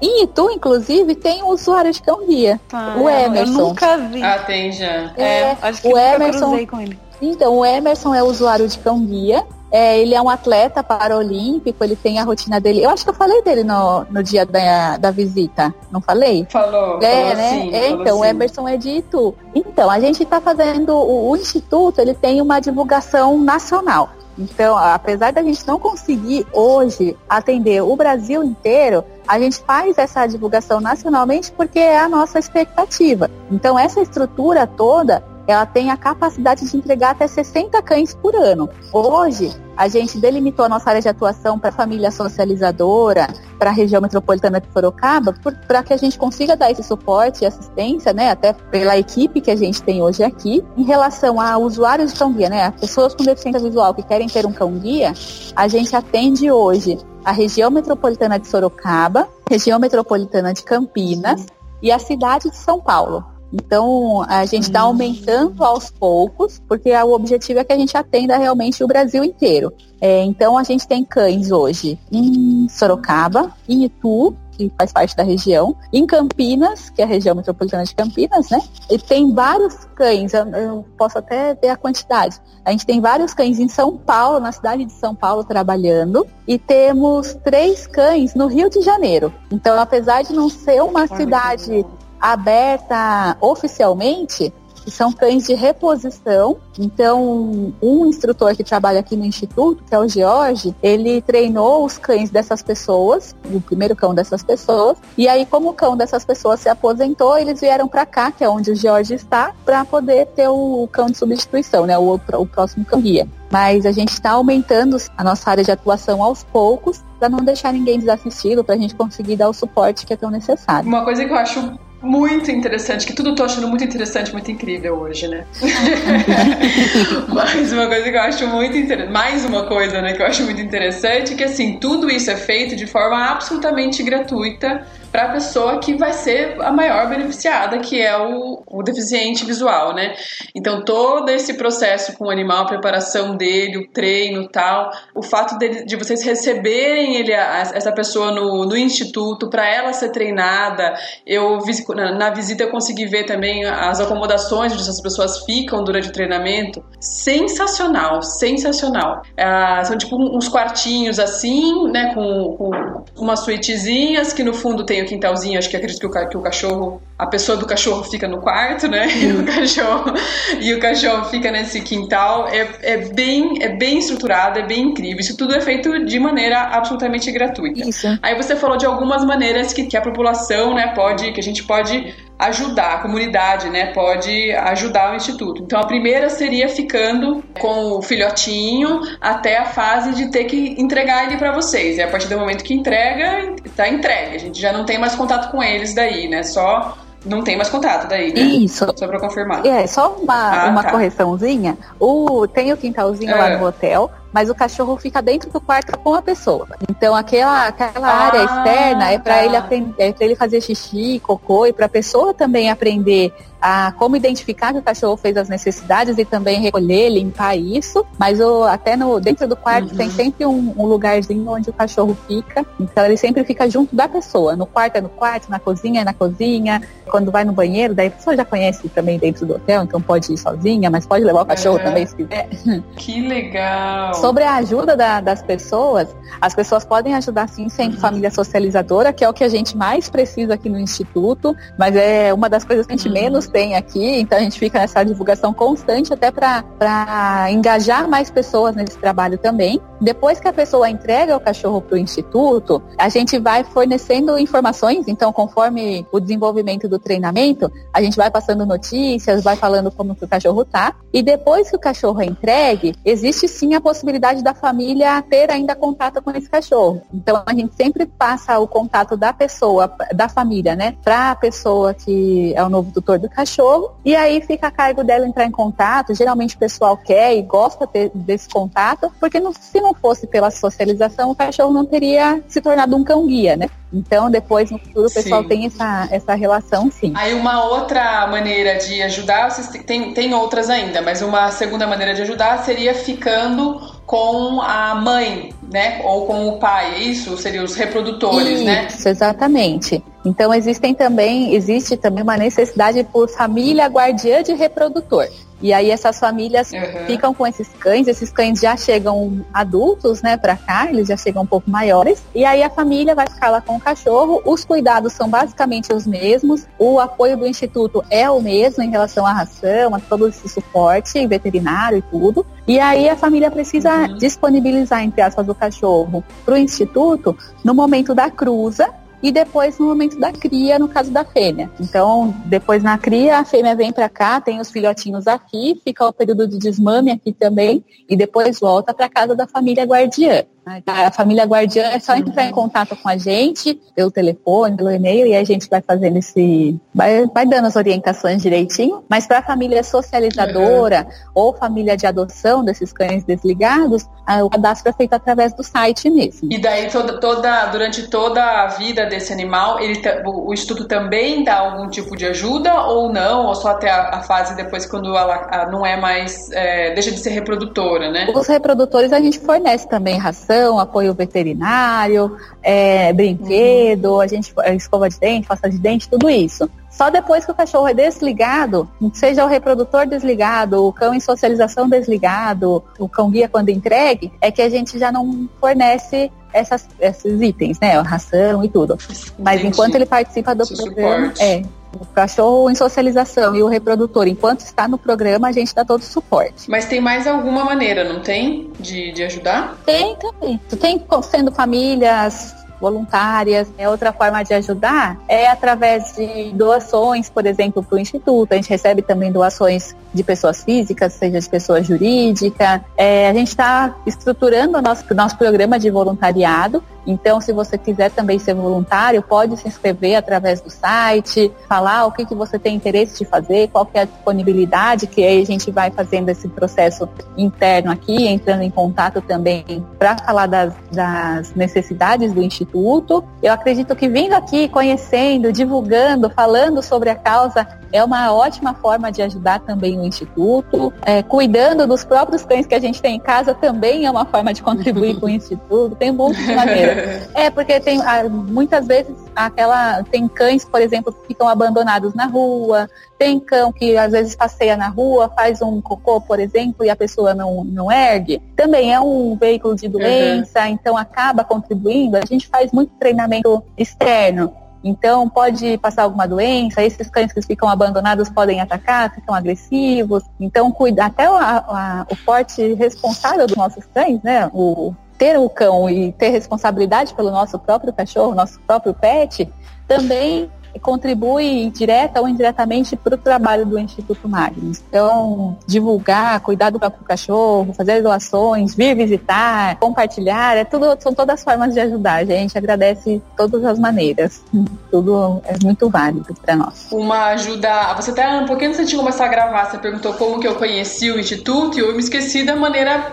em 0.00 0.22
Itu, 0.22 0.50
inclusive, 0.50 1.14
tem 1.16 1.42
um 1.42 1.48
usuário 1.48 1.92
de 1.92 2.00
cão 2.00 2.24
guia. 2.24 2.60
Ah, 2.72 2.94
o 2.96 3.08
Emerson. 3.08 3.52
Eu 3.52 3.66
nunca 3.66 3.96
vi. 3.98 4.22
Ah, 4.22 4.38
tem 4.38 4.70
já. 4.70 5.12
É, 5.16 5.40
é 5.40 5.58
acho 5.60 5.82
que 5.82 5.88
o 5.88 5.98
Emerson. 5.98 6.66
com 6.66 6.80
ele. 6.80 6.98
Então, 7.20 7.58
o 7.58 7.64
Emerson 7.64 8.14
é 8.14 8.22
usuário 8.22 8.68
de 8.68 8.78
cão 8.78 9.04
guia. 9.04 9.44
É, 9.70 9.98
ele 9.98 10.14
é 10.14 10.22
um 10.22 10.28
atleta 10.28 10.82
paralímpico, 10.82 11.82
ele 11.82 11.96
tem 11.96 12.20
a 12.20 12.24
rotina 12.24 12.60
dele. 12.60 12.84
Eu 12.84 12.90
acho 12.90 13.02
que 13.02 13.10
eu 13.10 13.14
falei 13.14 13.42
dele 13.42 13.64
no, 13.64 14.06
no 14.08 14.22
dia 14.22 14.46
da, 14.46 14.96
da 14.96 15.10
visita, 15.10 15.74
não 15.90 16.00
falei? 16.00 16.46
Falou. 16.48 17.02
É, 17.02 17.22
falou 17.22 17.36
né? 17.36 17.50
Sim, 17.50 17.74
é, 17.74 17.90
então, 17.90 18.20
o 18.20 18.24
Emerson 18.24 18.68
é 18.68 18.76
de 18.76 18.90
Itu. 18.90 19.34
Então, 19.54 19.90
a 19.90 19.98
gente 19.98 20.22
está 20.22 20.40
fazendo, 20.40 20.94
o, 20.94 21.30
o 21.30 21.36
Instituto, 21.36 22.00
ele 22.00 22.14
tem 22.14 22.40
uma 22.40 22.60
divulgação 22.60 23.38
nacional. 23.38 24.08
Então, 24.38 24.76
apesar 24.76 25.32
da 25.32 25.42
gente 25.42 25.66
não 25.66 25.78
conseguir 25.78 26.46
hoje 26.52 27.16
atender 27.28 27.82
o 27.82 27.96
Brasil 27.96 28.44
inteiro, 28.44 29.04
a 29.26 29.38
gente 29.38 29.58
faz 29.60 29.96
essa 29.98 30.26
divulgação 30.26 30.80
nacionalmente 30.80 31.50
porque 31.52 31.78
é 31.78 31.98
a 31.98 32.08
nossa 32.08 32.38
expectativa. 32.38 33.30
Então, 33.50 33.78
essa 33.78 34.00
estrutura 34.00 34.66
toda 34.66 35.24
ela 35.46 35.64
tem 35.64 35.90
a 35.90 35.96
capacidade 35.96 36.68
de 36.68 36.76
entregar 36.76 37.10
até 37.10 37.26
60 37.26 37.80
cães 37.82 38.14
por 38.14 38.34
ano. 38.34 38.68
Hoje, 38.92 39.54
a 39.76 39.88
gente 39.88 40.18
delimitou 40.18 40.64
a 40.64 40.68
nossa 40.68 40.88
área 40.88 41.02
de 41.02 41.08
atuação 41.08 41.58
para 41.58 41.68
a 41.68 41.72
família 41.72 42.10
socializadora, 42.10 43.28
para 43.58 43.70
a 43.70 43.72
região 43.72 44.00
metropolitana 44.00 44.60
de 44.60 44.66
Sorocaba, 44.72 45.34
para 45.66 45.82
que 45.82 45.92
a 45.92 45.96
gente 45.96 46.18
consiga 46.18 46.56
dar 46.56 46.70
esse 46.70 46.82
suporte 46.82 47.42
e 47.42 47.46
assistência, 47.46 48.12
né, 48.12 48.30
até 48.30 48.52
pela 48.52 48.96
equipe 48.96 49.40
que 49.40 49.50
a 49.50 49.56
gente 49.56 49.82
tem 49.82 50.02
hoje 50.02 50.22
aqui. 50.22 50.64
Em 50.76 50.84
relação 50.84 51.40
a 51.40 51.58
usuários 51.58 52.12
de 52.12 52.18
cão-guia, 52.18 52.48
né, 52.48 52.70
pessoas 52.72 53.14
com 53.14 53.22
deficiência 53.22 53.60
visual 53.60 53.94
que 53.94 54.02
querem 54.02 54.28
ter 54.28 54.46
um 54.46 54.52
cão-guia, 54.52 55.12
a 55.54 55.68
gente 55.68 55.94
atende 55.94 56.50
hoje 56.50 56.98
a 57.24 57.32
região 57.32 57.70
metropolitana 57.70 58.38
de 58.38 58.48
Sorocaba, 58.48 59.28
região 59.50 59.78
metropolitana 59.78 60.54
de 60.54 60.62
Campinas 60.62 61.46
e 61.82 61.92
a 61.92 61.98
cidade 61.98 62.50
de 62.50 62.56
São 62.56 62.80
Paulo. 62.80 63.35
Então, 63.52 64.22
a 64.28 64.44
gente 64.44 64.64
está 64.64 64.84
hum. 64.84 64.88
aumentando 64.88 65.64
aos 65.64 65.90
poucos, 65.90 66.60
porque 66.68 66.92
o 66.92 67.12
objetivo 67.12 67.60
é 67.60 67.64
que 67.64 67.72
a 67.72 67.78
gente 67.78 67.96
atenda 67.96 68.36
realmente 68.36 68.82
o 68.82 68.86
Brasil 68.86 69.24
inteiro. 69.24 69.72
É, 70.00 70.22
então, 70.22 70.58
a 70.58 70.62
gente 70.62 70.86
tem 70.86 71.04
cães 71.04 71.50
hoje 71.50 71.98
em 72.12 72.68
Sorocaba, 72.68 73.52
em 73.68 73.84
Itu, 73.84 74.36
que 74.56 74.72
faz 74.76 74.92
parte 74.92 75.14
da 75.14 75.22
região, 75.22 75.76
em 75.92 76.06
Campinas, 76.06 76.90
que 76.90 77.02
é 77.02 77.04
a 77.04 77.08
região 77.08 77.34
metropolitana 77.34 77.84
de 77.84 77.94
Campinas, 77.94 78.48
né? 78.50 78.60
E 78.90 78.98
tem 78.98 79.32
vários 79.32 79.84
cães, 79.94 80.32
eu, 80.32 80.46
eu 80.48 80.84
posso 80.96 81.18
até 81.18 81.54
ver 81.54 81.68
a 81.68 81.76
quantidade. 81.76 82.40
A 82.64 82.70
gente 82.70 82.86
tem 82.86 83.00
vários 83.00 83.34
cães 83.34 83.58
em 83.58 83.68
São 83.68 83.96
Paulo, 83.96 84.40
na 84.40 84.50
cidade 84.50 84.84
de 84.84 84.92
São 84.92 85.14
Paulo, 85.14 85.44
trabalhando, 85.44 86.26
e 86.48 86.58
temos 86.58 87.34
três 87.44 87.86
cães 87.86 88.34
no 88.34 88.46
Rio 88.46 88.70
de 88.70 88.80
Janeiro. 88.80 89.32
Então, 89.52 89.78
apesar 89.78 90.22
de 90.22 90.32
não 90.32 90.48
ser 90.48 90.82
uma 90.82 91.06
cidade 91.06 91.84
aberta 92.20 93.36
oficialmente, 93.40 94.52
são 94.90 95.12
cães 95.12 95.46
de 95.46 95.54
reposição. 95.54 96.56
Então, 96.78 97.74
um 97.82 98.06
instrutor 98.06 98.54
que 98.54 98.62
trabalha 98.62 99.00
aqui 99.00 99.16
no 99.16 99.24
instituto, 99.24 99.82
que 99.84 99.94
é 99.94 99.98
o 99.98 100.08
George, 100.08 100.74
ele 100.82 101.20
treinou 101.22 101.84
os 101.84 101.98
cães 101.98 102.30
dessas 102.30 102.62
pessoas, 102.62 103.34
o 103.50 103.60
primeiro 103.60 103.96
cão 103.96 104.14
dessas 104.14 104.42
pessoas. 104.42 104.98
E 105.16 105.28
aí, 105.28 105.46
como 105.46 105.70
o 105.70 105.74
cão 105.74 105.96
dessas 105.96 106.24
pessoas 106.24 106.60
se 106.60 106.68
aposentou, 106.68 107.36
eles 107.38 107.60
vieram 107.60 107.88
para 107.88 108.06
cá, 108.06 108.30
que 108.30 108.44
é 108.44 108.48
onde 108.48 108.70
o 108.70 108.76
George 108.76 109.14
está, 109.14 109.52
para 109.64 109.84
poder 109.84 110.26
ter 110.28 110.48
o 110.48 110.88
cão 110.92 111.06
de 111.06 111.16
substituição, 111.16 111.86
né? 111.86 111.98
O, 111.98 112.14
o 112.14 112.46
próximo 112.46 112.84
cão 112.84 113.00
guia. 113.00 113.26
Mas 113.50 113.86
a 113.86 113.92
gente 113.92 114.10
está 114.10 114.32
aumentando 114.32 114.96
a 115.16 115.24
nossa 115.24 115.50
área 115.50 115.64
de 115.64 115.70
atuação 115.70 116.22
aos 116.22 116.44
poucos 116.44 117.02
para 117.18 117.28
não 117.28 117.38
deixar 117.38 117.72
ninguém 117.72 117.98
desassistido, 117.98 118.62
para 118.62 118.74
a 118.74 118.78
gente 118.78 118.94
conseguir 118.94 119.36
dar 119.36 119.48
o 119.48 119.52
suporte 119.52 120.04
que 120.04 120.12
é 120.12 120.16
tão 120.16 120.30
necessário. 120.30 120.88
Uma 120.88 121.04
coisa 121.04 121.24
que 121.24 121.30
eu 121.30 121.36
acho 121.36 121.78
muito 122.06 122.50
interessante, 122.50 123.06
que 123.06 123.12
tudo 123.12 123.30
eu 123.30 123.34
tô 123.34 123.44
achando 123.44 123.68
muito 123.68 123.84
interessante, 123.84 124.32
muito 124.32 124.50
incrível 124.50 124.94
hoje, 124.94 125.26
né? 125.26 125.44
mais 127.28 127.72
uma 127.72 127.86
coisa 127.86 128.10
que 128.10 128.16
eu 128.16 128.20
acho 128.20 128.46
muito 128.46 128.76
interessante, 128.76 129.12
mais 129.12 129.44
uma 129.44 129.64
coisa, 129.64 130.00
né, 130.00 130.12
que 130.12 130.22
eu 130.22 130.26
acho 130.26 130.44
muito 130.44 130.60
interessante, 130.60 131.34
que 131.34 131.44
assim, 131.44 131.78
tudo 131.78 132.10
isso 132.10 132.30
é 132.30 132.36
feito 132.36 132.76
de 132.76 132.86
forma 132.86 133.30
absolutamente 133.30 134.02
gratuita 134.02 134.86
para 135.16 135.30
a 135.30 135.32
pessoa 135.32 135.78
que 135.78 135.94
vai 135.94 136.12
ser 136.12 136.60
a 136.60 136.70
maior 136.70 137.08
beneficiada, 137.08 137.78
que 137.78 138.02
é 138.02 138.14
o, 138.18 138.62
o 138.66 138.82
deficiente 138.82 139.46
visual, 139.46 139.94
né? 139.94 140.14
Então, 140.54 140.84
todo 140.84 141.30
esse 141.30 141.54
processo 141.54 142.18
com 142.18 142.26
o 142.26 142.30
animal, 142.30 142.64
a 142.64 142.66
preparação 142.66 143.34
dele, 143.34 143.78
o 143.78 143.88
treino 143.90 144.46
tal, 144.46 144.90
o 145.14 145.22
fato 145.22 145.58
de, 145.58 145.86
de 145.86 145.96
vocês 145.96 146.22
receberem 146.22 147.16
ele, 147.16 147.32
essa 147.32 147.90
pessoa 147.92 148.30
no, 148.30 148.66
no 148.66 148.76
instituto, 148.76 149.48
para 149.48 149.66
ela 149.66 149.94
ser 149.94 150.10
treinada, 150.10 150.92
eu 151.26 151.60
na, 151.94 152.12
na, 152.12 152.28
visita 152.28 152.64
eu 152.64 152.70
consegui 152.70 153.06
ver 153.06 153.24
também 153.24 153.64
as 153.64 153.98
acomodações 154.00 154.70
onde 154.74 154.82
essas 154.82 155.00
pessoas 155.00 155.46
ficam 155.46 155.82
durante 155.82 156.10
o 156.10 156.12
treinamento. 156.12 156.84
Sensacional, 157.00 158.20
sensacional. 158.20 159.22
Ah, 159.38 159.82
são 159.82 159.96
tipo 159.96 160.14
uns 160.14 160.46
quartinhos 160.46 161.18
assim, 161.18 161.88
né, 161.90 162.12
com, 162.12 162.54
com 162.58 163.24
umas 163.24 163.40
suítezinhas 163.40 164.34
que 164.34 164.44
no 164.44 164.52
fundo 164.52 164.84
tem 164.84 165.05
quintalzinho, 165.06 165.58
acho 165.58 165.70
que 165.70 165.76
acredito 165.76 166.00
que 166.00 166.06
o, 166.06 166.28
que 166.28 166.36
o 166.36 166.42
cachorro 166.42 167.02
a 167.18 167.26
pessoa 167.26 167.56
do 167.56 167.66
cachorro 167.66 168.04
fica 168.04 168.28
no 168.28 168.40
quarto, 168.40 168.88
né? 168.88 169.06
E 169.26 169.32
o 169.32 169.44
cachorro, 169.44 170.12
e 170.60 170.74
o 170.74 170.80
cachorro 170.80 171.24
fica 171.24 171.50
nesse 171.50 171.80
quintal. 171.80 172.48
É, 172.48 172.68
é, 172.82 172.96
bem, 173.12 173.54
é 173.60 173.68
bem 173.68 173.98
estruturado, 173.98 174.58
é 174.58 174.62
bem 174.62 174.90
incrível. 174.90 175.20
Isso 175.20 175.36
tudo 175.36 175.54
é 175.54 175.60
feito 175.60 176.04
de 176.04 176.20
maneira 176.20 176.60
absolutamente 176.60 177.30
gratuita. 177.32 177.88
Isso. 177.88 178.06
Aí 178.22 178.34
você 178.36 178.54
falou 178.54 178.76
de 178.76 178.86
algumas 178.86 179.24
maneiras 179.24 179.72
que, 179.72 179.86
que 179.86 179.96
a 179.96 180.02
população, 180.02 180.74
né, 180.74 180.92
pode, 180.94 181.32
que 181.32 181.40
a 181.40 181.42
gente 181.42 181.64
pode 181.64 182.14
ajudar, 182.38 182.94
a 182.94 182.98
comunidade, 182.98 183.70
né, 183.70 183.92
pode 183.92 184.52
ajudar 184.52 185.12
o 185.12 185.16
instituto. 185.16 185.62
Então 185.62 185.80
a 185.80 185.86
primeira 185.86 186.28
seria 186.28 186.68
ficando 186.68 187.42
com 187.58 187.92
o 187.92 188.02
filhotinho 188.02 189.00
até 189.20 189.56
a 189.56 189.64
fase 189.64 190.14
de 190.14 190.30
ter 190.30 190.44
que 190.44 190.74
entregar 190.78 191.26
ele 191.26 191.38
para 191.38 191.52
vocês. 191.52 191.96
E 191.96 192.02
a 192.02 192.08
partir 192.08 192.28
do 192.28 192.38
momento 192.38 192.62
que 192.62 192.74
entrega, 192.74 193.54
tá 193.74 193.88
entregue. 193.88 194.36
A 194.36 194.38
gente 194.38 194.60
já 194.60 194.72
não 194.72 194.84
tem 194.84 194.98
mais 194.98 195.14
contato 195.14 195.50
com 195.50 195.62
eles 195.62 195.94
daí, 195.94 196.28
né? 196.28 196.42
Só 196.42 197.05
não 197.26 197.42
tem 197.42 197.56
mais 197.56 197.68
contato 197.68 198.08
daí, 198.08 198.32
né? 198.32 198.40
Isso. 198.40 198.86
Só 198.96 199.06
pra 199.06 199.18
confirmar. 199.20 199.64
É, 199.66 199.86
só 199.86 200.16
uma, 200.20 200.64
Ah, 200.66 200.68
uma 200.70 200.82
tá. 200.82 200.90
correçãozinha. 200.90 201.76
O, 202.00 202.46
tem 202.46 202.72
o 202.72 202.76
quintalzinho 202.76 203.36
lá 203.36 203.50
É. 203.50 203.56
no 203.58 203.66
hotel, 203.66 204.10
mas 204.36 204.50
o 204.50 204.54
cachorro 204.54 204.98
fica 204.98 205.22
dentro 205.22 205.50
do 205.50 205.58
quarto 205.58 205.98
com 205.98 206.12
a 206.12 206.20
pessoa. 206.20 206.68
Então 206.90 207.14
aquela, 207.16 207.68
aquela 207.68 208.06
Ah, 208.06 208.26
área 208.26 208.44
externa 208.44 209.10
é 209.10 209.18
para 209.18 209.34
tá. 209.36 209.44
ele 209.46 209.56
aprender, 209.56 209.94
é 209.96 210.12
para 210.12 210.24
ele 210.26 210.36
fazer 210.36 210.60
xixi, 210.60 211.18
cocô 211.20 211.64
e 211.64 211.72
para 211.72 211.86
a 211.86 211.88
pessoa 211.88 212.34
também 212.34 212.70
aprender 212.70 213.32
a 213.58 213.90
como 213.92 214.14
identificar 214.14 214.74
que 214.74 214.78
o 214.78 214.82
cachorro 214.82 215.16
fez 215.16 215.34
as 215.38 215.48
necessidades 215.48 216.18
e 216.18 216.24
também 216.26 216.60
recolher, 216.60 217.08
limpar 217.08 217.56
isso. 217.56 218.04
Mas 218.18 218.38
o, 218.38 218.64
até 218.64 218.94
no 218.94 219.18
dentro 219.18 219.48
do 219.48 219.56
quarto 219.56 219.90
Uhum. 219.92 219.96
tem 219.96 220.10
sempre 220.10 220.44
um, 220.44 220.74
um 220.76 220.84
lugarzinho 220.84 221.48
onde 221.50 221.70
o 221.70 221.72
cachorro 221.72 222.14
fica. 222.28 222.64
Então 222.78 223.06
ele 223.06 223.16
sempre 223.16 223.42
fica 223.44 223.68
junto 223.70 223.96
da 223.96 224.06
pessoa. 224.06 224.54
No 224.54 224.66
quarto 224.66 224.96
é 224.96 225.00
no 225.00 225.08
quarto, 225.08 225.50
na 225.50 225.58
cozinha 225.58 226.02
é 226.02 226.04
na 226.04 226.12
cozinha. 226.12 226.82
Quando 227.10 227.30
vai 227.32 227.44
no 227.44 227.52
banheiro, 227.52 227.94
daí 227.94 228.08
a 228.08 228.10
pessoa 228.10 228.36
já 228.36 228.44
conhece 228.44 228.86
também 228.90 229.18
dentro 229.18 229.46
do 229.46 229.54
hotel, 229.54 229.82
então 229.84 230.00
pode 230.02 230.30
ir 230.32 230.36
sozinha, 230.36 230.90
mas 230.90 231.06
pode 231.06 231.24
levar 231.24 231.40
o 231.42 231.46
cachorro 231.46 231.78
Uhum. 231.78 231.84
também 231.84 232.04
se 232.06 232.14
quiser. 232.14 232.48
Que 232.96 233.26
legal. 233.26 234.12
Sobre 234.26 234.42
a 234.42 234.56
ajuda 234.56 234.96
da- 234.96 235.20
das 235.20 235.40
pessoas, 235.40 236.08
as 236.40 236.52
pessoas 236.52 236.84
podem 236.84 237.14
ajudar 237.14 237.48
sim 237.48 237.68
sendo 237.68 237.96
família 237.96 238.28
socializadora, 238.28 239.12
que 239.12 239.24
é 239.24 239.28
o 239.28 239.32
que 239.32 239.44
a 239.44 239.48
gente 239.48 239.76
mais 239.76 240.10
precisa 240.10 240.54
aqui 240.54 240.68
no 240.68 240.80
Instituto, 240.80 241.54
mas 241.78 241.94
é 241.94 242.34
uma 242.34 242.48
das 242.48 242.64
coisas 242.64 242.84
que 242.86 242.92
a 242.92 242.96
gente 242.96 243.06
Uhum. 243.06 243.14
menos 243.14 243.46
tem 243.46 243.76
aqui, 243.76 244.18
então 244.18 244.36
a 244.36 244.40
gente 244.40 244.58
fica 244.58 244.80
nessa 244.80 245.04
divulgação 245.04 245.54
constante 245.54 246.12
até 246.12 246.32
para 246.32 247.46
engajar 247.52 248.08
mais 248.08 248.28
pessoas 248.28 248.74
nesse 248.74 248.98
trabalho 248.98 249.38
também. 249.38 249.80
Depois 250.00 250.40
que 250.40 250.48
a 250.48 250.52
pessoa 250.52 250.90
entrega 250.90 251.36
o 251.36 251.40
cachorro 251.40 251.80
para 251.80 251.94
o 251.94 251.98
Instituto, 251.98 252.82
a 252.98 253.08
gente 253.08 253.38
vai 253.38 253.62
fornecendo 253.62 254.36
informações, 254.40 255.06
então 255.06 255.32
conforme 255.32 256.04
o 256.10 256.18
desenvolvimento 256.18 256.88
do 256.88 256.98
treinamento, 256.98 257.70
a 257.94 258.02
gente 258.02 258.16
vai 258.16 258.28
passando 258.30 258.66
notícias, 258.66 259.44
vai 259.44 259.54
falando 259.54 259.88
como 259.92 260.16
que 260.16 260.24
o 260.24 260.28
cachorro 260.28 260.64
tá, 260.64 260.94
e 261.12 261.22
depois 261.22 261.70
que 261.70 261.76
o 261.76 261.78
cachorro 261.80 262.20
é 262.20 262.26
entregue, 262.26 262.92
existe 263.04 263.46
sim 263.46 263.74
a 263.74 263.80
possibilidade 263.80 264.15
da 264.18 264.54
família 264.54 265.22
ter 265.22 265.50
ainda 265.50 265.74
contato 265.74 266.22
com 266.22 266.30
esse 266.30 266.48
cachorro. 266.48 267.02
Então 267.12 267.42
a 267.44 267.54
gente 267.54 267.74
sempre 267.74 268.06
passa 268.06 268.58
o 268.58 268.66
contato 268.66 269.16
da 269.16 269.32
pessoa, 269.32 269.92
da 270.14 270.28
família, 270.28 270.74
né, 270.74 270.94
para 271.02 271.32
a 271.32 271.36
pessoa 271.36 271.94
que 271.94 272.52
é 272.54 272.62
o 272.62 272.68
novo 272.68 272.90
tutor 272.92 273.18
do 273.18 273.28
cachorro, 273.28 273.92
e 274.04 274.14
aí 274.14 274.40
fica 274.40 274.66
a 274.68 274.70
cargo 274.70 275.02
dela 275.04 275.26
entrar 275.26 275.44
em 275.44 275.50
contato. 275.50 276.14
Geralmente 276.14 276.56
o 276.56 276.58
pessoal 276.58 276.96
quer 276.96 277.36
e 277.36 277.42
gosta 277.42 277.86
ter- 277.86 278.10
desse 278.14 278.48
contato, 278.48 279.12
porque 279.20 279.40
não- 279.40 279.52
se 279.52 279.80
não 279.80 279.94
fosse 279.94 280.26
pela 280.26 280.50
socialização, 280.50 281.30
o 281.30 281.34
cachorro 281.34 281.72
não 281.72 281.84
teria 281.84 282.42
se 282.48 282.60
tornado 282.60 282.96
um 282.96 283.04
cão 283.04 283.26
guia, 283.26 283.56
né? 283.56 283.68
Então 283.96 284.30
depois 284.30 284.70
no 284.70 284.78
futuro 284.78 285.06
o 285.06 285.12
pessoal 285.12 285.42
Sim. 285.42 285.48
tem 285.48 285.66
essa, 285.66 286.08
essa 286.10 286.34
relação 286.34 286.90
sim. 286.90 287.12
Aí 287.16 287.32
uma 287.32 287.64
outra 287.64 288.26
maneira 288.26 288.74
de 288.76 289.02
ajudar, 289.02 289.48
tem, 289.86 290.12
tem 290.12 290.34
outras 290.34 290.68
ainda, 290.68 291.00
mas 291.00 291.22
uma 291.22 291.50
segunda 291.50 291.86
maneira 291.86 292.14
de 292.14 292.22
ajudar 292.22 292.62
seria 292.64 292.94
ficando 292.94 293.80
com 294.04 294.60
a 294.60 294.94
mãe, 294.94 295.52
né? 295.72 296.00
Ou 296.04 296.26
com 296.26 296.48
o 296.48 296.58
pai, 296.58 296.94
é 296.94 296.98
isso? 297.00 297.36
Seriam 297.36 297.64
os 297.64 297.74
reprodutores, 297.74 298.62
né? 298.62 298.86
Isso, 298.88 299.08
exatamente. 299.08 300.02
Então 300.24 300.54
existem 300.54 300.94
também, 300.94 301.54
existe 301.54 301.96
também 301.96 302.22
uma 302.22 302.36
necessidade 302.36 303.02
por 303.04 303.28
família 303.28 303.86
guardiã 303.86 304.42
de 304.42 304.52
reprodutor. 304.52 305.26
E 305.62 305.72
aí 305.72 305.90
essas 305.90 306.18
famílias 306.18 306.72
Uhum. 306.72 307.06
ficam 307.06 307.32
com 307.34 307.46
esses 307.46 307.68
cães, 307.78 308.06
esses 308.08 308.30
cães 308.30 308.60
já 308.60 308.76
chegam 308.76 309.44
adultos, 309.52 310.20
né, 310.22 310.36
para 310.36 310.56
cá, 310.56 310.88
eles 310.90 311.08
já 311.08 311.16
chegam 311.16 311.42
um 311.42 311.46
pouco 311.46 311.70
maiores. 311.70 312.22
E 312.34 312.44
aí 312.44 312.62
a 312.62 312.68
família 312.70 313.14
vai 313.14 313.26
ficar 313.28 313.50
lá 313.50 313.60
com 313.60 313.76
o 313.76 313.80
cachorro. 313.80 314.42
Os 314.44 314.64
cuidados 314.64 315.12
são 315.14 315.28
basicamente 315.28 315.92
os 315.92 316.06
mesmos. 316.06 316.66
O 316.78 317.00
apoio 317.00 317.36
do 317.36 317.46
instituto 317.46 318.04
é 318.10 318.28
o 318.30 318.40
mesmo 318.40 318.82
em 318.82 318.90
relação 318.90 319.24
à 319.26 319.32
ração, 319.32 319.94
a 319.94 320.00
todo 320.00 320.28
esse 320.28 320.48
suporte 320.48 321.26
veterinário 321.26 321.98
e 321.98 322.02
tudo. 322.02 322.44
E 322.66 322.78
aí 322.78 323.08
a 323.08 323.16
família 323.16 323.50
precisa 323.50 323.92
Uhum. 324.08 324.18
disponibilizar 324.18 325.02
entre 325.02 325.22
aspas 325.22 325.48
o 325.48 325.54
cachorro 325.54 326.22
para 326.44 326.54
o 326.54 326.58
instituto 326.58 327.36
no 327.64 327.72
momento 327.74 328.14
da 328.14 328.30
cruza 328.30 328.88
e 329.22 329.32
depois 329.32 329.78
no 329.78 329.86
momento 329.86 330.18
da 330.18 330.32
cria, 330.32 330.78
no 330.78 330.88
caso 330.88 331.10
da 331.10 331.24
fêmea. 331.24 331.70
Então, 331.80 332.34
depois 332.46 332.82
na 332.82 332.98
cria, 332.98 333.38
a 333.38 333.44
fêmea 333.44 333.74
vem 333.74 333.92
para 333.92 334.08
cá, 334.08 334.40
tem 334.40 334.60
os 334.60 334.70
filhotinhos 334.70 335.26
aqui, 335.26 335.80
fica 335.82 336.06
o 336.06 336.12
período 336.12 336.46
de 336.46 336.58
desmame 336.58 337.10
aqui 337.10 337.32
também, 337.32 337.84
e 338.08 338.16
depois 338.16 338.60
volta 338.60 338.92
para 338.92 339.08
casa 339.08 339.34
da 339.34 339.46
família 339.46 339.84
guardiã. 339.84 340.44
A 340.86 341.12
família 341.12 341.44
guardiã 341.44 341.84
é 341.92 342.00
só 342.00 342.16
entrar 342.16 342.44
em 342.44 342.50
contato 342.50 342.96
com 342.96 343.08
a 343.08 343.16
gente, 343.16 343.74
pelo 343.94 344.10
telefone, 344.10 344.76
pelo 344.76 344.90
e-mail, 344.90 345.24
e 345.28 345.36
a 345.36 345.44
gente 345.44 345.68
vai 345.70 345.80
fazendo 345.80 346.16
esse. 346.18 346.76
vai, 346.92 347.24
vai 347.26 347.46
dando 347.46 347.66
as 347.66 347.76
orientações 347.76 348.42
direitinho. 348.42 349.04
Mas 349.08 349.28
para 349.28 349.38
a 349.38 349.42
família 349.42 349.84
socializadora 349.84 351.06
ou 351.32 351.54
família 351.54 351.96
de 351.96 352.04
adoção 352.04 352.64
desses 352.64 352.92
cães 352.92 353.22
desligados, 353.24 354.06
a- 354.26 354.42
o 354.44 354.50
cadastro 354.50 354.90
é 354.90 354.92
feito 354.92 355.12
através 355.12 355.52
do 355.52 355.62
site 355.62 356.10
mesmo. 356.10 356.48
E 356.52 356.58
daí 356.58 356.90
toda, 356.90 357.20
toda 357.20 357.66
durante 357.66 358.08
toda 358.08 358.42
a 358.42 358.66
vida 358.68 359.06
desse 359.06 359.32
animal, 359.32 359.78
ele 359.78 360.00
o, 360.24 360.48
o 360.48 360.52
instituto 360.52 360.88
também 360.88 361.44
dá 361.44 361.58
algum 361.58 361.88
tipo 361.88 362.16
de 362.16 362.26
ajuda 362.26 362.74
ou 362.86 363.12
não, 363.12 363.46
ou 363.46 363.54
só 363.54 363.68
até 363.68 363.88
a, 363.90 364.16
a 364.16 364.22
fase 364.22 364.56
depois 364.56 364.84
quando 364.84 365.16
ela 365.16 365.68
não 365.70 365.86
é 365.86 365.96
mais 365.96 366.50
é, 366.50 366.92
deixa 366.92 367.12
de 367.12 367.18
ser 367.18 367.30
reprodutora, 367.30 368.10
né? 368.10 368.26
Os 368.34 368.46
reprodutores 368.48 369.12
a 369.12 369.20
gente 369.20 369.38
fornece 369.38 369.86
também 369.88 370.18
ração, 370.18 370.55
apoio 370.78 371.14
veterinário, 371.14 372.36
é, 372.62 373.12
brinquedo, 373.12 374.20
a 374.20 374.26
gente 374.26 374.52
é, 374.62 374.74
escova 374.74 375.08
de 375.08 375.18
dente, 375.18 375.46
pasta 375.46 375.68
de 375.68 375.78
dente, 375.78 376.08
tudo 376.08 376.28
isso. 376.28 376.68
Só 376.90 377.10
depois 377.10 377.44
que 377.44 377.50
o 377.50 377.54
cachorro 377.54 377.86
é 377.88 377.92
desligado, 377.92 378.88
seja 379.12 379.44
o 379.44 379.48
reprodutor 379.48 380.06
desligado, 380.06 380.82
o 380.82 380.92
cão 380.92 381.12
em 381.12 381.20
socialização 381.20 381.86
desligado, 381.86 382.82
o 382.98 383.06
cão 383.06 383.30
guia 383.30 383.48
quando 383.50 383.68
entregue, 383.68 384.32
é 384.40 384.50
que 384.50 384.62
a 384.62 384.70
gente 384.70 384.98
já 384.98 385.12
não 385.12 385.46
fornece 385.60 386.32
essas, 386.54 386.88
esses 386.98 387.42
itens, 387.42 387.78
né? 387.80 387.98
A 387.98 388.02
ração 388.02 388.64
e 388.64 388.68
tudo. 388.68 388.96
Mas 389.38 389.56
Entendi. 389.56 389.68
enquanto 389.68 389.94
ele 389.94 390.06
participa 390.06 390.54
do 390.54 390.62
Esse 390.62 390.74
programa, 390.74 391.26
suporte. 391.26 391.42
é. 391.42 391.62
O 392.00 392.06
cachorro 392.06 392.70
em 392.70 392.74
socialização 392.74 393.54
e 393.54 393.62
o 393.62 393.68
reprodutor, 393.68 394.26
enquanto 394.26 394.60
está 394.60 394.86
no 394.86 394.98
programa, 394.98 395.48
a 395.48 395.52
gente 395.52 395.74
dá 395.74 395.84
todo 395.84 396.00
o 396.00 396.04
suporte. 396.04 396.68
Mas 396.70 396.86
tem 396.86 397.00
mais 397.00 397.26
alguma 397.26 397.64
maneira, 397.64 398.04
não 398.04 398.20
tem? 398.20 398.70
De, 398.78 399.12
de 399.12 399.22
ajudar? 399.22 399.76
Tem 399.84 400.16
também. 400.16 400.60
Tem 400.80 401.02
sendo 401.22 401.50
famílias 401.52 402.54
voluntárias. 402.80 403.68
É 403.78 403.88
outra 403.88 404.12
forma 404.12 404.42
de 404.42 404.54
ajudar 404.54 405.18
é 405.28 405.48
através 405.48 406.14
de 406.14 406.52
doações, 406.52 407.28
por 407.28 407.46
exemplo, 407.46 407.82
para 407.82 407.96
o 407.96 407.98
instituto. 407.98 408.52
A 408.52 408.56
gente 408.56 408.68
recebe 408.68 409.02
também 409.02 409.32
doações 409.32 409.94
de 410.12 410.22
pessoas 410.22 410.62
físicas, 410.62 411.14
seja 411.14 411.40
de 411.40 411.48
pessoa 411.48 411.82
jurídica. 411.82 412.84
É, 412.96 413.28
a 413.28 413.34
gente 413.34 413.48
está 413.48 413.96
estruturando 414.06 414.78
o 414.78 414.82
nosso, 414.82 415.04
nosso 415.14 415.36
programa 415.36 415.78
de 415.78 415.90
voluntariado. 415.90 416.82
Então, 417.06 417.40
se 417.40 417.52
você 417.52 417.78
quiser 417.78 418.10
também 418.10 418.38
ser 418.38 418.54
voluntário, 418.54 419.22
pode 419.22 419.56
se 419.56 419.68
inscrever 419.68 420.16
através 420.16 420.60
do 420.60 420.70
site, 420.70 421.52
falar 421.68 422.06
o 422.06 422.12
que, 422.12 422.26
que 422.26 422.34
você 422.34 422.58
tem 422.58 422.74
interesse 422.74 423.18
de 423.18 423.24
fazer, 423.24 423.68
qual 423.68 423.86
que 423.86 423.96
é 423.96 424.02
a 424.02 424.04
disponibilidade, 424.04 425.06
que 425.06 425.24
aí 425.24 425.40
a 425.40 425.46
gente 425.46 425.70
vai 425.70 425.90
fazendo 425.90 426.28
esse 426.28 426.48
processo 426.48 427.08
interno 427.36 427.92
aqui, 427.92 428.26
entrando 428.26 428.62
em 428.62 428.70
contato 428.70 429.20
também 429.20 429.84
para 429.98 430.16
falar 430.18 430.46
das, 430.46 430.74
das 430.90 431.54
necessidades 431.54 432.32
do 432.32 432.42
Instituto. 432.42 433.24
Eu 433.42 433.52
acredito 433.52 433.94
que 433.94 434.08
vindo 434.08 434.32
aqui, 434.32 434.68
conhecendo, 434.68 435.52
divulgando, 435.52 436.28
falando 436.30 436.82
sobre 436.82 437.10
a 437.10 437.14
causa, 437.14 437.66
é 437.92 438.02
uma 438.02 438.32
ótima 438.32 438.74
forma 438.74 439.10
de 439.10 439.22
ajudar 439.22 439.60
também 439.60 439.98
o 439.98 440.04
Instituto. 440.04 440.92
É, 441.02 441.22
cuidando 441.22 441.86
dos 441.86 442.04
próprios 442.04 442.44
cães 442.44 442.66
que 442.66 442.74
a 442.74 442.80
gente 442.80 443.00
tem 443.00 443.16
em 443.16 443.20
casa 443.20 443.54
também 443.54 444.06
é 444.06 444.10
uma 444.10 444.24
forma 444.24 444.52
de 444.52 444.62
contribuir 444.62 445.18
com 445.18 445.26
o 445.26 445.28
Instituto. 445.30 445.96
Tem 445.96 446.10
um 446.10 446.14
monte 446.14 446.42
de 446.42 446.54
maneiras. 446.54 447.28
É, 447.34 447.50
porque 447.50 447.78
tem 447.80 448.00
ah, 448.02 448.24
muitas 448.28 448.86
vezes 448.86 449.14
aquela. 449.34 450.02
Tem 450.04 450.26
cães, 450.28 450.64
por 450.64 450.80
exemplo, 450.80 451.12
que 451.12 451.28
ficam 451.28 451.48
abandonados 451.48 452.14
na 452.14 452.26
rua, 452.26 452.88
tem 453.18 453.40
cão 453.40 453.72
que 453.72 453.96
às 453.96 454.12
vezes 454.12 454.34
passeia 454.34 454.76
na 454.76 454.88
rua, 454.88 455.30
faz 455.34 455.62
um 455.62 455.80
cocô, 455.80 456.20
por 456.20 456.38
exemplo, 456.38 456.84
e 456.84 456.90
a 456.90 456.96
pessoa 456.96 457.34
não, 457.34 457.64
não 457.64 457.90
ergue. 457.90 458.42
Também 458.54 458.92
é 458.92 459.00
um 459.00 459.36
veículo 459.36 459.74
de 459.74 459.88
doença, 459.88 460.68
então 460.68 460.96
acaba 460.96 461.44
contribuindo. 461.44 462.16
A 462.16 462.26
gente 462.26 462.48
faz 462.48 462.72
muito 462.72 462.92
treinamento 462.98 463.62
externo. 463.76 464.52
Então, 464.82 465.28
pode 465.28 465.78
passar 465.78 466.02
alguma 466.04 466.26
doença, 466.26 466.82
esses 466.82 467.08
cães 467.10 467.32
que 467.32 467.42
ficam 467.42 467.68
abandonados 467.68 468.28
podem 468.28 468.60
atacar, 468.60 469.14
ficam 469.14 469.34
agressivos. 469.34 470.22
Então, 470.38 470.70
cuida, 470.70 471.06
até 471.06 471.28
o, 471.28 471.34
a, 471.34 472.06
o 472.10 472.16
porte 472.24 472.74
responsável 472.74 473.46
dos 473.46 473.56
nossos 473.56 473.84
cães, 473.86 474.22
né? 474.22 474.50
O, 474.52 474.94
ter 475.18 475.38
o 475.38 475.48
cão 475.48 475.88
e 475.88 476.12
ter 476.12 476.28
responsabilidade 476.28 477.14
pelo 477.14 477.30
nosso 477.30 477.58
próprio 477.58 477.92
cachorro, 477.92 478.34
nosso 478.34 478.60
próprio 478.60 478.94
pet, 478.94 479.50
também 479.88 480.50
contribui 480.82 481.70
direta 481.70 482.20
ou 482.20 482.28
indiretamente 482.28 482.96
para 482.96 483.14
o 483.14 483.18
trabalho 483.18 483.66
do 483.66 483.78
Instituto 483.78 484.28
Magnus. 484.28 484.82
Então, 484.88 485.56
divulgar, 485.66 486.40
cuidar 486.40 486.70
do 486.70 486.78
cachorro, 486.80 487.72
fazer 487.72 488.02
doações, 488.02 488.74
vir 488.74 488.94
visitar, 488.94 489.76
compartilhar, 489.76 490.56
é 490.56 490.64
tudo, 490.64 490.96
são 491.00 491.12
todas 491.12 491.42
formas 491.42 491.74
de 491.74 491.80
ajudar. 491.80 492.20
A 492.20 492.24
gente 492.24 492.56
agradece 492.56 493.22
todas 493.36 493.64
as 493.64 493.78
maneiras. 493.78 494.42
Tudo 494.90 495.42
é 495.44 495.56
muito 495.62 495.90
válido 495.90 496.34
para 496.42 496.56
nós. 496.56 496.88
Uma 496.90 497.26
ajuda. 497.26 497.92
Você 497.94 498.12
até 498.12 498.28
um 498.38 498.46
pouquinho 498.46 498.70
antes 498.70 498.88
de 498.88 498.96
começar 498.96 499.26
a 499.26 499.28
gravar, 499.28 499.66
você 499.66 499.78
perguntou 499.78 500.14
como 500.14 500.40
que 500.40 500.46
eu 500.46 500.54
conheci 500.54 501.10
o 501.10 501.20
Instituto 501.20 501.78
e 501.78 501.80
eu 501.80 501.92
me 501.92 501.98
esqueci 501.98 502.44
da 502.44 502.56
maneira 502.56 503.12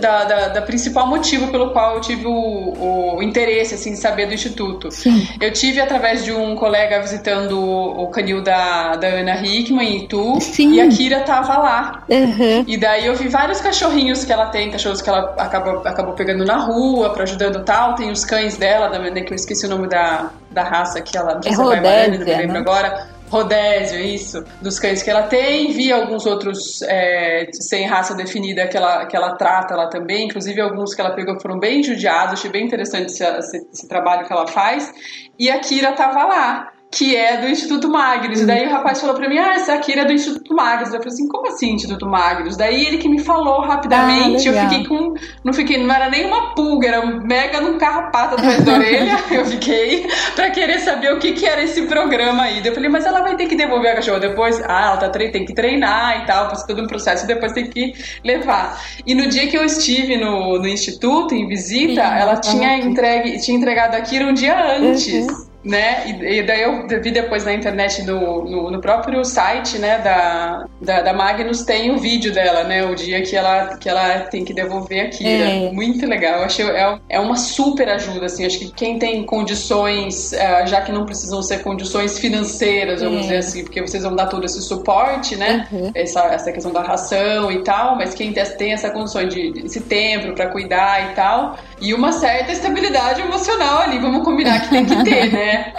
da, 0.00 0.24
da, 0.24 0.48
da 0.48 0.62
principal 0.62 1.06
motivo 1.06 1.48
pelo 1.48 1.72
qual 1.72 1.96
eu 1.96 2.00
tive 2.00 2.26
o, 2.26 3.16
o 3.16 3.22
interesse 3.22 3.74
assim, 3.74 3.90
em 3.90 3.96
saber 3.96 4.26
do 4.26 4.34
Instituto. 4.34 4.90
Sim. 4.90 5.28
Eu 5.40 5.52
tive 5.52 5.80
através 5.80 6.24
de 6.24 6.32
um 6.32 6.54
colega 6.54 6.89
colega 6.90 7.00
visitando 7.00 7.58
o 7.60 8.08
canil 8.08 8.42
da, 8.42 8.96
da 8.96 9.06
Ana 9.06 9.40
Hickman 9.40 9.86
em 9.86 10.04
Itu. 10.04 10.40
Sim. 10.40 10.74
E 10.74 10.80
a 10.80 10.88
Kira 10.88 11.20
tava 11.20 11.56
lá. 11.58 12.04
Uhum. 12.08 12.64
E 12.66 12.76
daí 12.76 13.06
eu 13.06 13.14
vi 13.14 13.28
vários 13.28 13.60
cachorrinhos 13.60 14.24
que 14.24 14.32
ela 14.32 14.46
tem, 14.46 14.70
cachorros 14.70 15.00
que 15.00 15.08
ela 15.08 15.34
acabou, 15.38 15.86
acabou 15.86 16.14
pegando 16.14 16.44
na 16.44 16.56
rua, 16.56 17.10
pra 17.10 17.22
ajudando 17.22 17.64
tal. 17.64 17.94
Tem 17.94 18.10
os 18.10 18.24
cães 18.24 18.56
dela, 18.56 18.88
da, 18.88 18.98
que 19.20 19.32
eu 19.32 19.36
esqueci 19.36 19.66
o 19.66 19.70
nome 19.70 19.88
da, 19.88 20.30
da 20.50 20.64
raça 20.64 21.00
que 21.00 21.16
ela. 21.16 21.40
É 21.44 21.54
Rodésia, 21.54 21.80
vai 21.80 22.08
não 22.10 22.18
me 22.18 22.24
lembro 22.24 22.52
né? 22.54 22.58
agora. 22.58 23.20
Rodésio, 23.30 24.00
isso, 24.00 24.44
dos 24.60 24.80
cães 24.80 25.04
que 25.04 25.08
ela 25.08 25.22
tem, 25.22 25.70
vi 25.70 25.92
alguns 25.92 26.26
outros 26.26 26.82
é, 26.82 27.48
sem 27.52 27.86
raça 27.86 28.12
definida 28.12 28.66
que 28.66 28.76
ela, 28.76 29.06
que 29.06 29.16
ela 29.16 29.36
trata 29.36 29.76
lá 29.76 29.86
também, 29.86 30.26
inclusive 30.26 30.60
alguns 30.60 30.94
que 30.94 31.00
ela 31.00 31.12
pegou 31.12 31.38
foram 31.38 31.56
bem 31.56 31.80
judiados, 31.80 32.32
achei 32.32 32.50
bem 32.50 32.66
interessante 32.66 33.06
esse, 33.06 33.24
esse, 33.24 33.68
esse 33.72 33.88
trabalho 33.88 34.26
que 34.26 34.32
ela 34.32 34.48
faz, 34.48 34.92
e 35.38 35.48
a 35.48 35.60
Kira 35.60 35.92
tava 35.92 36.24
lá 36.24 36.72
que 36.90 37.14
é 37.14 37.36
do 37.36 37.46
Instituto 37.46 37.88
Magnus. 37.88 38.44
Daí 38.44 38.66
o 38.66 38.70
rapaz 38.70 39.00
falou 39.00 39.14
pra 39.14 39.28
mim, 39.28 39.38
ah, 39.38 39.54
essa 39.54 39.74
aqui 39.74 39.92
é 39.92 40.04
do 40.04 40.12
Instituto 40.12 40.52
Magnus. 40.54 40.92
Eu 40.92 40.98
falei 40.98 41.14
assim, 41.14 41.28
como 41.28 41.46
assim 41.46 41.74
Instituto 41.74 42.06
Magnus? 42.06 42.56
Daí 42.56 42.84
ele 42.84 42.98
que 42.98 43.08
me 43.08 43.20
falou 43.20 43.60
rapidamente, 43.60 44.48
ah, 44.48 44.52
eu 44.52 44.68
fiquei 44.68 44.86
com. 44.86 45.14
Não 45.44 45.52
fiquei, 45.52 45.78
não 45.78 45.94
era 45.94 46.10
nem 46.10 46.26
uma 46.26 46.52
pulga, 46.54 46.88
era 46.88 47.00
um 47.00 47.22
mega 47.24 47.60
num 47.60 47.78
carrapato 47.78 48.34
atrás 48.34 48.64
da 48.64 48.72
orelha. 48.72 49.18
eu 49.30 49.44
fiquei 49.44 50.08
pra 50.34 50.50
querer 50.50 50.80
saber 50.80 51.12
o 51.12 51.18
que, 51.18 51.32
que 51.32 51.46
era 51.46 51.62
esse 51.62 51.82
programa 51.82 52.42
aí. 52.42 52.60
Eu 52.64 52.74
falei, 52.74 52.90
mas 52.90 53.06
ela 53.06 53.20
vai 53.20 53.36
ter 53.36 53.46
que 53.46 53.54
devolver 53.54 53.92
a 53.92 53.94
cachorra 53.96 54.18
depois? 54.18 54.60
Ah, 54.66 54.86
ela 54.86 54.96
tá 54.96 55.08
tem 55.10 55.44
que 55.44 55.54
treinar 55.54 56.22
e 56.22 56.26
tal, 56.26 56.48
passa 56.48 56.66
todo 56.66 56.82
um 56.82 56.86
processo 56.86 57.24
e 57.24 57.28
depois 57.28 57.52
tem 57.52 57.68
que 57.68 57.94
levar. 58.24 58.82
E 59.06 59.14
no 59.14 59.28
dia 59.28 59.46
que 59.46 59.56
eu 59.56 59.64
estive 59.64 60.16
no, 60.16 60.58
no 60.58 60.66
Instituto, 60.66 61.34
em 61.34 61.46
visita, 61.46 62.02
Sim, 62.02 62.18
ela 62.18 62.36
tinha, 62.36 62.78
entregue, 62.78 63.38
tinha 63.38 63.56
entregado 63.56 63.94
aquilo 63.94 64.30
um 64.30 64.34
dia 64.34 64.76
antes. 64.76 65.26
Uhum 65.26 65.49
né? 65.62 66.06
E, 66.06 66.38
e, 66.38 66.42
daí 66.42 66.62
eu 66.62 66.86
vi 66.86 67.10
depois 67.10 67.44
na 67.44 67.52
internet, 67.52 68.02
no, 68.02 68.44
no, 68.44 68.70
no 68.70 68.80
próprio 68.80 69.24
site, 69.24 69.78
né, 69.78 69.98
da, 69.98 70.66
da, 70.80 71.02
da, 71.02 71.12
Magnus, 71.12 71.62
tem 71.62 71.90
o 71.90 71.98
vídeo 71.98 72.32
dela, 72.32 72.64
né? 72.64 72.84
O 72.84 72.94
dia 72.94 73.20
que 73.22 73.36
ela, 73.36 73.76
que 73.76 73.88
ela 73.88 74.20
tem 74.20 74.44
que 74.44 74.54
devolver 74.54 75.06
a 75.06 75.08
Kira. 75.08 75.50
É. 75.50 75.72
Muito 75.72 76.06
legal. 76.06 76.38
Eu 76.38 76.44
achei 76.44 76.64
é, 76.66 76.98
é 77.08 77.20
uma 77.20 77.36
super 77.36 77.88
ajuda, 77.88 78.26
assim. 78.26 78.46
Acho 78.46 78.58
que 78.58 78.72
quem 78.72 78.98
tem 78.98 79.22
condições, 79.24 80.32
uh, 80.32 80.66
já 80.66 80.80
que 80.80 80.92
não 80.92 81.04
precisam 81.04 81.42
ser 81.42 81.62
condições 81.62 82.18
financeiras, 82.18 83.02
vamos 83.02 83.18
é. 83.18 83.22
dizer 83.22 83.36
assim, 83.36 83.64
porque 83.64 83.80
vocês 83.82 84.02
vão 84.02 84.16
dar 84.16 84.26
todo 84.26 84.44
esse 84.46 84.62
suporte, 84.62 85.36
né? 85.36 85.68
Uhum. 85.70 85.90
Essa, 85.94 86.24
essa 86.26 86.52
questão 86.52 86.72
da 86.72 86.82
ração 86.82 87.52
e 87.52 87.62
tal, 87.62 87.96
mas 87.96 88.14
quem 88.14 88.32
tem 88.32 88.72
essa 88.72 88.90
condição 88.90 89.26
de, 89.26 89.62
esse 89.64 89.80
tempo 89.80 90.32
para 90.34 90.48
cuidar 90.48 91.10
e 91.10 91.14
tal, 91.14 91.56
e 91.80 91.92
uma 91.92 92.12
certa 92.12 92.52
estabilidade 92.52 93.20
emocional 93.20 93.82
ali, 93.82 93.98
vamos 93.98 94.24
combinar 94.24 94.60
que 94.62 94.70
tem 94.70 94.84
que 94.84 95.04
ter, 95.04 95.30
né? 95.30 95.49
Né? 95.50 95.72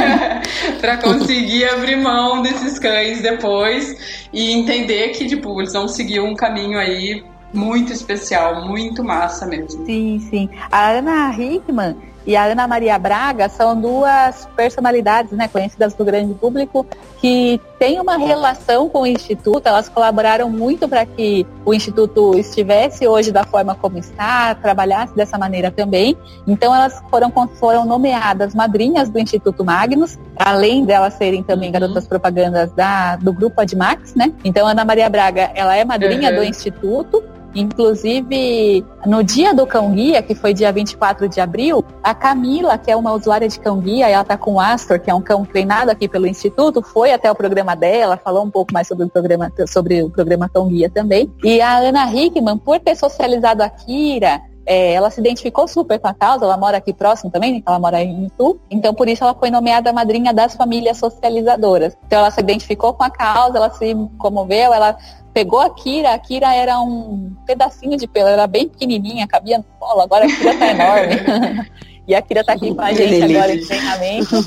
para 0.80 0.96
conseguir 0.98 1.68
abrir 1.68 1.96
mão 1.96 2.42
desses 2.42 2.78
cães 2.78 3.20
depois 3.20 4.26
e 4.32 4.52
entender 4.52 5.10
que, 5.10 5.26
tipo, 5.26 5.60
eles 5.60 5.72
vão 5.72 5.86
seguir 5.88 6.20
um 6.20 6.34
caminho 6.34 6.78
aí 6.78 7.24
muito 7.52 7.92
especial, 7.92 8.66
muito 8.66 9.04
massa 9.04 9.46
mesmo. 9.46 9.84
Sim, 9.86 10.18
sim. 10.30 10.48
A 10.70 10.90
Ana 10.90 11.34
Hickman 11.38 11.96
e 12.26 12.36
a 12.36 12.44
Ana 12.44 12.66
Maria 12.66 12.98
Braga 12.98 13.48
são 13.48 13.78
duas 13.78 14.48
personalidades 14.56 15.32
né, 15.32 15.46
conhecidas 15.48 15.92
do 15.94 16.04
grande 16.04 16.32
público 16.34 16.86
que 17.20 17.60
têm 17.78 18.00
uma 18.00 18.16
relação 18.16 18.88
com 18.88 19.02
o 19.02 19.06
Instituto. 19.06 19.66
Elas 19.66 19.88
colaboraram 19.88 20.48
muito 20.48 20.88
para 20.88 21.04
que 21.04 21.46
o 21.64 21.74
Instituto 21.74 22.38
estivesse 22.38 23.06
hoje 23.06 23.30
da 23.30 23.44
forma 23.44 23.74
como 23.74 23.98
está, 23.98 24.54
trabalhasse 24.54 25.14
dessa 25.14 25.36
maneira 25.36 25.70
também. 25.70 26.16
Então, 26.46 26.74
elas 26.74 27.02
foram, 27.10 27.30
foram 27.54 27.84
nomeadas 27.84 28.54
madrinhas 28.54 29.08
do 29.08 29.18
Instituto 29.18 29.64
Magnus, 29.64 30.18
além 30.36 30.84
delas 30.84 31.14
serem 31.14 31.42
também 31.42 31.68
uhum. 31.68 31.72
garotas 31.72 32.06
propagandas 32.06 32.72
da, 32.72 33.16
do 33.16 33.32
grupo 33.32 33.60
Admax, 33.60 34.14
né? 34.14 34.32
Então, 34.44 34.66
Ana 34.66 34.84
Maria 34.84 35.08
Braga, 35.08 35.50
ela 35.54 35.76
é 35.76 35.84
madrinha 35.84 36.30
uhum. 36.30 36.36
do 36.36 36.44
Instituto 36.44 37.33
Inclusive, 37.54 38.84
no 39.06 39.22
dia 39.22 39.54
do 39.54 39.66
cão 39.66 39.92
guia, 39.92 40.22
que 40.22 40.34
foi 40.34 40.52
dia 40.52 40.72
24 40.72 41.28
de 41.28 41.40
abril, 41.40 41.84
a 42.02 42.14
Camila, 42.14 42.76
que 42.76 42.90
é 42.90 42.96
uma 42.96 43.12
usuária 43.12 43.48
de 43.48 43.58
cão 43.60 43.78
guia, 43.78 44.08
ela 44.08 44.24
tá 44.24 44.36
com 44.36 44.54
o 44.54 44.60
Astor, 44.60 44.98
que 45.00 45.10
é 45.10 45.14
um 45.14 45.22
cão 45.22 45.44
treinado 45.44 45.90
aqui 45.90 46.08
pelo 46.08 46.26
Instituto, 46.26 46.82
foi 46.82 47.12
até 47.12 47.30
o 47.30 47.34
programa 47.34 47.76
dela, 47.76 48.16
falou 48.16 48.44
um 48.44 48.50
pouco 48.50 48.72
mais 48.72 48.88
sobre 48.88 49.06
o 49.06 49.08
programa, 49.08 49.52
sobre 49.68 50.02
o 50.02 50.10
programa 50.10 50.48
cão 50.48 50.68
guia 50.68 50.90
também. 50.90 51.32
E 51.42 51.60
a 51.60 51.78
Ana 51.78 52.12
Hickman, 52.12 52.58
por 52.58 52.80
ter 52.80 52.96
socializado 52.96 53.62
a 53.62 53.68
Kira, 53.68 54.42
é, 54.66 54.92
ela 54.92 55.10
se 55.10 55.20
identificou 55.20 55.68
super 55.68 55.98
com 55.98 56.08
a 56.08 56.14
causa, 56.14 56.44
ela 56.44 56.56
mora 56.56 56.78
aqui 56.78 56.92
próximo 56.92 57.30
também, 57.30 57.62
ela 57.66 57.78
mora 57.78 58.02
em 58.02 58.26
Itu, 58.26 58.58
então 58.70 58.94
por 58.94 59.08
isso 59.08 59.22
ela 59.22 59.34
foi 59.34 59.50
nomeada 59.50 59.92
madrinha 59.92 60.32
das 60.32 60.54
famílias 60.54 60.96
socializadoras. 60.96 61.96
Então 62.06 62.20
ela 62.20 62.30
se 62.30 62.40
identificou 62.40 62.94
com 62.94 63.04
a 63.04 63.10
causa, 63.10 63.58
ela 63.58 63.70
se 63.70 63.94
comoveu, 64.18 64.72
ela 64.72 64.96
pegou 65.34 65.60
a 65.60 65.68
Kira, 65.68 66.14
a 66.14 66.18
Kira 66.18 66.54
era 66.54 66.80
um 66.80 67.34
pedacinho 67.44 67.98
de 67.98 68.06
pelo, 68.06 68.28
era 68.28 68.46
bem 68.46 68.68
pequenininha, 68.68 69.26
cabia 69.26 69.58
no 69.58 69.64
colo, 69.78 70.00
agora 70.00 70.24
a 70.24 70.28
Kira 70.28 70.56
tá 70.56 70.70
enorme. 70.70 71.70
e 72.06 72.14
a 72.14 72.22
Kira 72.22 72.44
tá 72.44 72.52
aqui 72.52 72.72
com 72.72 72.80
a 72.80 72.92
gente 72.92 73.20
agora 73.20 73.52
em 73.52 73.66
treinamento. 73.66 74.44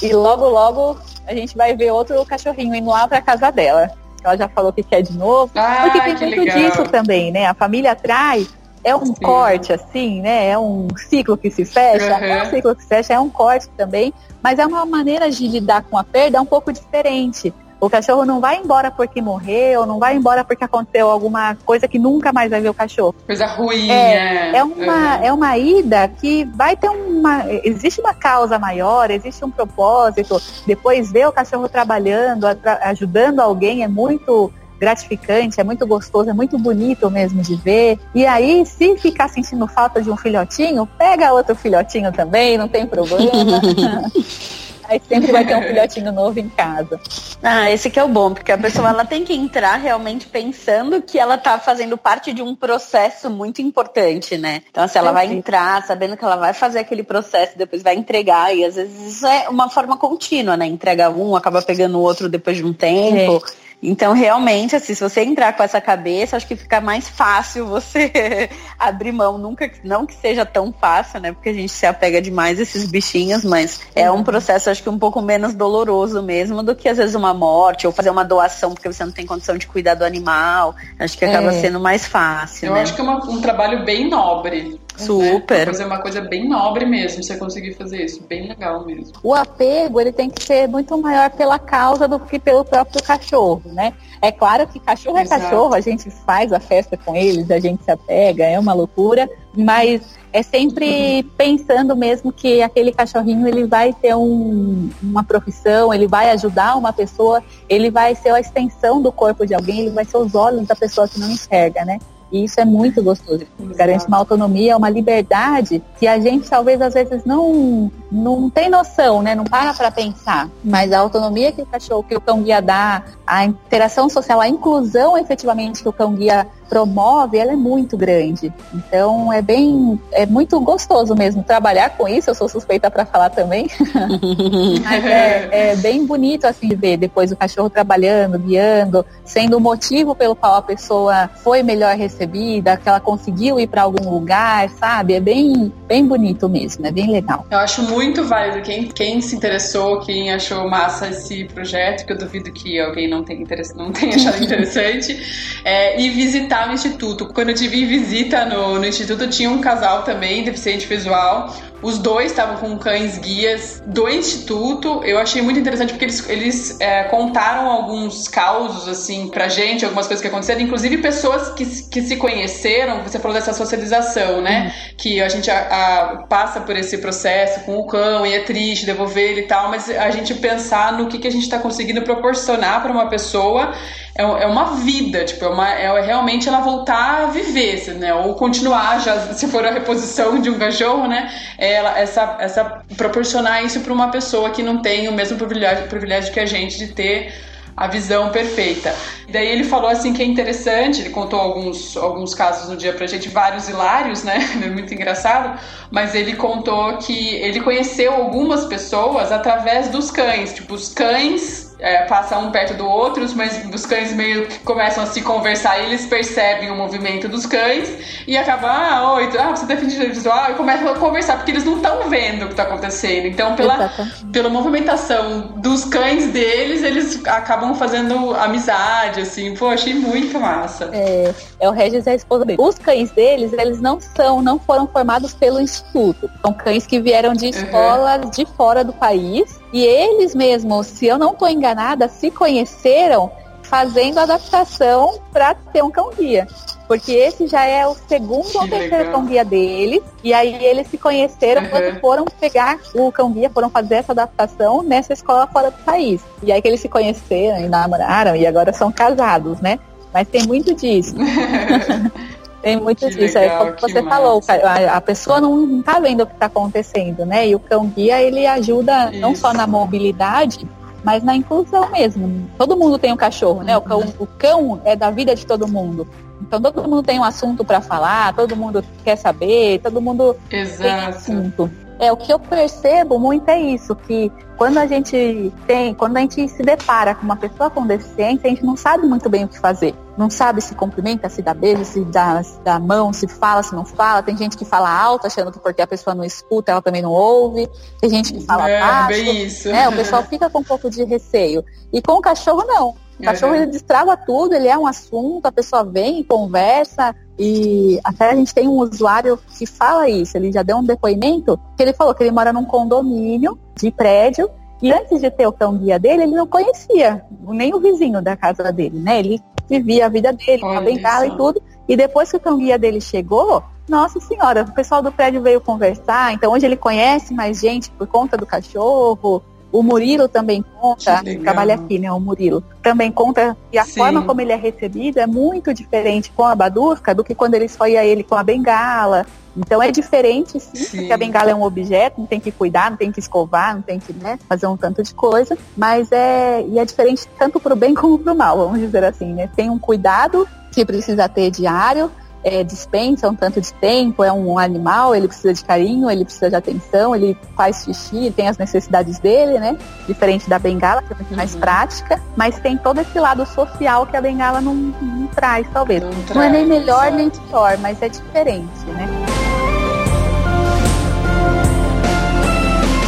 E 0.00 0.12
logo, 0.12 0.48
logo 0.48 0.96
a 1.26 1.34
gente 1.34 1.56
vai 1.56 1.76
ver 1.76 1.90
outro 1.90 2.24
cachorrinho 2.24 2.74
indo 2.74 2.88
lá 2.88 3.08
pra 3.08 3.20
casa 3.20 3.50
dela. 3.50 3.90
Ela 4.22 4.36
já 4.36 4.48
falou 4.48 4.72
que 4.72 4.82
quer 4.82 5.02
de 5.02 5.16
novo. 5.16 5.50
Ah, 5.56 5.80
porque 5.82 6.00
tem 6.00 6.16
muito 6.16 6.40
legal. 6.40 6.58
disso 6.58 6.84
também, 6.84 7.32
né? 7.32 7.46
A 7.46 7.54
família 7.54 7.94
traz 7.94 8.48
é 8.84 8.94
um 8.94 9.06
Sim. 9.06 9.14
corte, 9.14 9.72
assim, 9.72 10.20
né? 10.20 10.48
É 10.48 10.58
um 10.58 10.88
ciclo 10.96 11.36
que 11.36 11.50
se 11.50 11.64
fecha. 11.64 12.16
Uhum. 12.16 12.24
É 12.24 12.42
um 12.42 12.50
ciclo 12.50 12.74
que 12.76 12.82
se 12.82 12.88
fecha, 12.88 13.14
é 13.14 13.20
um 13.20 13.28
corte 13.28 13.68
também. 13.76 14.12
Mas 14.42 14.58
é 14.58 14.66
uma 14.66 14.86
maneira 14.86 15.30
de 15.30 15.46
lidar 15.46 15.82
com 15.82 15.98
a 15.98 16.04
perda 16.04 16.40
um 16.40 16.46
pouco 16.46 16.72
diferente. 16.72 17.52
O 17.80 17.88
cachorro 17.88 18.24
não 18.24 18.40
vai 18.40 18.56
embora 18.56 18.90
porque 18.90 19.22
morreu, 19.22 19.86
não 19.86 19.98
vai 19.98 20.16
embora 20.16 20.44
porque 20.44 20.64
aconteceu 20.64 21.08
alguma 21.08 21.56
coisa 21.64 21.86
que 21.86 21.98
nunca 21.98 22.32
mais 22.32 22.50
vai 22.50 22.60
ver 22.60 22.68
o 22.68 22.74
cachorro. 22.74 23.14
Coisa 23.26 23.46
ruim, 23.46 23.90
é. 23.90 24.50
É, 24.52 24.56
é 24.56 24.64
uma, 24.64 25.16
uhum. 25.16 25.24
é 25.24 25.32
uma 25.32 25.56
ida 25.56 26.08
que 26.08 26.44
vai 26.44 26.76
ter 26.76 26.88
uma. 26.88 27.44
Existe 27.64 28.00
uma 28.00 28.14
causa 28.14 28.58
maior, 28.58 29.10
existe 29.10 29.44
um 29.44 29.50
propósito. 29.50 30.40
Depois 30.66 31.12
ver 31.12 31.28
o 31.28 31.32
cachorro 31.32 31.68
trabalhando, 31.68 32.46
ajudando 32.82 33.40
alguém 33.40 33.84
é 33.84 33.88
muito 33.88 34.52
gratificante, 34.78 35.60
é 35.60 35.64
muito 35.64 35.86
gostoso, 35.86 36.30
é 36.30 36.32
muito 36.32 36.58
bonito 36.58 37.10
mesmo 37.10 37.42
de 37.42 37.56
ver. 37.56 37.98
E 38.14 38.24
aí, 38.24 38.64
se 38.64 38.96
ficar 38.96 39.28
sentindo 39.28 39.66
falta 39.66 40.00
de 40.00 40.10
um 40.10 40.16
filhotinho, 40.16 40.86
pega 40.98 41.32
outro 41.32 41.54
filhotinho 41.54 42.12
também, 42.12 42.56
não 42.56 42.68
tem 42.68 42.86
problema. 42.86 43.30
Aí 44.88 45.00
sempre 45.06 45.30
vai 45.30 45.44
ter 45.44 45.54
um 45.54 45.62
filhotinho 45.62 46.10
novo 46.10 46.40
em 46.40 46.48
casa. 46.48 46.98
Ah, 47.42 47.70
esse 47.70 47.90
que 47.90 48.00
é 48.00 48.04
o 48.04 48.08
bom, 48.08 48.32
porque 48.32 48.50
a 48.50 48.56
pessoa 48.56 48.88
ela 48.88 49.04
tem 49.04 49.22
que 49.22 49.34
entrar 49.34 49.76
realmente 49.76 50.26
pensando 50.26 51.02
que 51.02 51.18
ela 51.18 51.36
tá 51.36 51.58
fazendo 51.58 51.98
parte 51.98 52.32
de 52.32 52.40
um 52.40 52.54
processo 52.54 53.28
muito 53.28 53.60
importante, 53.60 54.38
né? 54.38 54.62
Então, 54.70 54.82
assim, 54.82 54.98
ela 54.98 55.12
vai 55.12 55.26
entrar 55.26 55.86
sabendo 55.86 56.16
que 56.16 56.24
ela 56.24 56.36
vai 56.36 56.54
fazer 56.54 56.78
aquele 56.78 57.02
processo, 57.02 57.58
depois 57.58 57.82
vai 57.82 57.94
entregar, 57.96 58.56
e 58.56 58.64
às 58.64 58.76
vezes 58.76 59.16
isso 59.16 59.26
é 59.26 59.48
uma 59.48 59.68
forma 59.68 59.96
contínua, 59.96 60.56
né? 60.56 60.66
Entrega 60.66 61.10
um, 61.10 61.36
acaba 61.36 61.60
pegando 61.60 61.98
o 61.98 62.02
outro 62.02 62.28
depois 62.28 62.56
de 62.56 62.64
um 62.64 62.72
tempo. 62.72 63.44
É. 63.46 63.67
Então, 63.82 64.12
realmente, 64.12 64.74
assim, 64.74 64.92
se 64.92 65.00
você 65.00 65.22
entrar 65.22 65.52
com 65.56 65.62
essa 65.62 65.80
cabeça, 65.80 66.36
acho 66.36 66.46
que 66.46 66.56
fica 66.56 66.80
mais 66.80 67.08
fácil 67.08 67.66
você 67.66 68.50
abrir 68.78 69.12
mão. 69.12 69.38
Nunca, 69.38 69.70
não 69.84 70.04
que 70.04 70.14
seja 70.14 70.44
tão 70.44 70.72
fácil, 70.72 71.20
né? 71.20 71.32
Porque 71.32 71.50
a 71.50 71.54
gente 71.54 71.70
se 71.70 71.86
apega 71.86 72.20
demais 72.20 72.58
a 72.58 72.62
esses 72.62 72.90
bichinhos, 72.90 73.44
mas 73.44 73.80
é 73.94 74.10
um 74.10 74.16
uhum. 74.16 74.24
processo, 74.24 74.68
acho 74.68 74.82
que 74.82 74.90
um 74.90 74.98
pouco 74.98 75.22
menos 75.22 75.54
doloroso 75.54 76.22
mesmo 76.22 76.62
do 76.62 76.74
que 76.74 76.88
às 76.88 76.98
vezes 76.98 77.14
uma 77.14 77.32
morte 77.32 77.86
ou 77.86 77.92
fazer 77.92 78.10
uma 78.10 78.24
doação 78.24 78.74
porque 78.74 78.92
você 78.92 79.04
não 79.04 79.12
tem 79.12 79.24
condição 79.24 79.56
de 79.56 79.66
cuidar 79.66 79.94
do 79.94 80.04
animal. 80.04 80.74
Acho 80.98 81.16
que 81.16 81.24
acaba 81.24 81.52
é. 81.52 81.60
sendo 81.60 81.78
mais 81.78 82.04
fácil. 82.04 82.66
Eu 82.66 82.74
né? 82.74 82.82
acho 82.82 82.94
que 82.94 83.00
é 83.00 83.04
uma, 83.04 83.24
um 83.30 83.40
trabalho 83.40 83.84
bem 83.84 84.08
nobre 84.08 84.80
Super. 84.98 85.58
Né? 85.58 85.66
Fazer 85.66 85.84
uma 85.84 86.00
coisa 86.00 86.20
bem 86.20 86.48
nobre 86.48 86.84
mesmo, 86.84 87.22
você 87.22 87.36
conseguir 87.36 87.74
fazer 87.74 88.04
isso. 88.04 88.22
Bem 88.28 88.48
legal 88.48 88.84
mesmo. 88.84 89.12
O 89.22 89.34
apego, 89.34 90.00
ele 90.00 90.12
tem 90.12 90.28
que 90.28 90.42
ser 90.42 90.68
muito 90.68 90.96
maior 90.98 91.30
pela 91.30 91.58
causa 91.58 92.08
do 92.08 92.18
que 92.18 92.38
pelo 92.38 92.64
próprio 92.64 93.02
cachorro, 93.02 93.62
né? 93.66 93.92
É 94.20 94.32
claro 94.32 94.66
que 94.66 94.80
cachorro 94.80 95.18
Exato. 95.18 95.40
é 95.40 95.44
cachorro, 95.44 95.74
a 95.74 95.80
gente 95.80 96.10
faz 96.10 96.52
a 96.52 96.58
festa 96.58 96.96
com 96.96 97.14
eles, 97.14 97.50
a 97.50 97.60
gente 97.60 97.84
se 97.84 97.90
apega, 97.90 98.44
é 98.44 98.58
uma 98.58 98.72
loucura, 98.72 99.30
mas 99.56 100.18
é 100.32 100.42
sempre 100.42 101.22
pensando 101.36 101.96
mesmo 101.96 102.32
que 102.32 102.60
aquele 102.60 102.92
cachorrinho 102.92 103.46
ele 103.46 103.64
vai 103.64 103.92
ter 103.92 104.14
um, 104.14 104.90
uma 105.02 105.24
profissão, 105.24 105.94
ele 105.94 106.06
vai 106.06 106.30
ajudar 106.30 106.76
uma 106.76 106.92
pessoa, 106.92 107.42
ele 107.68 107.90
vai 107.90 108.14
ser 108.14 108.30
a 108.30 108.40
extensão 108.40 109.00
do 109.00 109.12
corpo 109.12 109.46
de 109.46 109.54
alguém, 109.54 109.80
ele 109.80 109.90
vai 109.90 110.04
ser 110.04 110.18
os 110.18 110.34
olhos 110.34 110.66
da 110.66 110.76
pessoa 110.76 111.08
que 111.08 111.18
não 111.18 111.30
enxerga, 111.30 111.84
né? 111.84 111.98
E 112.30 112.44
isso 112.44 112.60
é 112.60 112.64
muito 112.64 113.02
gostoso. 113.02 113.46
Garante 113.76 114.06
uma 114.06 114.18
autonomia, 114.18 114.76
uma 114.76 114.90
liberdade 114.90 115.82
que 115.98 116.06
a 116.06 116.18
gente 116.18 116.48
talvez 116.48 116.80
às 116.80 116.94
vezes 116.94 117.24
não, 117.24 117.90
não 118.10 118.48
tem 118.48 118.70
noção, 118.70 119.22
né? 119.22 119.34
Não 119.34 119.44
para 119.44 119.74
para 119.74 119.90
pensar. 119.90 120.48
Mas 120.64 120.92
a 120.92 120.98
autonomia 120.98 121.52
que 121.52 121.62
o 121.62 121.66
cachorro, 121.66 122.02
que 122.02 122.16
o 122.16 122.20
cão 122.20 122.42
guia 122.42 122.60
dá, 122.60 123.02
a 123.26 123.44
interação 123.44 124.08
social, 124.08 124.40
a 124.40 124.48
inclusão 124.48 125.16
efetivamente 125.16 125.82
que 125.82 125.88
o 125.88 125.92
cão 125.92 126.14
guia 126.14 126.46
promove, 126.68 127.38
ela 127.38 127.52
é 127.52 127.56
muito 127.56 127.96
grande. 127.96 128.52
Então 128.74 129.32
é 129.32 129.40
bem, 129.40 130.00
é 130.12 130.26
muito 130.26 130.60
gostoso 130.60 131.14
mesmo 131.14 131.42
trabalhar 131.42 131.90
com 131.90 132.06
isso. 132.06 132.30
Eu 132.30 132.34
sou 132.34 132.48
suspeita 132.48 132.90
para 132.90 133.06
falar 133.06 133.30
também, 133.30 133.68
mas 134.84 135.04
é, 135.04 135.48
é, 135.72 135.76
bem 135.76 136.04
bonito 136.04 136.46
assim 136.46 136.68
de 136.68 136.74
ver 136.74 136.96
depois 136.96 137.32
o 137.32 137.36
cachorro 137.36 137.70
trabalhando, 137.70 138.38
guiando, 138.38 139.04
sendo 139.24 139.56
o 139.56 139.60
motivo 139.60 140.14
pelo 140.14 140.36
qual 140.36 140.56
a 140.56 140.62
pessoa 140.62 141.28
foi 141.42 141.62
melhor 141.62 141.96
recebida, 141.96 142.76
que 142.76 142.88
ela 142.88 143.00
conseguiu 143.00 143.58
ir 143.58 143.66
para 143.66 143.82
algum 143.82 144.10
lugar, 144.10 144.68
sabe? 144.70 145.14
É 145.14 145.20
bem, 145.20 145.72
bem 145.86 146.06
bonito 146.06 146.48
mesmo, 146.48 146.86
é 146.86 146.90
bem 146.90 147.10
legal. 147.10 147.46
Eu 147.50 147.58
acho 147.58 147.82
muito 147.82 147.97
válido 148.24 148.62
quem, 148.62 148.88
quem 148.88 149.20
se 149.20 149.36
interessou, 149.36 150.00
quem 150.00 150.32
achou 150.32 150.68
massa 150.68 151.08
esse 151.08 151.44
projeto, 151.44 152.06
que 152.06 152.12
eu 152.12 152.18
duvido 152.18 152.50
que 152.52 152.78
alguém 152.78 153.08
não 153.08 153.22
tenha, 153.22 153.44
não 153.74 153.92
tenha 153.92 154.16
achado 154.16 154.42
interessante, 154.44 155.60
é, 155.64 156.00
e 156.00 156.08
visitar 156.10 156.48
visitar 156.48 156.70
o 156.70 156.72
instituto. 156.72 157.26
Quando 157.26 157.50
eu 157.50 157.54
tive 157.54 157.84
visita 157.84 158.44
no, 158.44 158.78
no 158.78 158.86
instituto, 158.86 159.28
tinha 159.28 159.50
um 159.50 159.60
casal 159.60 160.02
também, 160.02 160.44
deficiente 160.44 160.86
visual. 160.86 161.54
Os 161.80 161.98
dois 161.98 162.32
estavam 162.32 162.56
com 162.56 162.76
cães 162.76 163.18
guias 163.18 163.82
do 163.86 164.08
instituto. 164.08 165.02
Eu 165.04 165.18
achei 165.18 165.40
muito 165.40 165.60
interessante 165.60 165.92
porque 165.92 166.04
eles, 166.04 166.28
eles 166.28 166.80
é, 166.80 167.04
contaram 167.04 167.70
alguns 167.70 168.26
causos, 168.26 168.88
assim, 168.88 169.28
pra 169.28 169.48
gente, 169.48 169.84
algumas 169.84 170.06
coisas 170.06 170.20
que 170.20 170.28
aconteceram, 170.28 170.60
inclusive 170.60 170.98
pessoas 170.98 171.50
que, 171.50 171.64
que 171.84 172.02
se 172.02 172.16
conheceram. 172.16 173.02
Você 173.04 173.20
falou 173.20 173.36
dessa 173.36 173.52
socialização, 173.52 174.40
né? 174.40 174.64
Uhum. 174.64 174.94
Que 174.96 175.22
a 175.22 175.28
gente 175.28 175.50
a, 175.50 175.58
a, 175.58 176.16
passa 176.28 176.60
por 176.60 176.76
esse 176.76 176.98
processo 176.98 177.60
com 177.60 177.76
o 177.76 177.86
cão 177.86 178.26
e 178.26 178.34
é 178.34 178.40
triste 178.40 178.84
devolver 178.84 179.30
ele 179.30 179.40
e 179.42 179.46
tal, 179.46 179.70
mas 179.70 179.88
a 179.88 180.10
gente 180.10 180.34
pensar 180.34 180.92
no 180.94 181.06
que, 181.06 181.18
que 181.18 181.28
a 181.28 181.32
gente 181.32 181.48
tá 181.48 181.58
conseguindo 181.58 182.02
proporcionar 182.02 182.82
para 182.82 182.90
uma 182.90 183.08
pessoa 183.08 183.72
é, 184.18 184.22
é 184.22 184.46
uma 184.46 184.74
vida, 184.74 185.24
tipo, 185.24 185.44
é, 185.44 185.48
uma, 185.48 185.68
é 185.68 186.00
realmente 186.00 186.48
ela 186.48 186.60
voltar 186.60 187.22
a 187.22 187.26
viver, 187.26 187.94
né? 187.94 188.12
Ou 188.12 188.34
continuar, 188.34 189.00
já, 189.00 189.32
se 189.32 189.46
for 189.46 189.64
a 189.64 189.70
reposição 189.70 190.40
de 190.40 190.50
um 190.50 190.58
cachorro, 190.58 191.06
né? 191.06 191.30
É 191.56 191.67
ela, 191.68 191.98
essa, 191.98 192.36
essa 192.40 192.82
proporcionar 192.96 193.64
isso 193.64 193.80
para 193.80 193.92
uma 193.92 194.10
pessoa 194.10 194.50
que 194.50 194.62
não 194.62 194.82
tem 194.82 195.08
o 195.08 195.12
mesmo 195.12 195.36
privilégio, 195.36 195.86
privilégio 195.88 196.32
que 196.32 196.40
a 196.40 196.46
gente 196.46 196.78
de 196.78 196.88
ter 196.88 197.32
a 197.76 197.86
visão 197.86 198.30
perfeita. 198.30 198.92
E 199.28 199.32
daí 199.32 199.46
ele 199.46 199.62
falou 199.62 199.88
assim 199.88 200.12
que 200.12 200.20
é 200.20 200.24
interessante, 200.24 201.00
ele 201.00 201.10
contou 201.10 201.38
alguns, 201.38 201.96
alguns 201.96 202.34
casos 202.34 202.68
no 202.68 202.76
dia 202.76 202.92
pra 202.92 203.06
gente, 203.06 203.28
vários 203.28 203.68
hilários, 203.68 204.24
né? 204.24 204.38
Muito 204.72 204.92
engraçado, 204.92 205.58
mas 205.90 206.14
ele 206.14 206.34
contou 206.34 206.98
que 206.98 207.36
ele 207.36 207.60
conheceu 207.60 208.12
algumas 208.12 208.64
pessoas 208.64 209.30
através 209.30 209.88
dos 209.88 210.10
cães, 210.10 210.52
tipo, 210.52 210.74
os 210.74 210.92
cães 210.92 211.67
é, 211.78 212.04
passa 212.04 212.38
um 212.38 212.50
perto 212.50 212.74
do 212.74 212.86
outro, 212.86 213.24
mas 213.36 213.64
os 213.72 213.86
cães 213.86 214.12
meio 214.12 214.46
que 214.46 214.58
começam 214.60 215.02
a 215.02 215.06
se 215.06 215.22
conversar 215.22 215.78
e 215.78 215.86
eles 215.86 216.06
percebem 216.06 216.70
o 216.70 216.76
movimento 216.76 217.28
dos 217.28 217.46
cães 217.46 218.24
e 218.26 218.36
acabam, 218.36 218.70
ah, 218.70 219.14
oi, 219.14 219.28
ah, 219.38 219.54
você 219.54 219.66
defende 219.66 219.96
visual, 220.06 220.50
e 220.50 220.54
começam 220.54 220.90
a 220.90 220.94
conversar, 220.96 221.36
porque 221.36 221.52
eles 221.52 221.64
não 221.64 221.76
estão 221.76 222.08
vendo 222.08 222.42
o 222.42 222.46
que 222.46 222.52
está 222.52 222.64
acontecendo. 222.64 223.26
Então, 223.26 223.54
pela, 223.54 223.90
pela 224.32 224.48
movimentação 224.48 225.52
dos 225.56 225.84
cães 225.84 226.28
deles, 226.28 226.82
eles 226.82 227.24
acabam 227.26 227.74
fazendo 227.74 228.34
amizade, 228.34 229.20
assim, 229.20 229.54
pô, 229.54 229.68
achei 229.68 229.94
muito 229.94 230.38
massa. 230.40 230.90
É, 230.92 231.32
é 231.60 231.68
o 231.68 231.72
Regis 231.72 232.06
e 232.06 232.10
a 232.10 232.14
esposa 232.14 232.44
dele. 232.44 232.58
Os 232.60 232.78
cães 232.78 233.10
deles, 233.12 233.52
eles 233.52 233.80
não 233.80 234.00
são, 234.00 234.42
não 234.42 234.58
foram 234.58 234.86
formados 234.86 235.32
pelo 235.34 235.60
instituto. 235.60 236.28
São 236.42 236.52
cães 236.52 236.86
que 236.86 237.00
vieram 237.00 237.34
de 237.34 237.48
escolas 237.48 238.24
uhum. 238.24 238.30
de 238.30 238.46
fora 238.56 238.82
do 238.84 238.92
país 238.92 239.57
e 239.72 239.84
eles 239.84 240.34
mesmos, 240.34 240.86
se 240.86 241.06
eu 241.06 241.18
não 241.18 241.32
estou 241.32 241.48
enganada, 241.48 242.08
se 242.08 242.30
conheceram 242.30 243.30
fazendo 243.62 244.18
adaptação 244.18 245.18
para 245.30 245.54
ter 245.54 245.82
um 245.84 245.90
cão 245.90 246.10
guia. 246.16 246.48
Porque 246.86 247.12
esse 247.12 247.46
já 247.46 247.64
é 247.64 247.86
o 247.86 247.94
segundo 247.94 248.50
ou 248.56 248.66
terceiro 248.66 249.10
cão 249.10 249.26
guia 249.26 249.44
deles. 249.44 250.02
E 250.24 250.32
aí 250.32 250.64
eles 250.64 250.88
se 250.88 250.96
conheceram 250.96 251.62
uhum. 251.62 251.68
quando 251.68 252.00
foram 252.00 252.24
pegar 252.40 252.78
o 252.94 253.12
cão 253.12 253.30
guia, 253.30 253.50
foram 253.50 253.68
fazer 253.68 253.96
essa 253.96 254.12
adaptação 254.12 254.82
nessa 254.82 255.12
escola 255.12 255.46
fora 255.46 255.70
do 255.70 255.76
país. 255.84 256.22
E 256.42 256.50
aí 256.50 256.62
que 256.62 256.68
eles 256.68 256.80
se 256.80 256.88
conheceram 256.88 257.60
e 257.60 257.68
namoraram 257.68 258.34
e 258.34 258.46
agora 258.46 258.72
são 258.72 258.90
casados, 258.90 259.60
né? 259.60 259.78
Mas 260.14 260.26
tem 260.28 260.46
muito 260.46 260.74
disso. 260.74 261.14
Tem 262.62 262.76
muito 262.76 263.08
disso. 263.08 263.38
É 263.38 263.48
como 263.50 263.74
você 263.80 264.02
massa. 264.02 264.16
falou, 264.16 264.42
a, 264.48 264.96
a, 264.96 265.00
pessoa 265.00 265.40
não 265.40 265.80
está 265.80 266.00
vendo 266.00 266.22
o 266.22 266.26
que 266.26 266.32
está 266.32 266.46
acontecendo, 266.46 267.24
né? 267.24 267.48
E 267.48 267.54
o 267.54 267.60
cão 267.60 267.86
guia 267.86 268.20
ele 268.20 268.46
ajuda 268.46 269.10
Isso. 269.10 269.20
não 269.20 269.34
só 269.34 269.52
na 269.52 269.66
mobilidade, 269.66 270.66
mas 271.04 271.22
na 271.22 271.36
inclusão 271.36 271.90
mesmo. 271.90 272.50
Todo 272.58 272.76
mundo 272.76 272.98
tem 272.98 273.12
um 273.12 273.16
cachorro, 273.16 273.62
né? 273.62 273.76
O 273.76 273.82
cão, 273.82 274.02
o 274.18 274.26
cão 274.26 274.80
é 274.84 274.96
da 274.96 275.10
vida 275.10 275.34
de 275.34 275.46
todo 275.46 275.68
mundo. 275.68 276.06
Então 276.40 276.60
todo 276.60 276.82
mundo 276.82 277.02
tem 277.02 277.18
um 277.18 277.24
assunto 277.24 277.64
para 277.64 277.80
falar, 277.80 278.34
todo 278.34 278.56
mundo 278.56 278.84
quer 279.04 279.16
saber, 279.16 279.80
todo 279.80 280.00
mundo 280.00 280.36
Exato. 280.50 280.82
tem 280.82 280.92
assunto. 280.92 281.70
É, 281.98 282.12
o 282.12 282.16
que 282.16 282.32
eu 282.32 282.38
percebo 282.38 283.18
muito 283.18 283.48
é 283.48 283.60
isso, 283.60 283.94
que 283.94 284.30
quando 284.56 284.78
a 284.78 284.86
gente 284.86 285.52
tem, 285.66 285.94
quando 285.94 286.16
a 286.16 286.20
gente 286.20 286.48
se 286.48 286.62
depara 286.62 287.14
com 287.14 287.22
uma 287.22 287.36
pessoa 287.36 287.70
com 287.70 287.86
deficiência, 287.86 288.46
a 288.46 288.48
gente 288.48 288.64
não 288.64 288.76
sabe 288.76 289.06
muito 289.06 289.28
bem 289.28 289.44
o 289.44 289.48
que 289.48 289.58
fazer. 289.58 289.94
Não 290.16 290.28
sabe 290.28 290.60
se 290.60 290.74
cumprimenta, 290.74 291.28
se 291.28 291.42
dá 291.42 291.54
beijo, 291.54 291.84
se 291.84 292.04
dá, 292.04 292.42
se 292.42 292.60
dá 292.60 292.78
mão, 292.78 293.12
se 293.12 293.28
fala, 293.28 293.62
se 293.62 293.74
não 293.74 293.84
fala. 293.84 294.22
Tem 294.22 294.36
gente 294.36 294.56
que 294.56 294.64
fala 294.64 294.90
alto, 294.90 295.26
achando 295.26 295.52
que 295.52 295.60
porque 295.60 295.80
a 295.80 295.86
pessoa 295.86 296.14
não 296.14 296.24
escuta, 296.24 296.72
ela 296.72 296.82
também 296.82 297.02
não 297.02 297.12
ouve. 297.12 297.68
Tem 298.00 298.10
gente 298.10 298.32
que 298.32 298.40
fala 298.44 298.68
é, 298.68 298.80
baixo. 298.80 299.08
Bem 299.08 299.44
isso. 299.44 299.68
É, 299.68 299.88
o 299.88 299.92
pessoal 299.92 300.24
fica 300.24 300.50
com 300.50 300.58
um 300.58 300.64
pouco 300.64 300.90
de 300.90 301.04
receio. 301.04 301.64
E 301.92 302.02
com 302.02 302.14
o 302.14 302.20
cachorro, 302.20 302.64
não. 302.66 302.94
O 303.18 303.22
cachorro 303.22 303.52
uhum. 303.52 303.62
ele 303.62 303.70
destrava 303.70 304.16
tudo, 304.16 304.54
ele 304.54 304.68
é 304.68 304.78
um 304.78 304.86
assunto, 304.86 305.46
a 305.46 305.52
pessoa 305.52 305.84
vem, 305.84 306.22
conversa, 306.22 307.14
e 307.38 307.98
até 308.04 308.30
a 308.30 308.34
gente 308.34 308.54
tem 308.54 308.68
um 308.68 308.78
usuário 308.78 309.38
que 309.56 309.66
fala 309.66 310.08
isso, 310.08 310.36
ele 310.36 310.52
já 310.52 310.62
deu 310.62 310.76
um 310.76 310.84
depoimento 310.84 311.58
que 311.76 311.82
ele 311.82 311.92
falou 311.92 312.14
que 312.14 312.22
ele 312.22 312.32
mora 312.32 312.52
num 312.52 312.64
condomínio 312.64 313.58
de 313.76 313.90
prédio 313.90 314.50
e 314.80 314.92
antes 314.92 315.20
de 315.20 315.30
ter 315.30 315.46
o 315.46 315.52
cão 315.52 315.76
guia 315.76 315.98
dele, 315.98 316.22
ele 316.22 316.36
não 316.36 316.46
conhecia 316.46 317.24
nem 317.48 317.74
o 317.74 317.80
vizinho 317.80 318.22
da 318.22 318.36
casa 318.36 318.72
dele, 318.72 318.98
né? 318.98 319.18
Ele 319.18 319.40
vivia 319.68 320.06
a 320.06 320.08
vida 320.08 320.32
dele, 320.32 320.60
com 320.60 320.70
a 320.70 320.80
bengala 320.80 321.26
e 321.26 321.36
tudo. 321.36 321.60
E 321.88 321.96
depois 321.96 322.30
que 322.30 322.36
o 322.36 322.40
cão 322.40 322.56
guia 322.58 322.78
dele 322.78 323.00
chegou, 323.00 323.62
nossa 323.88 324.20
senhora, 324.20 324.62
o 324.62 324.72
pessoal 324.72 325.02
do 325.02 325.10
prédio 325.10 325.42
veio 325.42 325.60
conversar, 325.60 326.32
então 326.32 326.52
hoje 326.52 326.66
ele 326.66 326.76
conhece 326.76 327.34
mais 327.34 327.60
gente 327.60 327.90
por 327.90 328.06
conta 328.06 328.36
do 328.36 328.46
cachorro, 328.46 329.42
o 329.70 329.82
Murilo 329.82 330.28
também 330.28 330.64
conta, 330.80 331.22
trabalha 331.42 331.74
aqui, 331.74 331.98
né? 331.98 332.10
O 332.10 332.18
Murilo 332.18 332.62
também 332.82 333.12
conta 333.12 333.56
que 333.70 333.78
a 333.78 333.84
Sim. 333.84 333.98
forma 334.00 334.22
como 334.22 334.40
ele 334.40 334.52
é 334.52 334.56
recebido 334.56 335.18
é 335.18 335.26
muito 335.26 335.74
diferente 335.74 336.32
com 336.34 336.44
a 336.44 336.54
Badusca 336.54 337.14
do 337.14 337.22
que 337.22 337.34
quando 337.34 337.54
ele 337.54 337.68
só 337.68 337.86
ia 337.86 338.04
ele 338.04 338.22
com 338.22 338.34
a 338.34 338.42
bengala. 338.42 339.26
Então 339.56 339.82
é 339.82 339.90
diferente, 339.90 340.60
sim, 340.60 340.76
sim, 340.76 340.98
porque 340.98 341.12
a 341.12 341.16
bengala 341.16 341.50
é 341.50 341.54
um 341.54 341.64
objeto, 341.64 342.20
não 342.20 342.26
tem 342.26 342.38
que 342.38 342.52
cuidar, 342.52 342.90
não 342.90 342.96
tem 342.96 343.10
que 343.10 343.18
escovar, 343.18 343.74
não 343.74 343.82
tem 343.82 343.98
que 343.98 344.12
né, 344.12 344.38
fazer 344.48 344.68
um 344.68 344.76
tanto 344.76 345.02
de 345.02 345.12
coisa, 345.12 345.58
mas 345.76 346.12
é 346.12 346.64
e 346.68 346.78
é 346.78 346.84
diferente 346.84 347.28
tanto 347.36 347.58
para 347.58 347.72
o 347.72 347.76
bem 347.76 347.92
como 347.92 348.18
para 348.18 348.32
o 348.32 348.36
mal, 348.36 348.56
vamos 348.56 348.78
dizer 348.78 349.02
assim, 349.02 349.34
né? 349.34 349.50
Tem 349.56 349.68
um 349.68 349.78
cuidado 349.78 350.48
que 350.70 350.84
precisa 350.84 351.28
ter 351.28 351.50
diário, 351.50 352.10
é, 352.44 352.62
dispensa 352.62 353.28
um 353.28 353.34
tanto 353.34 353.60
de 353.60 353.72
tempo, 353.74 354.22
é 354.22 354.32
um 354.32 354.58
animal, 354.58 355.14
ele 355.14 355.28
precisa 355.28 355.52
de 355.52 355.64
carinho, 355.64 356.10
ele 356.10 356.24
precisa 356.24 356.48
de 356.48 356.56
atenção, 356.56 357.14
ele 357.14 357.36
faz 357.56 357.84
xixi, 357.84 358.32
tem 358.34 358.48
as 358.48 358.56
necessidades 358.56 359.18
dele, 359.18 359.58
né? 359.58 359.76
Diferente 360.06 360.48
da 360.48 360.58
bengala, 360.58 361.02
que 361.02 361.12
é 361.12 361.16
muito 361.16 361.30
uhum. 361.30 361.36
mais 361.36 361.54
prática, 361.56 362.20
mas 362.36 362.58
tem 362.58 362.76
todo 362.76 363.00
esse 363.00 363.18
lado 363.18 363.44
social 363.46 364.06
que 364.06 364.16
a 364.16 364.20
bengala 364.20 364.60
não, 364.60 364.74
não 364.74 365.26
traz, 365.28 365.66
talvez. 365.72 366.02
Não, 366.02 366.10
não 366.34 366.42
é 366.42 366.48
nem 366.48 366.66
melhor 366.66 367.06
exato. 367.06 367.16
nem 367.16 367.30
pior, 367.30 367.78
mas 367.78 368.00
é 368.02 368.08
diferente, 368.08 368.86
né? 368.86 369.06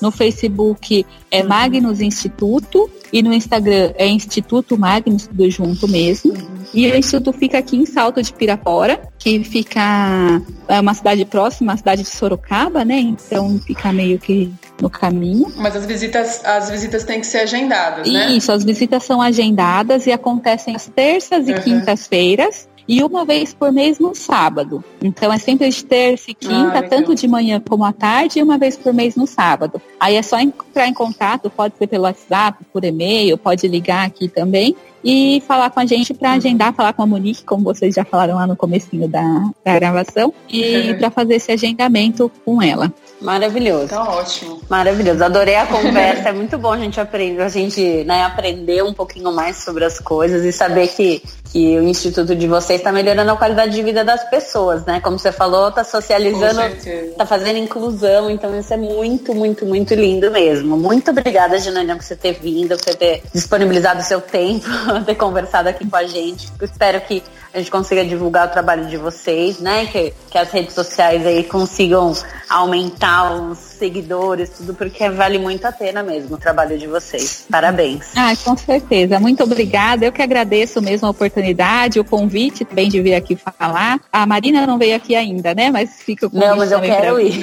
No 0.00 0.10
Facebook 0.10 1.06
é 1.30 1.42
Magnus 1.42 2.00
Instituto 2.00 2.90
e 3.12 3.22
no 3.22 3.32
Instagram 3.32 3.92
é 3.96 4.06
Instituto 4.06 4.76
Magnus, 4.76 5.26
tudo 5.26 5.50
junto 5.50 5.88
mesmo. 5.88 6.34
E 6.74 6.90
o 6.90 6.96
Instituto 6.96 7.32
fica 7.32 7.58
aqui 7.58 7.76
em 7.76 7.86
Salto 7.86 8.22
de 8.22 8.32
Pirapora, 8.32 9.00
que 9.18 9.42
fica 9.42 10.42
é 10.68 10.80
uma 10.80 10.92
cidade 10.92 11.24
próxima 11.24 11.72
à 11.72 11.76
cidade 11.76 12.02
de 12.02 12.08
Sorocaba, 12.08 12.84
né? 12.84 12.98
Então 12.98 13.58
fica 13.58 13.92
meio 13.92 14.18
que 14.18 14.52
no 14.80 14.90
caminho. 14.90 15.50
Mas 15.56 15.74
as 15.74 15.86
visitas, 15.86 16.44
as 16.44 16.68
visitas 16.68 17.04
têm 17.04 17.20
que 17.20 17.26
ser 17.26 17.38
agendadas, 17.38 18.10
né? 18.10 18.32
Isso, 18.32 18.52
as 18.52 18.64
visitas 18.64 19.04
são 19.04 19.22
agendadas 19.22 20.06
e 20.06 20.12
acontecem 20.12 20.76
às 20.76 20.86
terças 20.86 21.48
e 21.48 21.52
uhum. 21.52 21.60
quintas-feiras 21.62 22.68
e 22.88 23.02
uma 23.02 23.24
vez 23.24 23.52
por 23.52 23.72
mês 23.72 23.98
no 23.98 24.14
sábado. 24.14 24.84
Então 25.02 25.32
é 25.32 25.38
sempre 25.38 25.68
de 25.68 25.84
terça 25.84 26.30
e 26.30 26.34
ah, 26.34 26.36
quinta, 26.38 26.78
ah, 26.78 26.82
tanto 26.82 27.14
de 27.14 27.26
manhã 27.26 27.60
como 27.60 27.84
à 27.84 27.92
tarde, 27.92 28.38
e 28.38 28.42
uma 28.42 28.58
vez 28.58 28.76
por 28.76 28.92
mês 28.92 29.16
no 29.16 29.26
sábado. 29.26 29.80
Aí 29.98 30.16
é 30.16 30.22
só 30.22 30.38
entrar 30.38 30.88
em 30.88 30.94
contato, 30.94 31.50
pode 31.50 31.76
ser 31.76 31.86
pelo 31.86 32.04
WhatsApp, 32.04 32.64
por 32.72 32.84
e-mail, 32.84 33.36
pode 33.36 33.66
ligar 33.66 34.06
aqui 34.06 34.28
também 34.28 34.74
e 35.04 35.40
falar 35.46 35.70
com 35.70 35.78
a 35.78 35.86
gente 35.86 36.12
para 36.12 36.32
agendar, 36.32 36.74
falar 36.74 36.92
com 36.92 37.02
a 37.02 37.06
Monique, 37.06 37.44
como 37.44 37.62
vocês 37.62 37.94
já 37.94 38.04
falaram 38.04 38.34
lá 38.34 38.46
no 38.46 38.56
comecinho 38.56 39.06
da, 39.06 39.50
da 39.64 39.74
gravação, 39.78 40.34
e 40.48 40.94
para 40.94 41.10
fazer 41.10 41.36
esse 41.36 41.52
agendamento 41.52 42.30
com 42.44 42.60
ela. 42.60 42.92
Maravilhoso. 43.20 43.88
Tá 43.88 44.02
ótimo. 44.02 44.60
Maravilhoso. 44.68 45.24
Adorei 45.24 45.56
a 45.56 45.66
conversa. 45.66 46.28
é 46.28 46.32
muito 46.32 46.58
bom 46.58 46.72
a 46.72 46.78
gente 46.78 47.00
aprender, 47.00 47.42
a 47.42 47.48
gente 47.48 48.04
né, 48.04 48.24
aprender 48.24 48.82
um 48.82 48.92
pouquinho 48.92 49.32
mais 49.32 49.56
sobre 49.56 49.84
as 49.84 49.98
coisas 49.98 50.44
e 50.44 50.52
saber 50.52 50.88
que, 50.88 51.22
que 51.52 51.78
o 51.78 51.82
Instituto 51.82 52.34
de 52.34 52.46
vocês 52.46 52.80
está 52.80 52.92
melhorando 52.92 53.30
a 53.30 53.36
qualidade 53.36 53.74
de 53.74 53.82
vida 53.82 54.04
das 54.04 54.28
pessoas, 54.28 54.84
né? 54.84 55.00
Como 55.00 55.18
você 55.18 55.32
falou, 55.32 55.68
está 55.68 55.82
socializando, 55.82 56.60
está 56.60 57.24
fazendo 57.24 57.58
inclusão, 57.58 58.30
então 58.30 58.58
isso 58.58 58.72
é 58.72 58.76
muito, 58.76 59.34
muito, 59.34 59.64
muito 59.64 59.94
lindo 59.94 60.30
mesmo. 60.30 60.76
Muito 60.76 61.10
obrigada, 61.10 61.58
Janânia, 61.58 61.96
por 61.96 62.04
você 62.04 62.16
ter 62.16 62.34
vindo, 62.34 62.76
por 62.76 62.84
você 62.84 62.94
ter 62.94 63.22
disponibilizado 63.32 64.00
o 64.00 64.04
seu 64.04 64.20
tempo, 64.20 64.66
ter 65.06 65.14
conversado 65.14 65.68
aqui 65.68 65.88
com 65.88 65.96
a 65.96 66.04
gente. 66.04 66.52
Espero 66.60 67.00
que 67.00 67.22
a 67.56 67.58
gente 67.58 67.70
consiga 67.70 68.04
divulgar 68.04 68.48
o 68.48 68.50
trabalho 68.50 68.84
de 68.84 68.98
vocês, 68.98 69.58
né? 69.58 69.86
Que, 69.86 70.12
que 70.30 70.36
as 70.36 70.50
redes 70.50 70.74
sociais 70.74 71.26
aí 71.26 71.42
consigam 71.42 72.12
aumentar 72.50 73.32
os 73.32 73.75
seguidores, 73.76 74.50
tudo, 74.50 74.74
porque 74.74 75.08
vale 75.10 75.38
muito 75.38 75.64
a 75.66 75.72
pena 75.72 76.02
mesmo 76.02 76.36
o 76.36 76.38
trabalho 76.38 76.78
de 76.78 76.86
vocês. 76.86 77.46
Parabéns. 77.50 78.06
Ah, 78.16 78.32
com 78.44 78.56
certeza. 78.56 79.20
Muito 79.20 79.42
obrigada. 79.42 80.04
Eu 80.04 80.12
que 80.12 80.22
agradeço 80.22 80.80
mesmo 80.82 81.06
a 81.06 81.10
oportunidade, 81.10 82.00
o 82.00 82.04
convite 82.04 82.64
também 82.64 82.88
de 82.88 83.00
vir 83.00 83.14
aqui 83.14 83.36
falar. 83.36 84.00
A 84.12 84.26
Marina 84.26 84.66
não 84.66 84.78
veio 84.78 84.96
aqui 84.96 85.14
ainda, 85.14 85.54
né? 85.54 85.70
Mas 85.70 86.02
fica 86.02 86.28
com 86.28 86.38
Não, 86.38 86.56
mas 86.56 86.72
eu 86.72 86.80
quero 86.80 87.20
ir. 87.20 87.40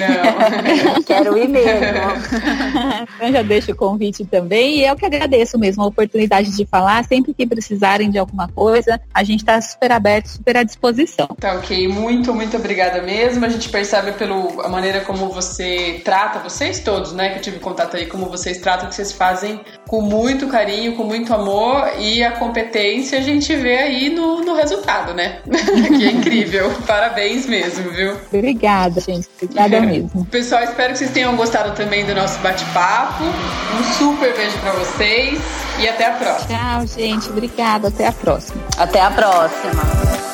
quero 1.06 1.38
ir 1.38 1.48
mesmo. 1.48 1.64
então 3.16 3.32
já 3.32 3.42
deixo 3.42 3.72
o 3.72 3.76
convite 3.76 4.24
também. 4.24 4.80
E 4.80 4.86
eu 4.86 4.96
que 4.96 5.06
agradeço 5.06 5.58
mesmo 5.58 5.82
a 5.82 5.86
oportunidade 5.86 6.54
de 6.56 6.66
falar. 6.66 7.04
Sempre 7.04 7.34
que 7.34 7.46
precisarem 7.46 8.10
de 8.10 8.18
alguma 8.18 8.48
coisa, 8.48 9.00
a 9.12 9.22
gente 9.22 9.40
está 9.40 9.60
super 9.60 9.92
aberto, 9.92 10.26
super 10.28 10.56
à 10.56 10.62
disposição. 10.62 11.28
Tá 11.40 11.54
ok. 11.54 11.88
Muito, 11.88 12.34
muito 12.34 12.56
obrigada 12.56 13.02
mesmo. 13.02 13.44
A 13.44 13.48
gente 13.48 13.68
percebe 13.68 14.12
pela 14.12 14.68
maneira 14.68 15.00
como 15.00 15.28
você 15.28 16.00
trata, 16.24 16.38
vocês 16.38 16.80
todos, 16.80 17.12
né, 17.12 17.30
que 17.30 17.38
eu 17.38 17.42
tive 17.42 17.58
contato 17.58 17.96
aí, 17.96 18.06
como 18.06 18.26
vocês 18.26 18.58
tratam, 18.58 18.88
que 18.88 18.94
vocês 18.94 19.12
fazem 19.12 19.60
com 19.86 20.00
muito 20.00 20.48
carinho, 20.48 20.96
com 20.96 21.04
muito 21.04 21.32
amor 21.34 21.84
e 21.98 22.22
a 22.22 22.32
competência 22.32 23.18
a 23.18 23.22
gente 23.22 23.54
vê 23.54 23.76
aí 23.78 24.10
no, 24.10 24.42
no 24.42 24.54
resultado, 24.54 25.12
né? 25.12 25.40
que 25.46 26.04
é 26.04 26.10
incrível. 26.10 26.72
Parabéns 26.86 27.46
mesmo, 27.46 27.90
viu? 27.90 28.16
Obrigada, 28.32 29.00
gente. 29.00 29.28
Obrigada 29.40 29.80
mesmo. 29.82 30.24
Pessoal, 30.26 30.64
espero 30.64 30.92
que 30.92 30.98
vocês 30.98 31.10
tenham 31.10 31.36
gostado 31.36 31.74
também 31.74 32.04
do 32.04 32.14
nosso 32.14 32.38
bate-papo. 32.40 33.24
Um 33.24 33.84
super 33.94 34.34
beijo 34.34 34.58
para 34.58 34.72
vocês 34.72 35.38
e 35.78 35.88
até 35.88 36.06
a 36.06 36.12
próxima. 36.12 36.58
Tchau, 36.58 36.86
gente. 36.86 37.28
Obrigada. 37.28 37.88
Até 37.88 38.06
a 38.06 38.12
próxima. 38.12 38.62
Até 38.78 39.00
a 39.00 39.10
próxima. 39.10 40.33